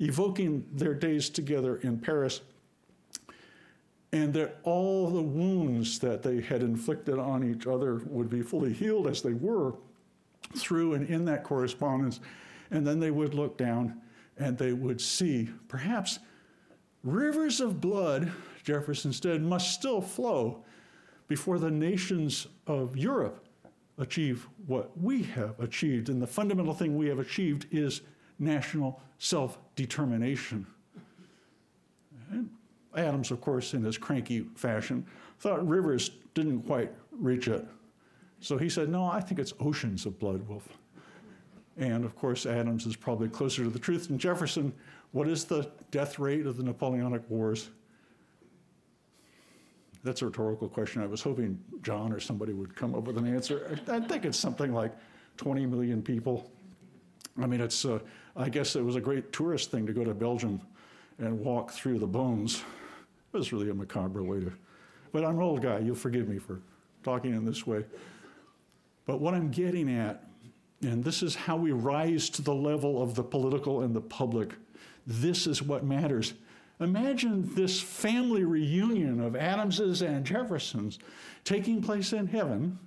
evoking 0.00 0.66
their 0.72 0.94
days 0.94 1.28
together 1.28 1.76
in 1.76 1.98
Paris, 1.98 2.40
and 4.12 4.32
that 4.32 4.58
all 4.62 5.10
the 5.10 5.22
wounds 5.22 5.98
that 5.98 6.22
they 6.22 6.40
had 6.40 6.62
inflicted 6.62 7.18
on 7.18 7.44
each 7.44 7.66
other 7.66 8.02
would 8.06 8.28
be 8.28 8.42
fully 8.42 8.72
healed 8.72 9.06
as 9.06 9.22
they 9.22 9.32
were 9.32 9.74
through 10.56 10.94
and 10.94 11.08
in 11.08 11.24
that 11.26 11.44
correspondence. 11.44 12.20
And 12.70 12.86
then 12.86 13.00
they 13.00 13.10
would 13.10 13.34
look 13.34 13.56
down 13.56 14.00
and 14.36 14.58
they 14.58 14.72
would 14.72 15.00
see 15.00 15.48
perhaps 15.68 16.18
rivers 17.02 17.60
of 17.60 17.80
blood 17.80 18.32
Jefferson 18.64 19.12
said, 19.12 19.42
must 19.42 19.72
still 19.72 20.00
flow 20.00 20.64
before 21.28 21.58
the 21.58 21.70
nations 21.70 22.48
of 22.66 22.96
Europe 22.96 23.44
achieve 23.98 24.48
what 24.66 24.98
we 24.98 25.22
have 25.22 25.60
achieved. 25.60 26.08
And 26.08 26.20
the 26.20 26.26
fundamental 26.26 26.74
thing 26.74 26.96
we 26.96 27.06
have 27.08 27.18
achieved 27.18 27.66
is 27.70 28.00
national 28.38 29.00
self 29.18 29.58
determination. 29.76 30.66
Adams, 32.96 33.30
of 33.30 33.40
course, 33.40 33.74
in 33.74 33.84
his 33.84 33.98
cranky 33.98 34.46
fashion, 34.56 35.06
thought 35.38 35.66
rivers 35.66 36.10
didn't 36.32 36.62
quite 36.62 36.90
reach 37.12 37.48
it. 37.48 37.64
So 38.44 38.58
he 38.58 38.68
said, 38.68 38.90
No, 38.90 39.06
I 39.06 39.20
think 39.20 39.40
it's 39.40 39.54
oceans 39.58 40.04
of 40.04 40.18
blood, 40.18 40.46
Wolf. 40.46 40.68
And 41.78 42.04
of 42.04 42.14
course, 42.14 42.44
Adams 42.44 42.84
is 42.84 42.94
probably 42.94 43.28
closer 43.28 43.64
to 43.64 43.70
the 43.70 43.78
truth 43.78 44.08
than 44.08 44.18
Jefferson. 44.18 44.70
What 45.12 45.28
is 45.28 45.46
the 45.46 45.70
death 45.90 46.18
rate 46.18 46.44
of 46.44 46.58
the 46.58 46.62
Napoleonic 46.62 47.22
Wars? 47.30 47.70
That's 50.02 50.20
a 50.20 50.26
rhetorical 50.26 50.68
question. 50.68 51.00
I 51.00 51.06
was 51.06 51.22
hoping 51.22 51.58
John 51.80 52.12
or 52.12 52.20
somebody 52.20 52.52
would 52.52 52.76
come 52.76 52.94
up 52.94 53.04
with 53.04 53.16
an 53.16 53.26
answer. 53.26 53.78
I, 53.88 54.00
think 54.00 54.26
it's 54.26 54.38
something 54.38 54.74
like 54.74 54.92
20 55.38 55.64
million 55.64 56.02
people. 56.02 56.50
I 57.40 57.46
mean, 57.46 57.62
it's, 57.62 57.86
uh, 57.86 57.98
I 58.36 58.50
guess 58.50 58.76
it 58.76 58.84
was 58.84 58.96
a 58.96 59.00
great 59.00 59.32
tourist 59.32 59.70
thing 59.70 59.86
to 59.86 59.94
go 59.94 60.04
to 60.04 60.12
Belgium 60.12 60.60
and 61.18 61.40
walk 61.40 61.70
through 61.70 61.98
the 61.98 62.06
bones. 62.06 62.62
It 63.32 63.38
was 63.38 63.54
really 63.54 63.70
a 63.70 63.74
macabre 63.74 64.22
way 64.22 64.40
to, 64.40 64.52
but 65.12 65.24
I'm 65.24 65.36
an 65.36 65.42
old 65.42 65.62
guy. 65.62 65.78
You'll 65.78 65.94
forgive 65.94 66.28
me 66.28 66.38
for 66.38 66.60
talking 67.02 67.34
in 67.34 67.46
this 67.46 67.66
way. 67.66 67.84
But 69.06 69.20
what 69.20 69.34
I'm 69.34 69.50
getting 69.50 69.90
at, 69.90 70.24
and 70.82 71.04
this 71.04 71.22
is 71.22 71.34
how 71.34 71.56
we 71.56 71.72
rise 71.72 72.30
to 72.30 72.42
the 72.42 72.54
level 72.54 73.02
of 73.02 73.14
the 73.14 73.22
political 73.22 73.82
and 73.82 73.94
the 73.94 74.00
public, 74.00 74.52
this 75.06 75.46
is 75.46 75.62
what 75.62 75.84
matters. 75.84 76.34
Imagine 76.80 77.54
this 77.54 77.80
family 77.80 78.44
reunion 78.44 79.20
of 79.20 79.36
Adamses 79.36 80.02
and 80.02 80.24
Jeffersons 80.24 80.98
taking 81.44 81.82
place 81.82 82.12
in 82.12 82.26
heaven 82.26 82.78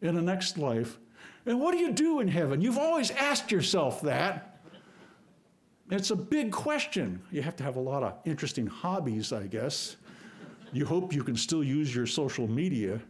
in 0.00 0.14
the 0.14 0.22
next 0.22 0.56
life. 0.56 0.98
And 1.46 1.60
what 1.60 1.72
do 1.72 1.78
you 1.78 1.92
do 1.92 2.20
in 2.20 2.28
heaven? 2.28 2.60
You've 2.60 2.78
always 2.78 3.10
asked 3.10 3.50
yourself 3.50 4.00
that. 4.02 4.60
It's 5.90 6.10
a 6.10 6.16
big 6.16 6.52
question. 6.52 7.20
You 7.32 7.42
have 7.42 7.56
to 7.56 7.64
have 7.64 7.76
a 7.76 7.80
lot 7.80 8.02
of 8.02 8.14
interesting 8.24 8.66
hobbies, 8.66 9.32
I 9.32 9.46
guess. 9.48 9.96
You 10.72 10.86
hope 10.86 11.12
you 11.12 11.24
can 11.24 11.36
still 11.36 11.64
use 11.64 11.94
your 11.94 12.06
social 12.06 12.46
media. 12.46 13.00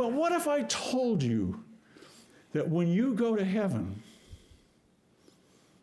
But 0.00 0.12
what 0.12 0.32
if 0.32 0.48
I 0.48 0.62
told 0.62 1.22
you 1.22 1.62
that 2.54 2.66
when 2.66 2.88
you 2.88 3.12
go 3.12 3.36
to 3.36 3.44
heaven, 3.44 4.02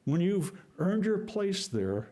when 0.06 0.22
you've 0.22 0.54
earned 0.80 1.06
your 1.06 1.20
place 1.20 1.68
there, 1.68 2.10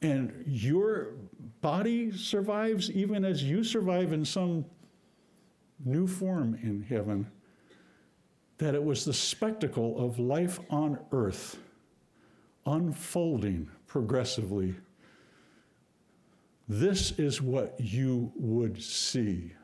and 0.00 0.44
your 0.46 1.14
body 1.60 2.12
survives 2.16 2.92
even 2.92 3.24
as 3.24 3.42
you 3.42 3.64
survive 3.64 4.12
in 4.12 4.24
some 4.24 4.64
new 5.84 6.06
form 6.06 6.56
in 6.62 6.80
heaven, 6.80 7.28
that 8.58 8.76
it 8.76 8.84
was 8.84 9.04
the 9.04 9.12
spectacle 9.12 9.98
of 9.98 10.20
life 10.20 10.60
on 10.70 11.00
earth 11.10 11.58
unfolding 12.66 13.68
progressively. 13.88 14.76
This 16.68 17.18
is 17.18 17.42
what 17.42 17.74
you 17.80 18.30
would 18.36 18.80
see. 18.80 19.54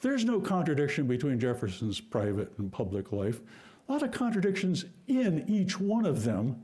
There's 0.00 0.24
no 0.24 0.40
contradiction 0.40 1.06
between 1.06 1.40
Jefferson's 1.40 2.00
private 2.00 2.52
and 2.58 2.70
public 2.70 3.12
life. 3.12 3.40
A 3.88 3.92
lot 3.92 4.02
of 4.02 4.12
contradictions 4.12 4.84
in 5.06 5.44
each 5.48 5.80
one 5.80 6.06
of 6.06 6.24
them 6.24 6.62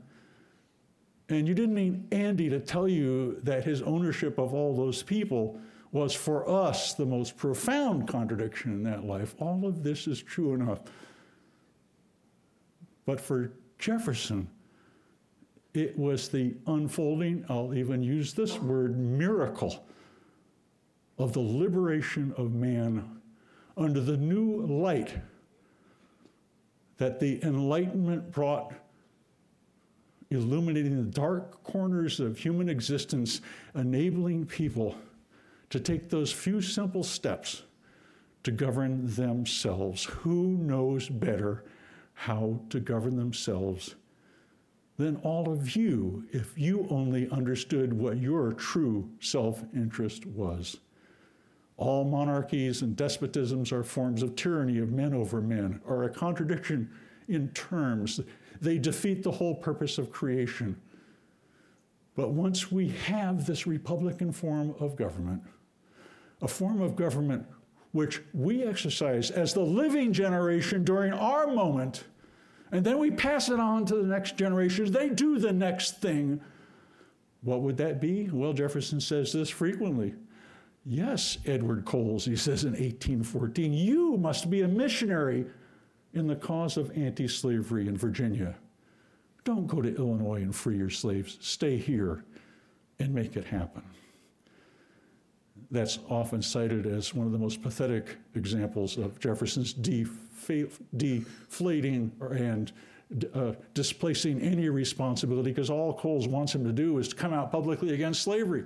and 1.29 1.47
you 1.47 1.53
didn't 1.53 1.75
need 1.75 2.13
Andy 2.13 2.49
to 2.49 2.59
tell 2.59 2.87
you 2.87 3.39
that 3.43 3.63
his 3.63 3.81
ownership 3.81 4.37
of 4.37 4.53
all 4.53 4.75
those 4.75 5.01
people 5.01 5.59
was 5.91 6.13
for 6.13 6.47
us 6.47 6.93
the 6.93 7.05
most 7.05 7.37
profound 7.37 8.07
contradiction 8.07 8.73
in 8.73 8.83
that 8.83 9.05
life. 9.05 9.33
All 9.39 9.65
of 9.65 9.81
this 9.81 10.07
is 10.07 10.21
true 10.21 10.53
enough. 10.53 10.81
But 13.05 13.19
for 13.19 13.53
Jefferson, 13.79 14.49
it 15.73 15.97
was 15.97 16.29
the 16.29 16.55
unfolding, 16.67 17.45
I'll 17.49 17.73
even 17.73 18.03
use 18.03 18.33
this 18.33 18.59
word, 18.59 18.97
miracle 18.97 19.85
of 21.17 21.33
the 21.33 21.39
liberation 21.39 22.33
of 22.37 22.53
man 22.53 23.14
under 23.77 23.99
the 23.99 24.17
new 24.17 24.65
light 24.65 25.13
that 26.97 27.19
the 27.19 27.43
Enlightenment 27.43 28.31
brought 28.31 28.73
illuminating 30.31 30.95
the 30.97 31.11
dark 31.11 31.63
corners 31.63 32.19
of 32.19 32.37
human 32.37 32.69
existence, 32.69 33.41
enabling 33.75 34.45
people 34.45 34.95
to 35.69 35.79
take 35.79 36.09
those 36.09 36.31
few 36.31 36.61
simple 36.61 37.03
steps 37.03 37.63
to 38.43 38.51
govern 38.51 39.13
themselves. 39.15 40.05
Who 40.05 40.57
knows 40.57 41.09
better 41.09 41.63
how 42.13 42.59
to 42.69 42.79
govern 42.79 43.17
themselves 43.17 43.95
than 44.97 45.17
all 45.17 45.51
of 45.51 45.75
you 45.75 46.25
if 46.31 46.57
you 46.57 46.87
only 46.89 47.29
understood 47.29 47.91
what 47.91 48.17
your 48.17 48.53
true 48.53 49.09
self 49.19 49.63
interest 49.73 50.25
was. 50.25 50.77
All 51.77 52.05
monarchies 52.05 52.81
and 52.81 52.95
despotisms 52.95 53.71
are 53.71 53.83
forms 53.83 54.23
of 54.23 54.35
tyranny 54.35 54.79
of 54.79 54.91
men 54.91 55.13
over 55.13 55.41
men, 55.41 55.81
are 55.87 56.03
a 56.03 56.09
contradiction 56.09 56.89
in 57.27 57.49
terms. 57.49 58.21
They 58.61 58.77
defeat 58.77 59.23
the 59.23 59.31
whole 59.31 59.55
purpose 59.55 59.97
of 59.97 60.11
creation. 60.11 60.79
But 62.15 62.29
once 62.29 62.71
we 62.71 62.89
have 62.89 63.45
this 63.45 63.67
Republican 63.67 64.31
form 64.31 64.73
of 64.79 64.95
government, 64.95 65.43
a 66.41 66.47
form 66.47 66.81
of 66.81 66.95
government 66.95 67.45
which 67.91 68.21
we 68.33 68.63
exercise 68.63 69.31
as 69.31 69.53
the 69.53 69.61
living 69.61 70.13
generation 70.13 70.83
during 70.83 71.13
our 71.13 71.47
moment, 71.47 72.05
and 72.71 72.85
then 72.85 72.99
we 72.99 73.11
pass 73.11 73.49
it 73.49 73.59
on 73.59 73.85
to 73.85 73.95
the 73.95 74.03
next 74.03 74.37
generation, 74.37 74.91
they 74.91 75.09
do 75.09 75.39
the 75.39 75.51
next 75.51 76.01
thing. 76.01 76.41
What 77.41 77.61
would 77.61 77.77
that 77.77 78.01
be? 78.01 78.29
Well, 78.31 78.53
Jefferson 78.53 78.99
says 78.99 79.31
this 79.33 79.49
frequently. 79.49 80.13
Yes, 80.85 81.39
Edward 81.47 81.83
Coles, 81.85 82.25
he 82.25 82.35
says 82.35 82.63
in 82.63 82.73
1814, 82.73 83.73
you 83.73 84.17
must 84.17 84.51
be 84.51 84.61
a 84.61 84.67
missionary 84.67 85.47
in 86.13 86.27
the 86.27 86.35
cause 86.35 86.77
of 86.77 86.95
anti 86.95 87.27
slavery 87.27 87.87
in 87.87 87.97
Virginia. 87.97 88.55
Don't 89.43 89.65
go 89.65 89.81
to 89.81 89.95
Illinois 89.95 90.43
and 90.43 90.55
free 90.55 90.77
your 90.77 90.91
slaves. 90.91 91.37
Stay 91.41 91.77
here 91.77 92.23
and 92.99 93.13
make 93.13 93.35
it 93.35 93.45
happen. 93.45 93.81
That's 95.71 95.97
often 96.07 96.41
cited 96.41 96.85
as 96.85 97.13
one 97.13 97.25
of 97.25 97.33
the 97.33 97.39
most 97.39 97.63
pathetic 97.63 98.17
examples 98.35 98.97
of 98.97 99.19
Jefferson's 99.19 99.73
deflating 100.93 102.11
and 102.19 102.71
uh, 103.33 103.53
displacing 103.73 104.39
any 104.41 104.69
responsibility 104.69 105.51
because 105.51 105.71
all 105.71 105.93
Coles 105.93 106.27
wants 106.27 106.53
him 106.53 106.63
to 106.63 106.71
do 106.71 106.99
is 106.99 107.07
to 107.07 107.15
come 107.15 107.33
out 107.33 107.51
publicly 107.51 107.93
against 107.93 108.21
slavery. 108.21 108.65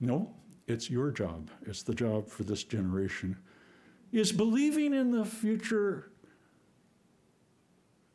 No, 0.00 0.30
it's 0.70 0.88
your 0.88 1.10
job. 1.10 1.50
It's 1.66 1.82
the 1.82 1.94
job 1.94 2.28
for 2.28 2.44
this 2.44 2.64
generation. 2.64 3.36
Is 4.12 4.32
believing 4.32 4.94
in 4.94 5.10
the 5.10 5.24
future, 5.24 6.10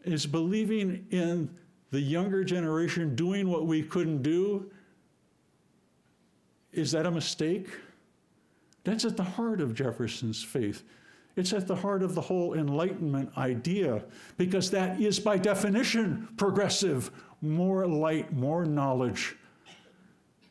is 0.03 0.26
believing 0.26 1.06
in 1.12 1.49
the 1.91 2.01
younger 2.01 2.43
generation 2.43 3.16
doing 3.16 3.49
what 3.49 3.66
we 3.66 3.84
couldn't 3.84 4.22
do, 4.22 4.72
is 6.74 6.91
that 6.91 7.06
a 7.06 7.12
mistake? 7.12 7.68
That's 8.84 9.06
at 9.06 9.16
the 9.18 9.24
heart 9.24 9.62
of 9.62 9.74
Jefferson's 9.74 10.43
faith. 10.43 10.84
It's 11.36 11.53
at 11.53 11.68
the 11.68 11.76
heart 11.76 12.03
of 12.03 12.16
the 12.16 12.22
whole 12.22 12.53
Enlightenment 12.53 13.38
idea, 13.38 14.03
because 14.38 14.72
that 14.72 15.01
is, 15.01 15.20
by 15.20 15.38
definition, 15.38 16.30
progressive 16.38 17.12
more 17.41 17.88
light, 17.88 18.34
more 18.34 18.66
knowledge. 18.66 19.36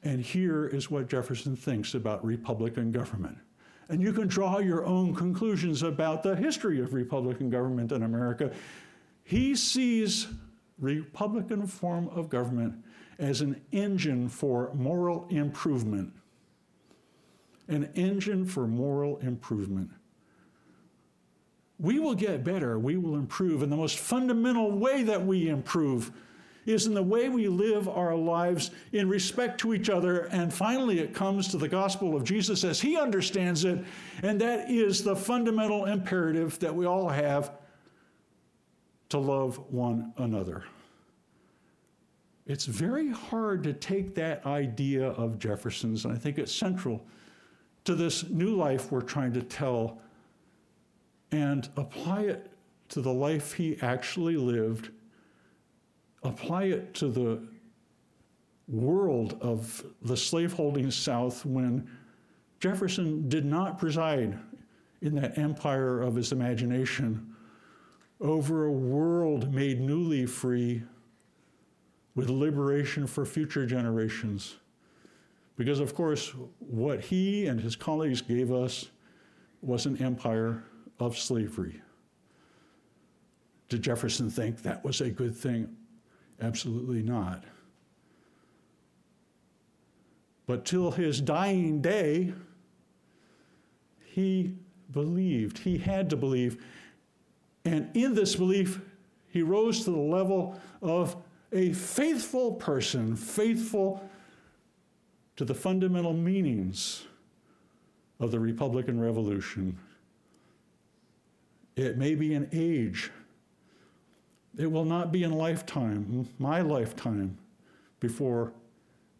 And 0.04 0.20
here 0.20 0.66
is 0.66 0.90
what 0.90 1.08
Jefferson 1.08 1.56
thinks 1.56 1.94
about 1.94 2.24
Republican 2.24 2.92
government. 2.92 3.38
And 3.88 4.02
you 4.02 4.12
can 4.12 4.28
draw 4.28 4.58
your 4.58 4.84
own 4.84 5.14
conclusions 5.14 5.82
about 5.82 6.22
the 6.22 6.36
history 6.36 6.80
of 6.80 6.92
Republican 6.92 7.50
government 7.50 7.90
in 7.90 8.02
America. 8.02 8.52
He 9.24 9.56
sees 9.56 10.28
Republican 10.78 11.66
form 11.66 12.08
of 12.08 12.28
government 12.28 12.84
as 13.18 13.40
an 13.40 13.60
engine 13.72 14.28
for 14.28 14.72
moral 14.74 15.26
improvement. 15.30 16.12
An 17.68 17.90
engine 17.94 18.44
for 18.44 18.66
moral 18.66 19.18
improvement. 19.18 19.90
We 21.78 21.98
will 21.98 22.14
get 22.14 22.44
better, 22.44 22.78
we 22.78 22.96
will 22.96 23.16
improve, 23.16 23.62
and 23.62 23.72
the 23.72 23.76
most 23.76 23.98
fundamental 23.98 24.70
way 24.70 25.02
that 25.02 25.24
we 25.24 25.48
improve 25.48 26.12
is 26.66 26.86
in 26.86 26.94
the 26.94 27.02
way 27.02 27.28
we 27.28 27.48
live 27.48 27.88
our 27.88 28.14
lives 28.14 28.70
in 28.92 29.08
respect 29.08 29.60
to 29.60 29.74
each 29.74 29.90
other. 29.90 30.22
And 30.32 30.52
finally, 30.52 30.98
it 30.98 31.14
comes 31.14 31.48
to 31.48 31.58
the 31.58 31.68
gospel 31.68 32.16
of 32.16 32.24
Jesus 32.24 32.64
as 32.64 32.80
he 32.80 32.96
understands 32.96 33.64
it, 33.64 33.84
and 34.22 34.40
that 34.40 34.70
is 34.70 35.04
the 35.04 35.16
fundamental 35.16 35.84
imperative 35.84 36.58
that 36.60 36.74
we 36.74 36.86
all 36.86 37.08
have 37.08 37.52
to 39.10 39.18
love 39.18 39.58
one 39.70 40.12
another. 40.16 40.64
It's 42.46 42.66
very 42.66 43.10
hard 43.10 43.62
to 43.64 43.72
take 43.72 44.14
that 44.16 44.44
idea 44.44 45.08
of 45.08 45.38
Jefferson's, 45.38 46.04
and 46.04 46.12
I 46.12 46.18
think 46.18 46.38
it's 46.38 46.52
central 46.52 47.04
to 47.84 47.94
this 47.94 48.28
new 48.28 48.54
life 48.56 48.90
we're 48.90 49.02
trying 49.02 49.32
to 49.34 49.42
tell, 49.42 50.00
and 51.32 51.68
apply 51.76 52.22
it 52.22 52.50
to 52.90 53.00
the 53.00 53.12
life 53.12 53.52
he 53.52 53.78
actually 53.82 54.36
lived, 54.36 54.90
apply 56.24 56.64
it 56.64 56.94
to 56.94 57.08
the 57.08 57.42
world 58.66 59.36
of 59.40 59.84
the 60.02 60.16
slaveholding 60.16 60.90
South 60.90 61.44
when 61.44 61.88
Jefferson 62.60 63.28
did 63.28 63.44
not 63.44 63.78
preside 63.78 64.38
in 65.02 65.14
that 65.16 65.36
empire 65.36 66.00
of 66.00 66.14
his 66.14 66.32
imagination 66.32 67.34
over 68.20 68.66
a 68.66 68.72
world 68.72 69.52
made 69.52 69.80
newly 69.80 70.24
free 70.24 70.82
with 72.14 72.30
liberation 72.30 73.06
for 73.06 73.26
future 73.26 73.66
generations. 73.66 74.56
Because, 75.56 75.78
of 75.78 75.94
course, 75.94 76.30
what 76.58 77.00
he 77.00 77.46
and 77.46 77.60
his 77.60 77.76
colleagues 77.76 78.22
gave 78.22 78.50
us 78.50 78.90
was 79.60 79.84
an 79.86 80.00
empire 80.02 80.64
of 81.00 81.18
slavery. 81.18 81.80
Did 83.68 83.82
Jefferson 83.82 84.30
think 84.30 84.62
that 84.62 84.82
was 84.84 85.00
a 85.00 85.10
good 85.10 85.36
thing? 85.36 85.76
Absolutely 86.40 87.02
not. 87.02 87.44
But 90.46 90.64
till 90.64 90.90
his 90.90 91.20
dying 91.20 91.80
day, 91.80 92.34
he 94.04 94.54
believed, 94.90 95.58
he 95.58 95.78
had 95.78 96.10
to 96.10 96.16
believe 96.16 96.62
and 97.64 97.88
in 97.94 98.14
this 98.14 98.36
belief, 98.36 98.80
he 99.28 99.42
rose 99.42 99.84
to 99.84 99.90
the 99.90 99.96
level 99.96 100.60
of 100.82 101.16
a 101.52 101.72
faithful 101.72 102.52
person, 102.52 103.16
faithful 103.16 104.08
to 105.36 105.44
the 105.44 105.54
fundamental 105.54 106.12
meanings 106.12 107.04
of 108.20 108.30
the 108.30 108.38
Republican 108.38 109.00
Revolution. 109.00 109.78
It 111.76 111.96
may 111.96 112.14
be 112.14 112.34
an 112.34 112.48
age. 112.52 113.10
It 114.56 114.70
will 114.70 114.84
not 114.84 115.10
be 115.10 115.24
in 115.24 115.32
lifetime, 115.32 116.28
my 116.38 116.60
lifetime, 116.60 117.38
before 118.00 118.52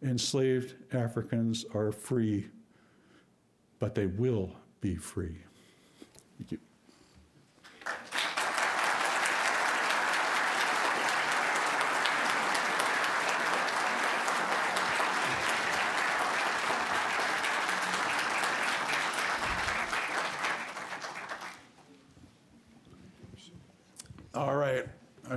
enslaved 0.01 0.75
Africans 0.93 1.65
are 1.73 1.91
free, 1.91 2.47
but 3.79 3.95
they 3.95 4.05
will 4.05 4.55
be 4.81 4.95
free. 4.95 5.37
Thank 6.37 6.51
you. 6.51 6.59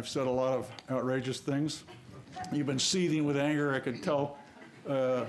I've 0.08 0.12
said 0.12 0.26
a 0.26 0.30
lot 0.30 0.54
of 0.54 0.72
outrageous 0.90 1.38
things. 1.38 1.84
You've 2.50 2.66
been 2.66 2.78
seething 2.78 3.26
with 3.26 3.36
anger, 3.36 3.74
I 3.74 3.78
could 3.78 4.02
tell. 4.02 4.38
Uh, 4.88 5.26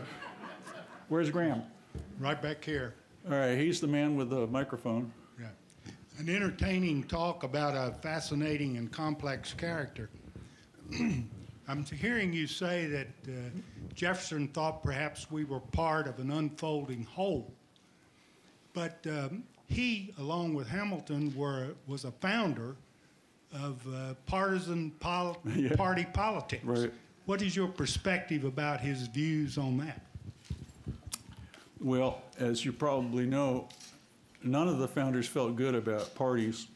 where's 1.09 1.29
Graham? 1.29 1.63
Right 2.17 2.41
back 2.41 2.63
here. 2.63 2.95
All 3.29 3.37
right, 3.37 3.57
he's 3.57 3.81
the 3.81 3.87
man 3.87 4.15
with 4.15 4.29
the 4.29 4.47
microphone. 4.47 5.11
Yeah. 5.37 5.47
An 6.17 6.29
entertaining 6.29 7.03
talk 7.03 7.43
about 7.43 7.75
a 7.75 7.93
fascinating 7.95 8.77
and 8.77 8.89
complex 8.89 9.51
character. 9.51 10.09
I'm 10.97 11.83
hearing 11.83 12.31
you 12.31 12.47
say 12.47 12.85
that 12.85 13.07
uh, 13.27 13.31
Jefferson 13.95 14.47
thought 14.47 14.81
perhaps 14.81 15.29
we 15.29 15.43
were 15.43 15.59
part 15.59 16.07
of 16.07 16.19
an 16.19 16.31
unfolding 16.31 17.03
whole. 17.03 17.53
But 18.71 19.05
um, 19.09 19.43
he, 19.67 20.13
along 20.17 20.53
with 20.53 20.69
Hamilton, 20.69 21.35
were, 21.35 21.75
was 21.85 22.05
a 22.05 22.11
founder 22.11 22.77
of 23.53 23.81
uh, 23.87 24.13
partisan 24.25 24.91
pol- 24.99 25.37
yeah. 25.55 25.75
party 25.75 26.05
politics. 26.13 26.63
Right. 26.63 26.91
What 27.25 27.41
is 27.41 27.55
your 27.55 27.67
perspective 27.67 28.43
about 28.43 28.79
his 28.81 29.07
views 29.07 29.57
on 29.57 29.77
that? 29.77 30.01
Well, 31.79 32.21
as 32.39 32.65
you 32.65 32.73
probably 32.73 33.25
know, 33.25 33.69
none 34.43 34.67
of 34.67 34.79
the 34.79 34.87
founders 34.87 35.27
felt 35.27 35.55
good 35.55 35.75
about 35.75 36.13
parties. 36.15 36.67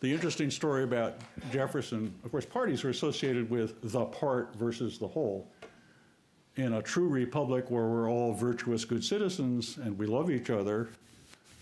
The 0.00 0.12
interesting 0.12 0.50
story 0.50 0.84
about 0.84 1.14
Jefferson, 1.52 2.14
of 2.24 2.30
course, 2.30 2.46
parties 2.46 2.82
were 2.82 2.90
associated 2.90 3.50
with 3.50 3.92
the 3.92 4.04
part 4.04 4.54
versus 4.56 4.98
the 4.98 5.06
whole. 5.06 5.48
In 6.56 6.74
a 6.74 6.82
true 6.82 7.08
republic 7.08 7.70
where 7.70 7.86
we're 7.86 8.10
all 8.10 8.32
virtuous, 8.32 8.84
good 8.84 9.04
citizens 9.04 9.78
and 9.78 9.98
we 9.98 10.06
love 10.06 10.30
each 10.30 10.50
other, 10.50 10.88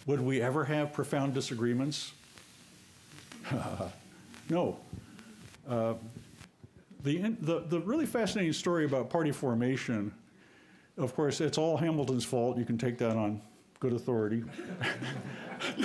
would 0.06 0.20
we 0.20 0.40
ever 0.40 0.64
have 0.64 0.92
profound 0.92 1.34
disagreements? 1.34 2.12
no. 4.50 4.78
Uh, 5.68 5.94
the, 7.02 7.18
the, 7.40 7.60
the 7.68 7.80
really 7.80 8.06
fascinating 8.06 8.52
story 8.52 8.84
about 8.84 9.08
party 9.10 9.32
formation, 9.32 10.12
of 10.96 11.14
course, 11.14 11.40
it's 11.40 11.58
all 11.58 11.76
Hamilton's 11.76 12.24
fault. 12.24 12.58
You 12.58 12.64
can 12.64 12.78
take 12.78 12.98
that 12.98 13.16
on 13.16 13.40
good 13.78 13.92
authority. 13.92 14.44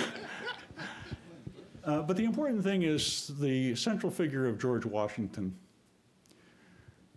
uh, 1.84 2.02
but 2.02 2.16
the 2.16 2.24
important 2.24 2.62
thing 2.62 2.82
is 2.82 3.32
the 3.40 3.74
central 3.74 4.12
figure 4.12 4.46
of 4.46 4.58
George 4.58 4.84
Washington. 4.84 5.54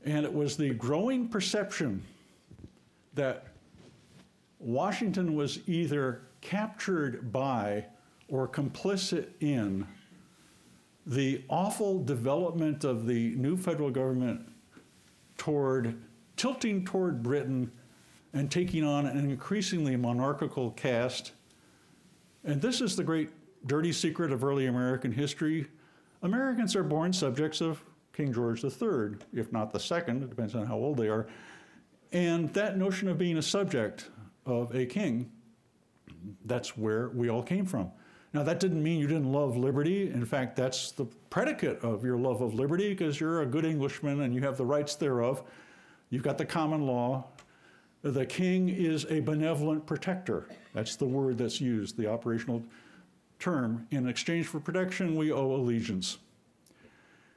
And 0.05 0.25
it 0.25 0.33
was 0.33 0.55
the 0.55 0.73
growing 0.75 1.27
perception 1.27 2.01
that 3.15 3.47
Washington 4.59 5.35
was 5.35 5.59
either 5.67 6.21
captured 6.41 7.33
by 7.33 7.85
or 8.29 8.47
complicit 8.47 9.27
in 9.41 9.85
the 11.09 11.43
awful 11.49 12.03
development 12.03 12.83
of 12.83 13.07
the 13.07 13.35
new 13.35 13.57
federal 13.57 13.89
government 13.89 14.47
toward 15.37 15.99
tilting 16.37 16.85
toward 16.85 17.23
Britain 17.23 17.71
and 18.33 18.51
taking 18.51 18.83
on 18.83 19.07
an 19.07 19.17
increasingly 19.17 19.95
monarchical 19.95 20.69
cast. 20.71 21.31
And 22.43 22.61
this 22.61 22.79
is 22.79 22.95
the 22.95 23.03
great 23.03 23.31
dirty 23.65 23.91
secret 23.91 24.31
of 24.31 24.43
early 24.43 24.67
American 24.67 25.11
history. 25.11 25.65
Americans 26.21 26.75
are 26.75 26.83
born 26.83 27.11
subjects 27.11 27.59
of 27.59 27.81
King 28.13 28.31
George 28.31 28.63
III, 28.63 29.17
if 29.33 29.51
not 29.51 29.71
the 29.71 29.79
second, 29.79 30.21
it 30.21 30.29
depends 30.29 30.53
on 30.53 30.67
how 30.67 30.75
old 30.75 30.97
they 30.97 31.07
are. 31.07 31.27
And 32.11 32.53
that 32.53 32.77
notion 32.77 33.07
of 33.07 33.17
being 33.17 33.37
a 33.37 33.41
subject 33.41 34.11
of 34.45 34.75
a 34.75 34.85
king, 34.85 35.31
that's 36.45 36.77
where 36.77 37.09
we 37.09 37.29
all 37.29 37.41
came 37.41 37.65
from. 37.65 37.91
Now, 38.33 38.43
that 38.43 38.59
didn't 38.59 38.83
mean 38.83 38.99
you 38.99 39.07
didn't 39.07 39.31
love 39.31 39.57
liberty. 39.57 40.09
In 40.11 40.23
fact, 40.23 40.55
that's 40.55 40.91
the 40.91 41.05
predicate 41.29 41.79
of 41.83 42.03
your 42.03 42.17
love 42.17 42.41
of 42.41 42.53
liberty 42.53 42.89
because 42.89 43.19
you're 43.19 43.41
a 43.41 43.45
good 43.45 43.65
Englishman 43.65 44.21
and 44.21 44.35
you 44.35 44.41
have 44.41 44.55
the 44.55 44.65
rights 44.65 44.95
thereof. 44.95 45.41
You've 46.11 46.23
got 46.23 46.37
the 46.37 46.45
common 46.45 46.85
law. 46.85 47.25
The 48.03 48.25
king 48.25 48.69
is 48.69 49.05
a 49.09 49.19
benevolent 49.19 49.85
protector. 49.85 50.47
That's 50.73 50.95
the 50.95 51.05
word 51.05 51.39
that's 51.39 51.59
used, 51.59 51.97
the 51.97 52.07
operational 52.07 52.63
term. 53.39 53.87
In 53.91 54.07
exchange 54.07 54.45
for 54.47 54.59
protection, 54.59 55.15
we 55.15 55.31
owe 55.31 55.51
allegiance. 55.51 56.19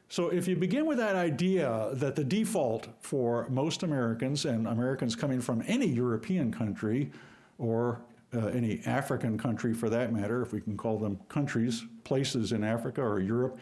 So 0.09 0.29
if 0.29 0.47
you 0.47 0.57
begin 0.57 0.85
with 0.85 0.99
that 0.99 1.17
idea 1.17 1.89
that 1.95 2.17
the 2.17 2.25
default 2.25 2.87
for 3.01 3.49
most 3.49 3.83
Americans, 3.83 4.45
and 4.45 4.67
Americans 4.67 5.17
coming 5.17 5.41
from 5.41 5.65
any 5.67 5.87
European 5.87 6.53
country 6.53 7.11
or 7.57 8.03
uh, 8.35 8.47
any 8.47 8.81
African 8.87 9.37
country 9.37 9.75
for 9.75 9.91
that 9.91 10.13
matter, 10.13 10.43
if 10.43 10.53
we 10.53 10.61
can 10.61 10.77
call 10.77 10.99
them 10.99 11.19
countries, 11.29 11.85
places 12.05 12.53
in 12.53 12.65
Africa 12.65 13.03
or 13.03 13.21
Europe, 13.21 13.59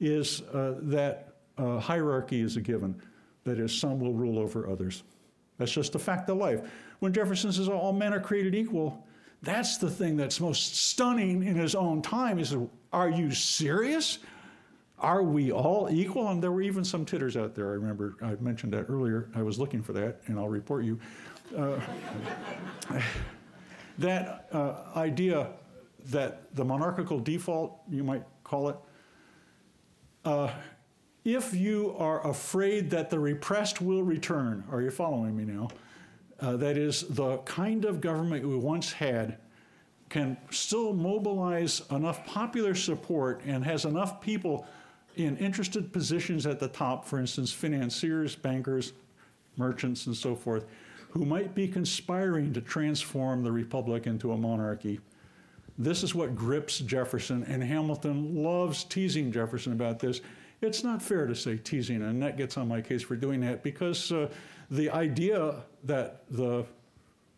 is 0.00 0.42
uh, 0.52 0.74
that 0.82 1.34
uh, 1.58 1.78
hierarchy 1.78 2.40
is 2.40 2.56
a 2.56 2.60
given. 2.60 3.00
That 3.44 3.58
is, 3.58 3.78
some 3.78 4.00
will 4.00 4.14
rule 4.14 4.38
over 4.38 4.68
others. 4.68 5.02
That's 5.58 5.72
just 5.72 5.94
a 5.94 5.98
fact 5.98 6.28
of 6.30 6.38
life. 6.38 6.60
When 7.00 7.12
Jefferson 7.12 7.52
says 7.52 7.68
all 7.68 7.92
men 7.92 8.14
are 8.14 8.20
created 8.20 8.54
equal, 8.54 9.06
that's 9.42 9.76
the 9.76 9.90
thing 9.90 10.16
that's 10.16 10.40
most 10.40 10.74
stunning 10.76 11.42
in 11.42 11.54
his 11.54 11.74
own 11.74 12.00
time. 12.00 12.38
He 12.38 12.44
said, 12.44 12.68
Are 12.92 13.10
you 13.10 13.30
serious? 13.30 14.18
Are 14.98 15.22
we 15.22 15.52
all 15.52 15.88
equal? 15.90 16.28
And 16.28 16.42
there 16.42 16.50
were 16.50 16.62
even 16.62 16.82
some 16.82 17.04
titters 17.04 17.36
out 17.36 17.54
there. 17.54 17.66
I 17.66 17.74
remember 17.74 18.16
I 18.22 18.36
mentioned 18.40 18.72
that 18.72 18.86
earlier. 18.88 19.28
I 19.34 19.42
was 19.42 19.58
looking 19.58 19.82
for 19.82 19.92
that, 19.92 20.20
and 20.26 20.38
I'll 20.38 20.48
report 20.48 20.84
you. 20.84 20.98
Uh, 21.54 21.78
that 23.98 24.48
uh, 24.52 24.74
idea 24.96 25.48
that 26.06 26.54
the 26.54 26.64
monarchical 26.64 27.18
default, 27.18 27.78
you 27.90 28.04
might 28.04 28.24
call 28.42 28.68
it, 28.68 28.76
uh, 30.24 30.50
if 31.24 31.54
you 31.54 31.94
are 31.98 32.26
afraid 32.28 32.90
that 32.90 33.08
the 33.08 33.18
repressed 33.18 33.80
will 33.80 34.02
return, 34.02 34.64
are 34.70 34.82
you 34.82 34.90
following 34.90 35.36
me 35.36 35.44
now? 35.44 35.68
Uh, 36.40 36.56
that 36.56 36.76
is, 36.76 37.02
the 37.08 37.38
kind 37.38 37.84
of 37.84 38.00
government 38.00 38.46
we 38.46 38.56
once 38.56 38.92
had 38.92 39.38
can 40.10 40.36
still 40.50 40.92
mobilize 40.92 41.82
enough 41.90 42.26
popular 42.26 42.74
support 42.74 43.40
and 43.46 43.64
has 43.64 43.84
enough 43.84 44.20
people 44.20 44.66
in 45.16 45.36
interested 45.38 45.92
positions 45.92 46.46
at 46.46 46.58
the 46.58 46.68
top, 46.68 47.06
for 47.06 47.18
instance, 47.18 47.52
financiers, 47.52 48.34
bankers, 48.34 48.92
merchants, 49.56 50.06
and 50.06 50.16
so 50.16 50.34
forth, 50.34 50.66
who 51.14 51.24
might 51.24 51.54
be 51.54 51.68
conspiring 51.68 52.52
to 52.52 52.60
transform 52.60 53.44
the 53.44 53.52
republic 53.52 54.06
into 54.06 54.32
a 54.32 54.36
monarchy. 54.36 54.98
This 55.78 56.02
is 56.02 56.12
what 56.12 56.34
grips 56.34 56.80
Jefferson, 56.80 57.44
and 57.44 57.62
Hamilton 57.62 58.42
loves 58.42 58.82
teasing 58.82 59.30
Jefferson 59.30 59.72
about 59.72 60.00
this. 60.00 60.20
It's 60.60 60.82
not 60.82 61.00
fair 61.00 61.26
to 61.26 61.34
say 61.34 61.56
teasing, 61.56 62.02
and 62.02 62.20
that 62.22 62.36
gets 62.36 62.56
on 62.56 62.66
my 62.66 62.80
case 62.80 63.02
for 63.02 63.14
doing 63.14 63.40
that 63.40 63.62
because 63.62 64.10
uh, 64.10 64.28
the 64.72 64.90
idea 64.90 65.62
that 65.84 66.24
the 66.30 66.66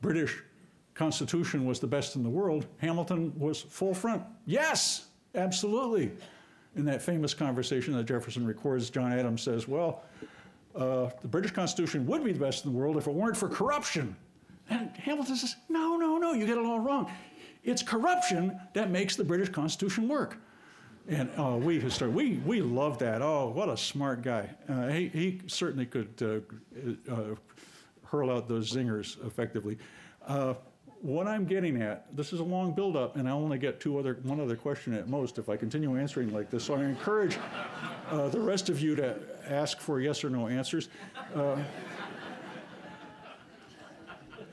British 0.00 0.42
Constitution 0.94 1.66
was 1.66 1.78
the 1.78 1.86
best 1.86 2.16
in 2.16 2.22
the 2.22 2.30
world, 2.30 2.66
Hamilton 2.78 3.38
was 3.38 3.60
full 3.60 3.92
front. 3.92 4.22
Yes, 4.46 5.08
absolutely. 5.34 6.12
In 6.76 6.86
that 6.86 7.02
famous 7.02 7.34
conversation 7.34 7.94
that 7.94 8.04
Jefferson 8.04 8.46
records, 8.46 8.88
John 8.88 9.12
Adams 9.12 9.42
says, 9.42 9.68
Well, 9.68 10.02
uh, 10.76 11.10
the 11.22 11.28
British 11.28 11.52
Constitution 11.52 12.06
would 12.06 12.22
be 12.22 12.32
the 12.32 12.40
best 12.40 12.64
in 12.64 12.72
the 12.72 12.78
world 12.78 12.96
if 12.96 13.06
it 13.06 13.14
weren't 13.14 13.36
for 13.36 13.48
corruption. 13.48 14.14
And 14.68 14.90
Hamilton 14.96 15.36
says, 15.36 15.56
no, 15.68 15.96
no, 15.96 16.18
no, 16.18 16.32
you 16.32 16.46
get 16.46 16.58
it 16.58 16.64
all 16.64 16.80
wrong. 16.80 17.10
It's 17.64 17.82
corruption 17.82 18.60
that 18.74 18.90
makes 18.90 19.16
the 19.16 19.24
British 19.24 19.48
Constitution 19.48 20.08
work. 20.08 20.38
And 21.08 21.30
uh, 21.38 21.56
we 21.56 21.78
we 21.78 22.38
we 22.44 22.60
love 22.60 22.98
that. 22.98 23.22
Oh, 23.22 23.52
what 23.54 23.68
a 23.68 23.76
smart 23.76 24.22
guy! 24.22 24.50
Uh, 24.68 24.88
he 24.88 25.06
he 25.08 25.40
certainly 25.46 25.86
could 25.86 26.10
uh, 26.20 27.12
uh 27.12 27.36
hurl 28.04 28.28
out 28.28 28.48
those 28.48 28.72
zingers 28.72 29.24
effectively. 29.24 29.78
What 31.02 31.28
I'm 31.28 31.44
getting 31.44 31.80
at, 31.82 32.16
this 32.16 32.32
is 32.32 32.40
a 32.40 32.44
long 32.44 32.72
build-up, 32.72 33.16
and 33.16 33.28
I 33.28 33.32
only 33.32 33.58
get 33.58 33.78
two 33.78 33.98
other 33.98 34.18
one 34.24 34.40
other 34.40 34.56
question 34.56 34.94
at 34.94 35.08
most 35.08 35.38
if 35.38 35.48
I 35.48 35.56
continue 35.56 35.96
answering 35.96 36.32
like 36.32 36.50
this. 36.50 36.64
So 36.64 36.74
I 36.74 36.82
encourage 36.82 37.38
the 38.10 38.40
rest 38.40 38.68
of 38.68 38.80
you 38.80 38.96
to 38.96 39.16
ask 39.48 39.78
for 39.78 40.00
yes 40.00 40.24
or 40.24 40.30
no 40.30 40.48
answers. 40.48 40.88
Uh, 41.34 41.56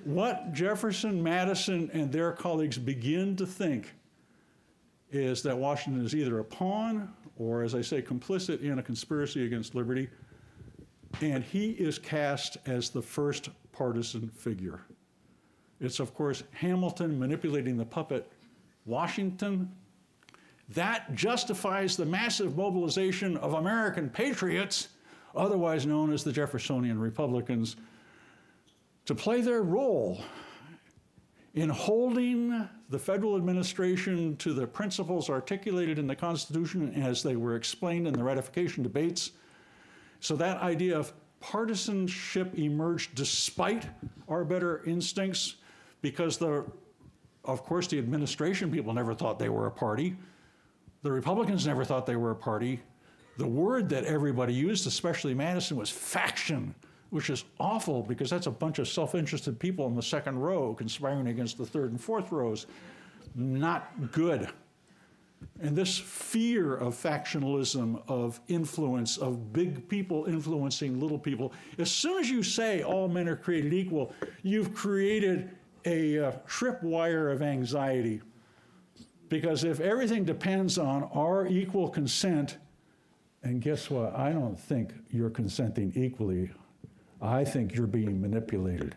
what 0.04 0.52
Jefferson, 0.54 1.22
Madison, 1.24 1.90
and 1.94 2.12
their 2.12 2.32
colleagues 2.32 2.78
begin 2.78 3.36
to 3.38 3.46
think 3.46 3.94
is 5.12 5.42
that 5.44 5.58
Washington 5.58 6.06
is 6.06 6.14
either 6.16 6.40
a 6.40 6.44
pawn 6.44 7.14
or, 7.38 7.64
as 7.64 7.74
I 7.74 7.82
say, 7.82 8.02
complicit 8.02 8.62
in 8.62 8.80
a 8.80 8.84
conspiracy 8.84 9.46
against 9.46 9.76
liberty, 9.76 10.10
and 11.22 11.44
he 11.44 11.72
is 11.72 11.98
cast 11.98 12.58
as 12.66 12.90
the 12.90 13.02
first 13.02 13.50
partisan 13.72 14.30
figure. 14.30 14.82
It's, 15.80 16.00
of 16.00 16.14
course, 16.14 16.44
Hamilton 16.52 17.18
manipulating 17.18 17.78
the 17.78 17.86
puppet 17.86 18.32
Washington 18.86 19.72
that 20.70 21.14
justifies 21.14 21.98
the 21.98 22.06
massive 22.06 22.58
mobilization 22.58 23.38
of 23.38 23.54
American 23.54 24.10
patriots, 24.10 24.90
otherwise 25.36 25.86
known 25.86 26.12
as 26.14 26.24
the 26.24 26.32
Jeffersonian 26.32 27.00
Republicans, 27.00 27.76
to 29.06 29.14
play 29.14 29.42
their 29.42 29.62
role 29.62 30.24
in 31.54 31.70
holding 31.70 32.68
the 32.90 32.98
federal 32.98 33.36
administration 33.36 34.36
to 34.38 34.54
the 34.54 34.66
principles 34.66 35.30
articulated 35.30 36.00
in 36.00 36.08
the 36.08 36.16
Constitution 36.16 36.94
as 36.96 37.22
they 37.22 37.36
were 37.36 37.56
explained 37.56 38.08
in 38.08 38.14
the 38.14 38.24
ratification 38.24 38.82
debates. 38.82 39.32
So 40.20 40.36
that 40.38 40.62
idea 40.62 40.98
of 40.98 41.14
partisanship 41.42 42.58
emerged 42.58 43.16
despite 43.16 43.88
our 44.30 44.46
better 44.46 44.82
instincts 44.86 45.56
because 46.02 46.38
the 46.38 46.66
of 47.44 47.64
course 47.66 47.88
the 47.88 48.00
administration 48.00 48.72
people 48.72 48.94
never 48.94 49.14
thought 49.14 49.38
they 49.38 49.50
were 49.50 49.68
a 49.68 49.72
party 49.72 50.16
the 51.04 51.12
Republicans 51.12 51.68
never 51.68 51.84
thought 51.84 52.06
they 52.06 52.16
were 52.16 52.32
a 52.32 52.36
party. 52.36 52.80
The 53.38 53.48
word 53.48 53.90
that 53.90 54.06
everybody 54.06 54.54
used, 54.54 54.88
especially 54.88 55.34
Madison, 55.34 55.76
was 55.78 55.90
faction, 55.90 56.74
which 57.10 57.30
is 57.30 57.44
awful 57.60 58.02
because 58.02 58.30
that's 58.30 58.48
a 58.48 58.52
bunch 58.52 58.80
of 58.80 58.88
self 58.88 59.14
interested 59.14 59.60
people 59.60 59.86
in 59.88 59.96
the 59.96 60.02
second 60.02 60.40
row 60.40 60.74
conspiring 60.74 61.28
against 61.28 61.58
the 61.58 61.66
third 61.66 61.92
and 61.92 62.00
fourth 62.00 62.32
rows. 62.32 62.68
Not 63.36 64.12
good. 64.12 64.50
And 65.62 65.76
this 65.76 65.98
fear 65.98 66.76
of 66.76 66.96
factionalism, 66.96 68.02
of 68.08 68.40
influence, 68.48 69.18
of 69.18 69.52
big 69.52 69.90
people 69.90 70.26
influencing 70.26 71.02
little 71.02 71.20
people, 71.20 71.52
as 71.78 71.92
soon 71.92 72.20
as 72.20 72.30
you 72.30 72.44
say 72.44 72.82
all 72.82 73.10
men 73.10 73.28
are 73.28 73.36
created 73.36 73.74
equal, 73.74 74.14
you've 74.42 74.74
created 74.74 75.50
a 75.86 76.18
uh, 76.18 76.32
tripwire 76.48 77.34
of 77.34 77.42
anxiety 77.42 78.22
because 79.34 79.64
if 79.64 79.80
everything 79.80 80.24
depends 80.24 80.78
on 80.78 81.10
our 81.12 81.48
equal 81.48 81.90
consent, 81.90 82.60
and 83.42 83.62
guess 83.64 83.90
what? 83.90 84.16
I 84.16 84.32
don't 84.32 84.60
think 84.60 84.94
you're 85.10 85.32
consenting 85.32 85.92
equally. 85.96 86.52
I 87.20 87.44
think 87.44 87.74
you're 87.74 87.88
being 87.88 88.22
manipulated 88.22 88.94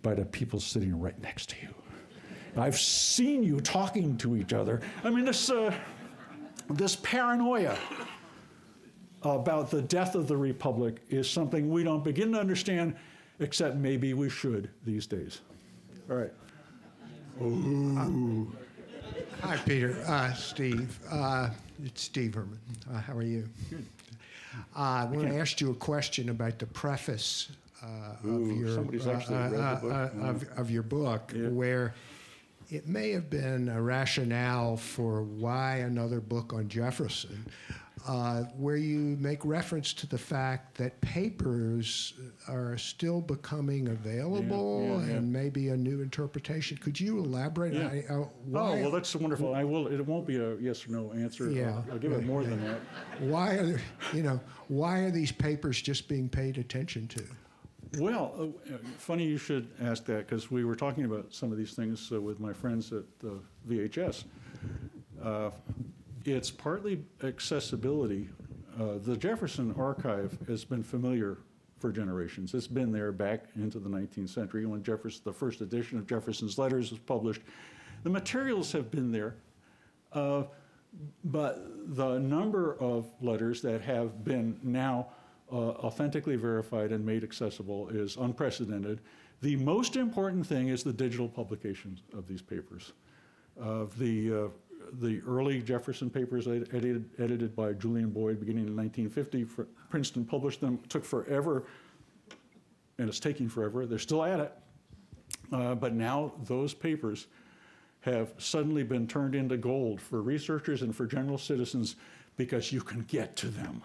by 0.00 0.14
the 0.14 0.24
people 0.24 0.58
sitting 0.58 0.98
right 0.98 1.20
next 1.20 1.50
to 1.50 1.56
you. 1.60 1.74
I've 2.56 2.78
seen 2.78 3.42
you 3.42 3.60
talking 3.60 4.16
to 4.16 4.36
each 4.36 4.54
other. 4.54 4.80
I 5.04 5.10
mean, 5.10 5.26
this, 5.26 5.50
uh, 5.50 5.74
this 6.70 6.96
paranoia. 6.96 7.76
about 9.20 9.70
the 9.70 9.82
death 9.82 10.14
of 10.14 10.28
the 10.28 10.36
Republic 10.38 11.02
is 11.10 11.28
something 11.28 11.68
we 11.68 11.84
don't 11.84 12.02
begin 12.02 12.32
to 12.32 12.40
understand, 12.40 12.96
except 13.38 13.76
maybe 13.76 14.14
we 14.14 14.30
should 14.30 14.70
these 14.86 15.06
days. 15.06 15.42
All 16.08 16.16
right. 16.16 16.32
Ooh. 17.42 18.50
Hi, 19.42 19.56
Peter. 19.64 19.96
Uh, 20.06 20.32
Steve. 20.34 20.98
Uh, 21.10 21.50
it's 21.84 22.02
Steve 22.02 22.34
Herman. 22.34 22.58
Uh, 22.92 22.98
how 22.98 23.14
are 23.16 23.22
you? 23.22 23.48
Good. 23.70 23.86
Uh, 24.76 24.80
I 24.80 25.04
want 25.04 25.28
to 25.28 25.36
ask 25.38 25.60
you 25.60 25.70
a 25.70 25.74
question 25.74 26.28
about 26.28 26.58
the 26.58 26.66
preface 26.66 27.50
uh, 27.82 27.86
Ooh, 28.26 28.50
of 28.50 28.56
your 28.58 28.74
somebody's 28.74 29.06
actually 29.06 29.36
read 29.36 29.52
the 29.52 29.78
book. 29.80 29.92
uh, 29.92 30.26
of, 30.26 30.44
of 30.58 30.70
your 30.70 30.82
book, 30.82 31.32
Yeah. 31.34 31.48
where 31.48 31.94
it 32.68 32.86
may 32.86 33.10
have 33.12 33.30
been 33.30 33.68
a 33.68 33.80
rationale 33.80 34.76
for 34.76 35.22
why 35.22 35.76
another 35.76 36.20
book 36.20 36.52
on 36.52 36.68
Jefferson, 36.68 37.46
uh, 38.08 38.42
where 38.56 38.76
you 38.76 39.16
make 39.20 39.44
reference 39.44 39.92
to 39.92 40.06
the 40.06 40.18
fact 40.18 40.76
that 40.78 41.00
papers 41.00 42.14
are 42.48 42.76
still 42.78 43.20
becoming 43.20 43.88
available 43.88 44.82
yeah, 44.82 45.06
yeah. 45.06 45.16
and 45.16 45.32
maybe 45.32 45.68
a 45.68 45.76
new 45.76 46.00
interpretation. 46.00 46.76
Could 46.78 46.98
you 46.98 47.18
elaborate? 47.18 47.74
Yeah. 47.74 47.88
I- 47.88 48.04
uh, 48.12 48.24
Oh, 48.52 48.76
well, 48.76 48.90
that's 48.90 49.14
wonderful. 49.14 49.54
I 49.54 49.64
will. 49.64 49.86
It 49.86 50.04
won't 50.04 50.26
be 50.26 50.36
a 50.36 50.56
yes 50.56 50.86
or 50.88 50.92
no 50.92 51.12
answer. 51.12 51.50
Yeah. 51.50 51.82
I'll, 51.88 51.92
I'll 51.92 51.98
give 51.98 52.12
it 52.12 52.24
more 52.24 52.42
than 52.42 52.62
that. 52.64 52.80
why 53.20 53.54
are 53.54 53.66
there- 53.66 53.80
you 54.12 54.22
know 54.22 54.40
why 54.68 55.00
are 55.00 55.10
these 55.10 55.32
papers 55.32 55.80
just 55.80 56.08
being 56.08 56.28
paid 56.28 56.58
attention 56.58 57.06
to? 57.08 57.22
Well, 57.98 58.54
uh, 58.72 58.76
funny 58.98 59.24
you 59.24 59.36
should 59.36 59.68
ask 59.80 60.04
that 60.06 60.26
because 60.28 60.50
we 60.50 60.64
were 60.64 60.76
talking 60.76 61.04
about 61.04 61.34
some 61.34 61.50
of 61.50 61.58
these 61.58 61.72
things 61.74 62.10
uh, 62.12 62.20
with 62.20 62.38
my 62.38 62.52
friends 62.52 62.92
at 62.92 63.04
uh, 63.24 63.30
VHS. 63.68 64.24
It's 66.24 66.50
partly 66.50 67.02
accessibility. 67.22 68.28
Uh, 68.78 68.98
the 68.98 69.16
Jefferson 69.16 69.74
Archive 69.78 70.36
has 70.46 70.64
been 70.64 70.82
familiar 70.82 71.38
for 71.78 71.90
generations. 71.90 72.52
It's 72.52 72.66
been 72.66 72.92
there 72.92 73.10
back 73.10 73.46
into 73.56 73.78
the 73.78 73.88
19th 73.88 74.28
century 74.28 74.66
when 74.66 74.82
Jefferson, 74.82 75.22
the 75.24 75.32
first 75.32 75.62
edition 75.62 75.98
of 75.98 76.06
Jefferson's 76.06 76.58
Letters 76.58 76.90
was 76.90 77.00
published. 77.00 77.40
The 78.02 78.10
materials 78.10 78.70
have 78.72 78.90
been 78.90 79.10
there. 79.10 79.36
Uh, 80.12 80.44
but 81.24 81.96
the 81.96 82.18
number 82.18 82.76
of 82.80 83.06
letters 83.20 83.62
that 83.62 83.80
have 83.80 84.24
been 84.24 84.58
now 84.62 85.08
uh, 85.52 85.56
authentically 85.56 86.36
verified 86.36 86.92
and 86.92 87.04
made 87.04 87.22
accessible 87.24 87.88
is 87.88 88.16
unprecedented. 88.16 89.00
The 89.40 89.56
most 89.56 89.96
important 89.96 90.46
thing 90.46 90.68
is 90.68 90.82
the 90.82 90.92
digital 90.92 91.28
publication 91.28 91.98
of 92.12 92.26
these 92.26 92.42
papers. 92.42 92.92
Uh, 93.60 93.86
the, 93.98 94.32
uh, 94.32 94.48
the 94.94 95.20
early 95.26 95.62
Jefferson 95.62 96.10
papers 96.10 96.46
edited, 96.46 97.10
edited 97.18 97.54
by 97.54 97.72
Julian 97.72 98.10
Boyd 98.10 98.40
beginning 98.40 98.66
in 98.66 98.76
1950, 98.76 99.44
fr- 99.44 99.62
Princeton 99.88 100.24
published 100.24 100.60
them, 100.60 100.78
took 100.88 101.04
forever, 101.04 101.64
and 102.98 103.08
it's 103.08 103.20
taking 103.20 103.48
forever. 103.48 103.86
They're 103.86 103.98
still 103.98 104.24
at 104.24 104.40
it. 104.40 104.52
Uh, 105.52 105.74
but 105.74 105.94
now 105.94 106.32
those 106.44 106.74
papers 106.74 107.26
have 108.00 108.32
suddenly 108.38 108.82
been 108.82 109.06
turned 109.06 109.34
into 109.34 109.56
gold 109.56 110.00
for 110.00 110.22
researchers 110.22 110.82
and 110.82 110.94
for 110.94 111.06
general 111.06 111.38
citizens 111.38 111.96
because 112.36 112.72
you 112.72 112.80
can 112.80 113.02
get 113.02 113.36
to 113.36 113.48
them. 113.48 113.82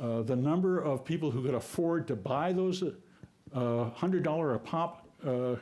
Uh, 0.00 0.22
the 0.22 0.36
number 0.36 0.80
of 0.80 1.04
people 1.04 1.30
who 1.30 1.42
could 1.42 1.54
afford 1.54 2.06
to 2.08 2.16
buy 2.16 2.52
those 2.52 2.82
uh, 2.82 2.88
$100 3.54 4.54
a 4.54 4.58
pop 4.58 5.08
uh, 5.26 5.54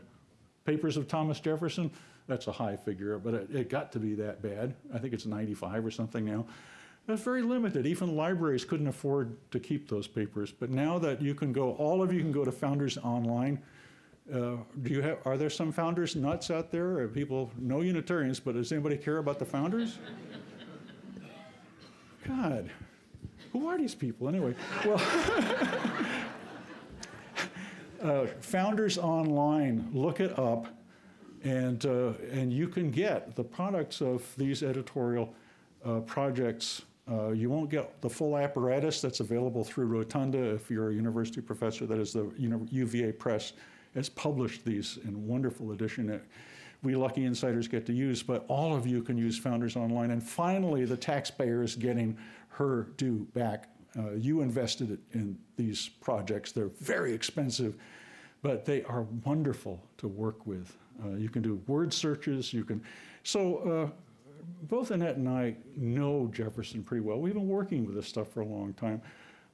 papers 0.65 0.97
of 0.97 1.07
Thomas 1.07 1.39
Jefferson, 1.39 1.91
that's 2.27 2.47
a 2.47 2.53
high 2.53 2.77
figure, 2.77 3.19
but 3.19 3.35
it, 3.35 3.55
it 3.55 3.71
got 3.71 3.93
to 3.93 3.99
be 3.99 4.15
that 4.15 4.43
bad. 4.43 4.75
I 4.95 4.99
think 4.99 5.13
it's 5.13 5.27
95 5.27 5.85
or 5.85 5.91
something 5.91 6.25
now. 6.25 6.47
That's 7.07 7.23
very 7.23 7.43
limited. 7.43 7.87
Even 7.87 8.17
libraries 8.17 8.65
couldn't 8.65 8.87
afford 8.87 9.37
to 9.51 9.59
keep 9.59 9.89
those 9.89 10.07
papers. 10.07 10.53
But 10.53 10.71
now 10.71 10.99
that 11.01 11.21
you 11.21 11.35
can 11.35 11.53
go, 11.53 11.73
all 11.73 12.01
of 12.01 12.13
you 12.13 12.21
can 12.21 12.31
go 12.31 12.45
to 12.45 12.53
Founders 12.53 12.97
Online. 12.99 13.61
Uh, 14.33 14.57
do 14.83 14.93
you 14.93 15.03
have? 15.03 15.19
Are 15.25 15.37
there 15.37 15.51
some 15.51 15.73
founders 15.73 16.15
nuts 16.15 16.49
out 16.51 16.71
there? 16.71 17.09
People, 17.09 17.51
no 17.59 17.81
Unitarians, 17.81 18.39
but 18.39 18.55
does 18.55 18.71
anybody 18.71 18.97
care 18.97 19.19
about 19.19 19.41
the 19.41 19.45
founders? 19.45 19.99
God, 22.27 22.71
who 23.53 23.67
are 23.67 23.77
these 23.77 23.97
people 23.97 24.29
anyway? 24.29 24.55
Well, 24.85 25.03
uh, 28.03 28.27
Founders 28.27 28.97
Online, 28.97 29.91
look 29.93 30.21
it 30.21 30.39
up, 30.39 30.69
and 31.45 31.85
uh, 31.87 32.13
and 32.31 32.53
you 32.53 32.69
can 32.69 32.91
get 32.91 33.35
the 33.35 33.45
products 33.45 34.01
of 34.01 34.25
these 34.37 34.63
editorial 34.63 35.35
uh, 35.85 36.01
projects. 36.01 36.83
Uh, 37.11 37.31
you 37.31 37.51
won't 37.51 37.69
get 37.69 38.01
the 38.01 38.09
full 38.09 38.37
apparatus 38.37 39.01
that's 39.01 39.21
available 39.21 39.65
through 39.65 39.87
Rotunda 39.87 40.55
if 40.55 40.71
you're 40.71 40.91
a 40.91 40.95
university 40.95 41.41
professor. 41.41 41.85
That 41.85 41.99
is 41.99 42.13
the 42.13 42.31
Uni- 42.39 42.69
UVA 42.71 43.13
Press 43.13 43.55
has 43.95 44.09
published 44.09 44.65
these 44.65 44.99
in 45.05 45.27
wonderful 45.27 45.73
edition 45.73 46.21
we 46.83 46.97
lucky 46.97 47.25
insiders 47.25 47.69
get 47.69 47.87
to 47.87 47.93
use. 47.93 48.23
But 48.23 48.45
all 48.49 48.75
of 48.75 48.87
you 48.87 49.03
can 49.03 49.17
use 49.17 49.39
Founders 49.39 49.77
Online, 49.77 50.11
and 50.11 50.23
finally, 50.23 50.85
the 50.85 50.97
taxpayer 50.97 51.63
is 51.63 51.75
getting 51.75 52.17
her 52.49 52.89
due 52.97 53.27
back. 53.35 53.69
Uh, 53.99 54.13
you 54.13 54.41
invested 54.41 54.99
in 55.13 55.39
these 55.57 55.89
projects. 55.89 56.53
They're 56.53 56.71
very 56.81 57.13
expensive, 57.13 57.77
but 58.43 58.65
they 58.65 58.83
are 58.85 59.03
wonderful 59.25 59.83
to 59.99 60.09
work 60.09 60.47
with. 60.47 60.77
Uh, 61.05 61.17
you 61.17 61.29
can 61.29 61.43
do 61.43 61.61
word 61.67 61.93
searches. 61.93 62.53
You 62.53 62.65
can. 62.65 62.83
So 63.25 63.59
uh, 63.59 63.91
both 64.69 64.91
Annette 64.91 65.17
and 65.17 65.29
I 65.29 65.57
know 65.77 66.31
Jefferson 66.33 66.83
pretty 66.83 67.03
well. 67.03 67.19
We've 67.19 67.35
been 67.35 67.49
working 67.49 67.85
with 67.87 67.95
this 67.95 68.07
stuff 68.07 68.29
for 68.29 68.41
a 68.41 68.47
long 68.47 68.75
time. 68.75 69.03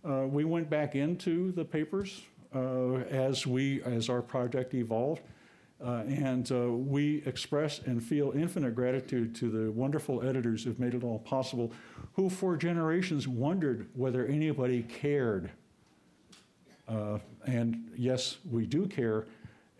Uh, 0.04 0.26
we 0.26 0.44
went 0.44 0.70
back 0.70 0.94
into 0.94 1.52
the 1.52 1.64
papers 1.64 2.22
uh, 2.54 2.94
as 3.10 3.46
we 3.46 3.82
as 3.82 4.08
our 4.08 4.22
project 4.22 4.74
evolved. 4.74 5.22
Uh, 5.84 6.02
and 6.08 6.50
uh, 6.50 6.72
we 6.72 7.22
express 7.24 7.78
and 7.80 8.02
feel 8.02 8.32
infinite 8.32 8.74
gratitude 8.74 9.32
to 9.32 9.48
the 9.48 9.70
wonderful 9.70 10.26
editors 10.26 10.64
who've 10.64 10.80
made 10.80 10.92
it 10.92 11.04
all 11.04 11.20
possible, 11.20 11.72
who 12.14 12.28
for 12.28 12.56
generations 12.56 13.28
wondered 13.28 13.88
whether 13.94 14.26
anybody 14.26 14.82
cared. 14.82 15.50
And 17.48 17.90
yes, 17.96 18.38
we 18.50 18.66
do 18.66 18.86
care. 18.86 19.26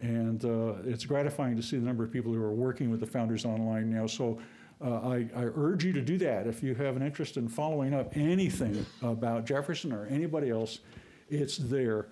And 0.00 0.44
uh, 0.44 0.74
it's 0.84 1.04
gratifying 1.04 1.56
to 1.56 1.62
see 1.62 1.76
the 1.76 1.84
number 1.84 2.04
of 2.04 2.12
people 2.12 2.32
who 2.32 2.42
are 2.42 2.52
working 2.52 2.90
with 2.90 3.00
the 3.00 3.06
Founders 3.06 3.44
Online 3.44 3.90
now. 3.90 4.06
So 4.06 4.38
uh, 4.84 5.08
I, 5.08 5.28
I 5.34 5.44
urge 5.44 5.84
you 5.84 5.92
to 5.92 6.00
do 6.00 6.18
that. 6.18 6.46
If 6.46 6.62
you 6.62 6.74
have 6.76 6.96
an 6.96 7.02
interest 7.02 7.36
in 7.36 7.48
following 7.48 7.94
up 7.94 8.16
anything 8.16 8.86
about 9.02 9.44
Jefferson 9.44 9.92
or 9.92 10.06
anybody 10.06 10.50
else, 10.50 10.80
it's 11.28 11.56
there. 11.56 12.06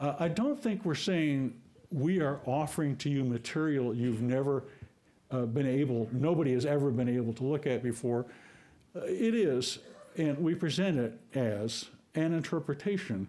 Uh, 0.00 0.14
I 0.18 0.28
don't 0.28 0.60
think 0.60 0.84
we're 0.84 0.94
saying 0.94 1.54
we 1.90 2.20
are 2.20 2.40
offering 2.46 2.96
to 2.96 3.10
you 3.10 3.24
material 3.24 3.94
you've 3.94 4.22
never 4.22 4.64
uh, 5.30 5.42
been 5.42 5.66
able, 5.66 6.08
nobody 6.12 6.52
has 6.52 6.66
ever 6.66 6.90
been 6.90 7.08
able 7.08 7.32
to 7.34 7.44
look 7.44 7.66
at 7.66 7.82
before. 7.82 8.26
Uh, 8.94 9.00
it 9.04 9.34
is, 9.34 9.80
and 10.16 10.38
we 10.38 10.54
present 10.54 10.98
it 10.98 11.18
as 11.34 11.86
an 12.14 12.32
interpretation, 12.32 13.28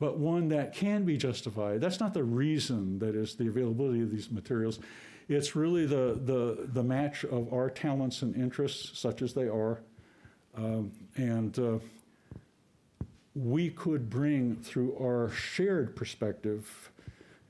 but 0.00 0.18
one 0.18 0.48
that 0.48 0.74
can 0.74 1.04
be 1.04 1.16
justified. 1.16 1.80
That's 1.80 2.00
not 2.00 2.14
the 2.14 2.24
reason 2.24 2.98
that 2.98 3.14
is 3.14 3.36
the 3.36 3.46
availability 3.46 4.00
of 4.02 4.10
these 4.10 4.30
materials. 4.30 4.80
It's 5.28 5.54
really 5.54 5.86
the, 5.86 6.18
the, 6.24 6.68
the 6.72 6.82
match 6.82 7.22
of 7.24 7.52
our 7.52 7.70
talents 7.70 8.22
and 8.22 8.34
interests, 8.34 8.98
such 8.98 9.22
as 9.22 9.34
they 9.34 9.46
are, 9.46 9.78
um, 10.56 10.90
and 11.16 11.56
uh, 11.58 11.78
we 13.34 13.70
could 13.70 14.10
bring 14.10 14.56
through 14.56 14.96
our 15.00 15.30
shared 15.30 15.94
perspective. 15.94 16.90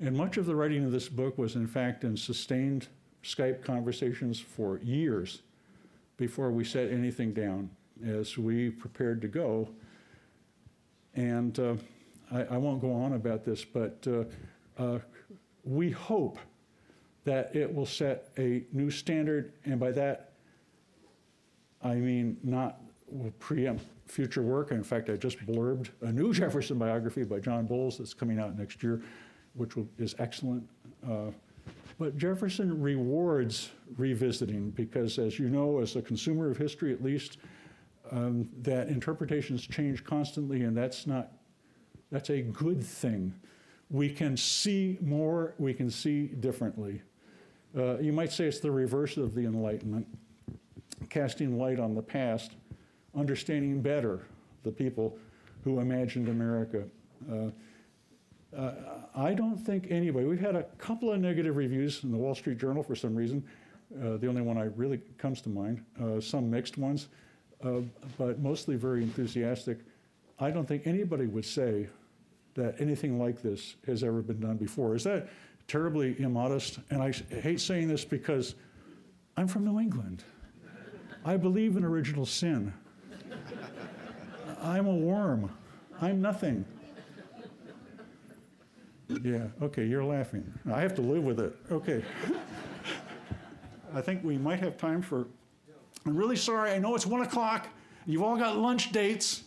And 0.01 0.15
much 0.15 0.37
of 0.37 0.45
the 0.45 0.55
writing 0.55 0.85
of 0.85 0.93
this 0.93 1.09
book 1.09 1.39
was, 1.39 1.55
in 1.55 1.67
fact, 1.67 2.05
in 2.05 2.17
sustained 2.17 2.89
Skype 3.23 3.63
conversations 3.63 4.41
for 4.41 4.79
years 4.79 5.43
before 6.17 6.51
we 6.51 6.65
set 6.65 6.91
anything 6.91 7.33
down 7.33 7.71
as 8.05 8.37
we 8.37 8.71
prepared 8.71 9.23
to 9.23 9.29
go. 9.29 9.69
And 11.15 11.59
uh, 11.59 11.75
I, 12.31 12.43
I, 12.43 12.57
won't 12.57 12.81
go 12.81 12.93
on 12.93 13.15
about 13.15 13.45
this, 13.45 13.65
but 13.65 14.07
uh, 14.07 14.25
uh, 14.83 14.99
we 15.65 15.91
hope 15.91 16.39
that 17.25 17.55
it 17.55 17.73
will 17.73 17.87
set 17.87 18.31
a 18.39 18.65
new 18.73 18.91
standard, 18.91 19.53
and 19.65 19.79
by 19.79 19.91
that, 19.93 20.33
I 21.83 21.95
mean 21.95 22.37
not 22.43 22.81
preempt 23.39 23.85
future 24.07 24.43
work. 24.43 24.71
In 24.71 24.83
fact, 24.83 25.11
I 25.11 25.17
just 25.17 25.39
blurbed 25.47 25.89
a 26.03 26.13
new 26.13 26.33
Jefferson 26.35 26.79
biography 26.79 27.25
by 27.25 27.41
John 27.41 27.67
Boles 27.67 27.99
that's 27.99 28.15
coming 28.15 28.39
out 28.39 28.59
next 28.59 28.83
year, 28.83 29.03
which 29.55 29.77
will, 29.77 29.89
is 29.99 30.15
excellent. 30.19 30.69
Uh, 31.09 31.31
but 31.99 32.17
Jefferson 32.17 32.81
rewards 32.81 33.71
revisiting 33.97 34.71
because, 34.71 35.19
as 35.19 35.39
you 35.39 35.49
know, 35.49 35.81
as 35.81 35.97
a 35.97 36.03
consumer 36.03 36.51
of 36.51 36.57
history 36.57 36.93
at 36.93 37.03
least, 37.03 37.39
um, 38.11 38.49
that 38.63 38.89
interpretations 38.89 39.67
change 39.67 40.03
constantly, 40.03 40.63
and 40.63 40.77
that's 40.77 41.07
not, 41.07 41.33
that's 42.11 42.31
a 42.31 42.43
good 42.43 42.83
thing. 42.83 43.35
We 43.91 44.11
can 44.11 44.37
see 44.37 44.99
more, 45.01 45.55
we 45.59 45.75
can 45.75 45.91
see 45.91 46.27
differently. 46.27 47.03
Uh, 47.77 47.99
you 47.99 48.13
might 48.13 48.33
say 48.33 48.47
it's 48.47 48.61
the 48.61 48.71
reverse 48.71 49.17
of 49.17 49.35
the 49.35 49.43
Enlightenment, 49.43 50.07
casting 51.09 51.59
light 51.59 51.79
on 51.79 51.95
the 51.95 52.03
past 52.03 52.53
understanding 53.17 53.81
better 53.81 54.27
the 54.63 54.71
people 54.71 55.19
who 55.65 55.81
imagined 55.81 56.29
America. 56.29 56.85
Uh, 57.31 57.51
uh, 58.57 58.73
I 59.15 59.35
don't 59.35 59.59
think 59.59 59.87
anybody, 59.91 60.27
we've 60.27 60.41
had 60.41 60.57
a 60.57 60.65
couple 60.79 61.13
of 61.13 61.21
negative 61.21 61.57
reviews 61.57 62.03
in 62.03 62.11
the 62.11 62.19
Wall 62.19 62.35
Street 62.35 62.59
Journal 62.59 62.83
for 62.83 62.97
some 62.97 63.15
reason. 63.15 63.45
Uh, 64.03 64.17
the 64.17 64.27
only 64.27 64.43
one 64.43 64.57
I 64.57 64.65
really 64.77 65.01
comes 65.19 65.41
to 65.43 65.49
mind, 65.49 65.85
uh, 66.03 66.21
some 66.21 66.51
mixed 66.51 66.79
ones, 66.79 67.09
uh, 67.65 67.81
but 68.19 68.39
mostly 68.41 68.77
very 68.77 69.03
enthusiastic. 69.03 69.79
I 70.39 70.51
don't 70.51 70.67
think 70.67 70.87
anybody 70.87 71.27
would 71.27 71.45
say 71.45 71.89
that 72.55 72.81
anything 72.81 73.19
like 73.19 73.43
this 73.43 73.77
has 73.87 74.03
ever 74.03 74.23
been 74.23 74.41
done 74.41 74.57
before. 74.57 74.95
Is 74.95 75.05
that 75.05 75.29
terribly 75.69 76.21
immodest? 76.21 76.79
And 76.91 77.03
I 77.03 77.13
hate 77.13 77.61
saying 77.61 77.89
this 77.89 78.05
because 78.05 78.55
I'm 79.37 79.49
from 79.49 79.65
New 79.65 79.79
England. 79.79 80.25
I 81.25 81.37
believe 81.37 81.77
in 81.77 81.85
original 81.85 82.27
sin. 82.27 82.73
I'm 84.63 84.87
a 84.87 84.95
worm. 84.95 85.51
I'm 86.01 86.21
nothing. 86.21 86.65
Yeah, 89.23 89.49
okay, 89.61 89.85
you're 89.85 90.05
laughing. 90.05 90.53
I 90.73 90.81
have 90.81 90.95
to 90.97 91.03
live 91.03 91.25
with 91.25 91.41
it. 91.41 91.57
Okay. 91.71 92.05
I 93.93 94.01
think 94.01 94.23
we 94.23 94.39
might 94.39 94.61
have 94.61 94.77
time 94.77 95.03
for. 95.03 95.27
I'm 96.07 96.17
really 96.17 96.37
sorry. 96.37 96.71
I 96.71 96.79
know 96.79 96.95
it's 96.95 97.07
one 97.07 97.23
o'clock. 97.23 97.69
You've 98.07 98.23
all 98.23 98.37
got 98.37 98.57
lunch 98.57 98.93
dates, 98.93 99.45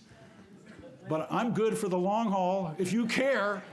but 1.08 1.28
I'm 1.30 1.52
good 1.54 1.78
for 1.78 1.88
the 1.88 1.98
long 1.98 2.30
haul 2.30 2.74
if 2.78 2.94
you 2.94 3.06
care. 3.06 3.64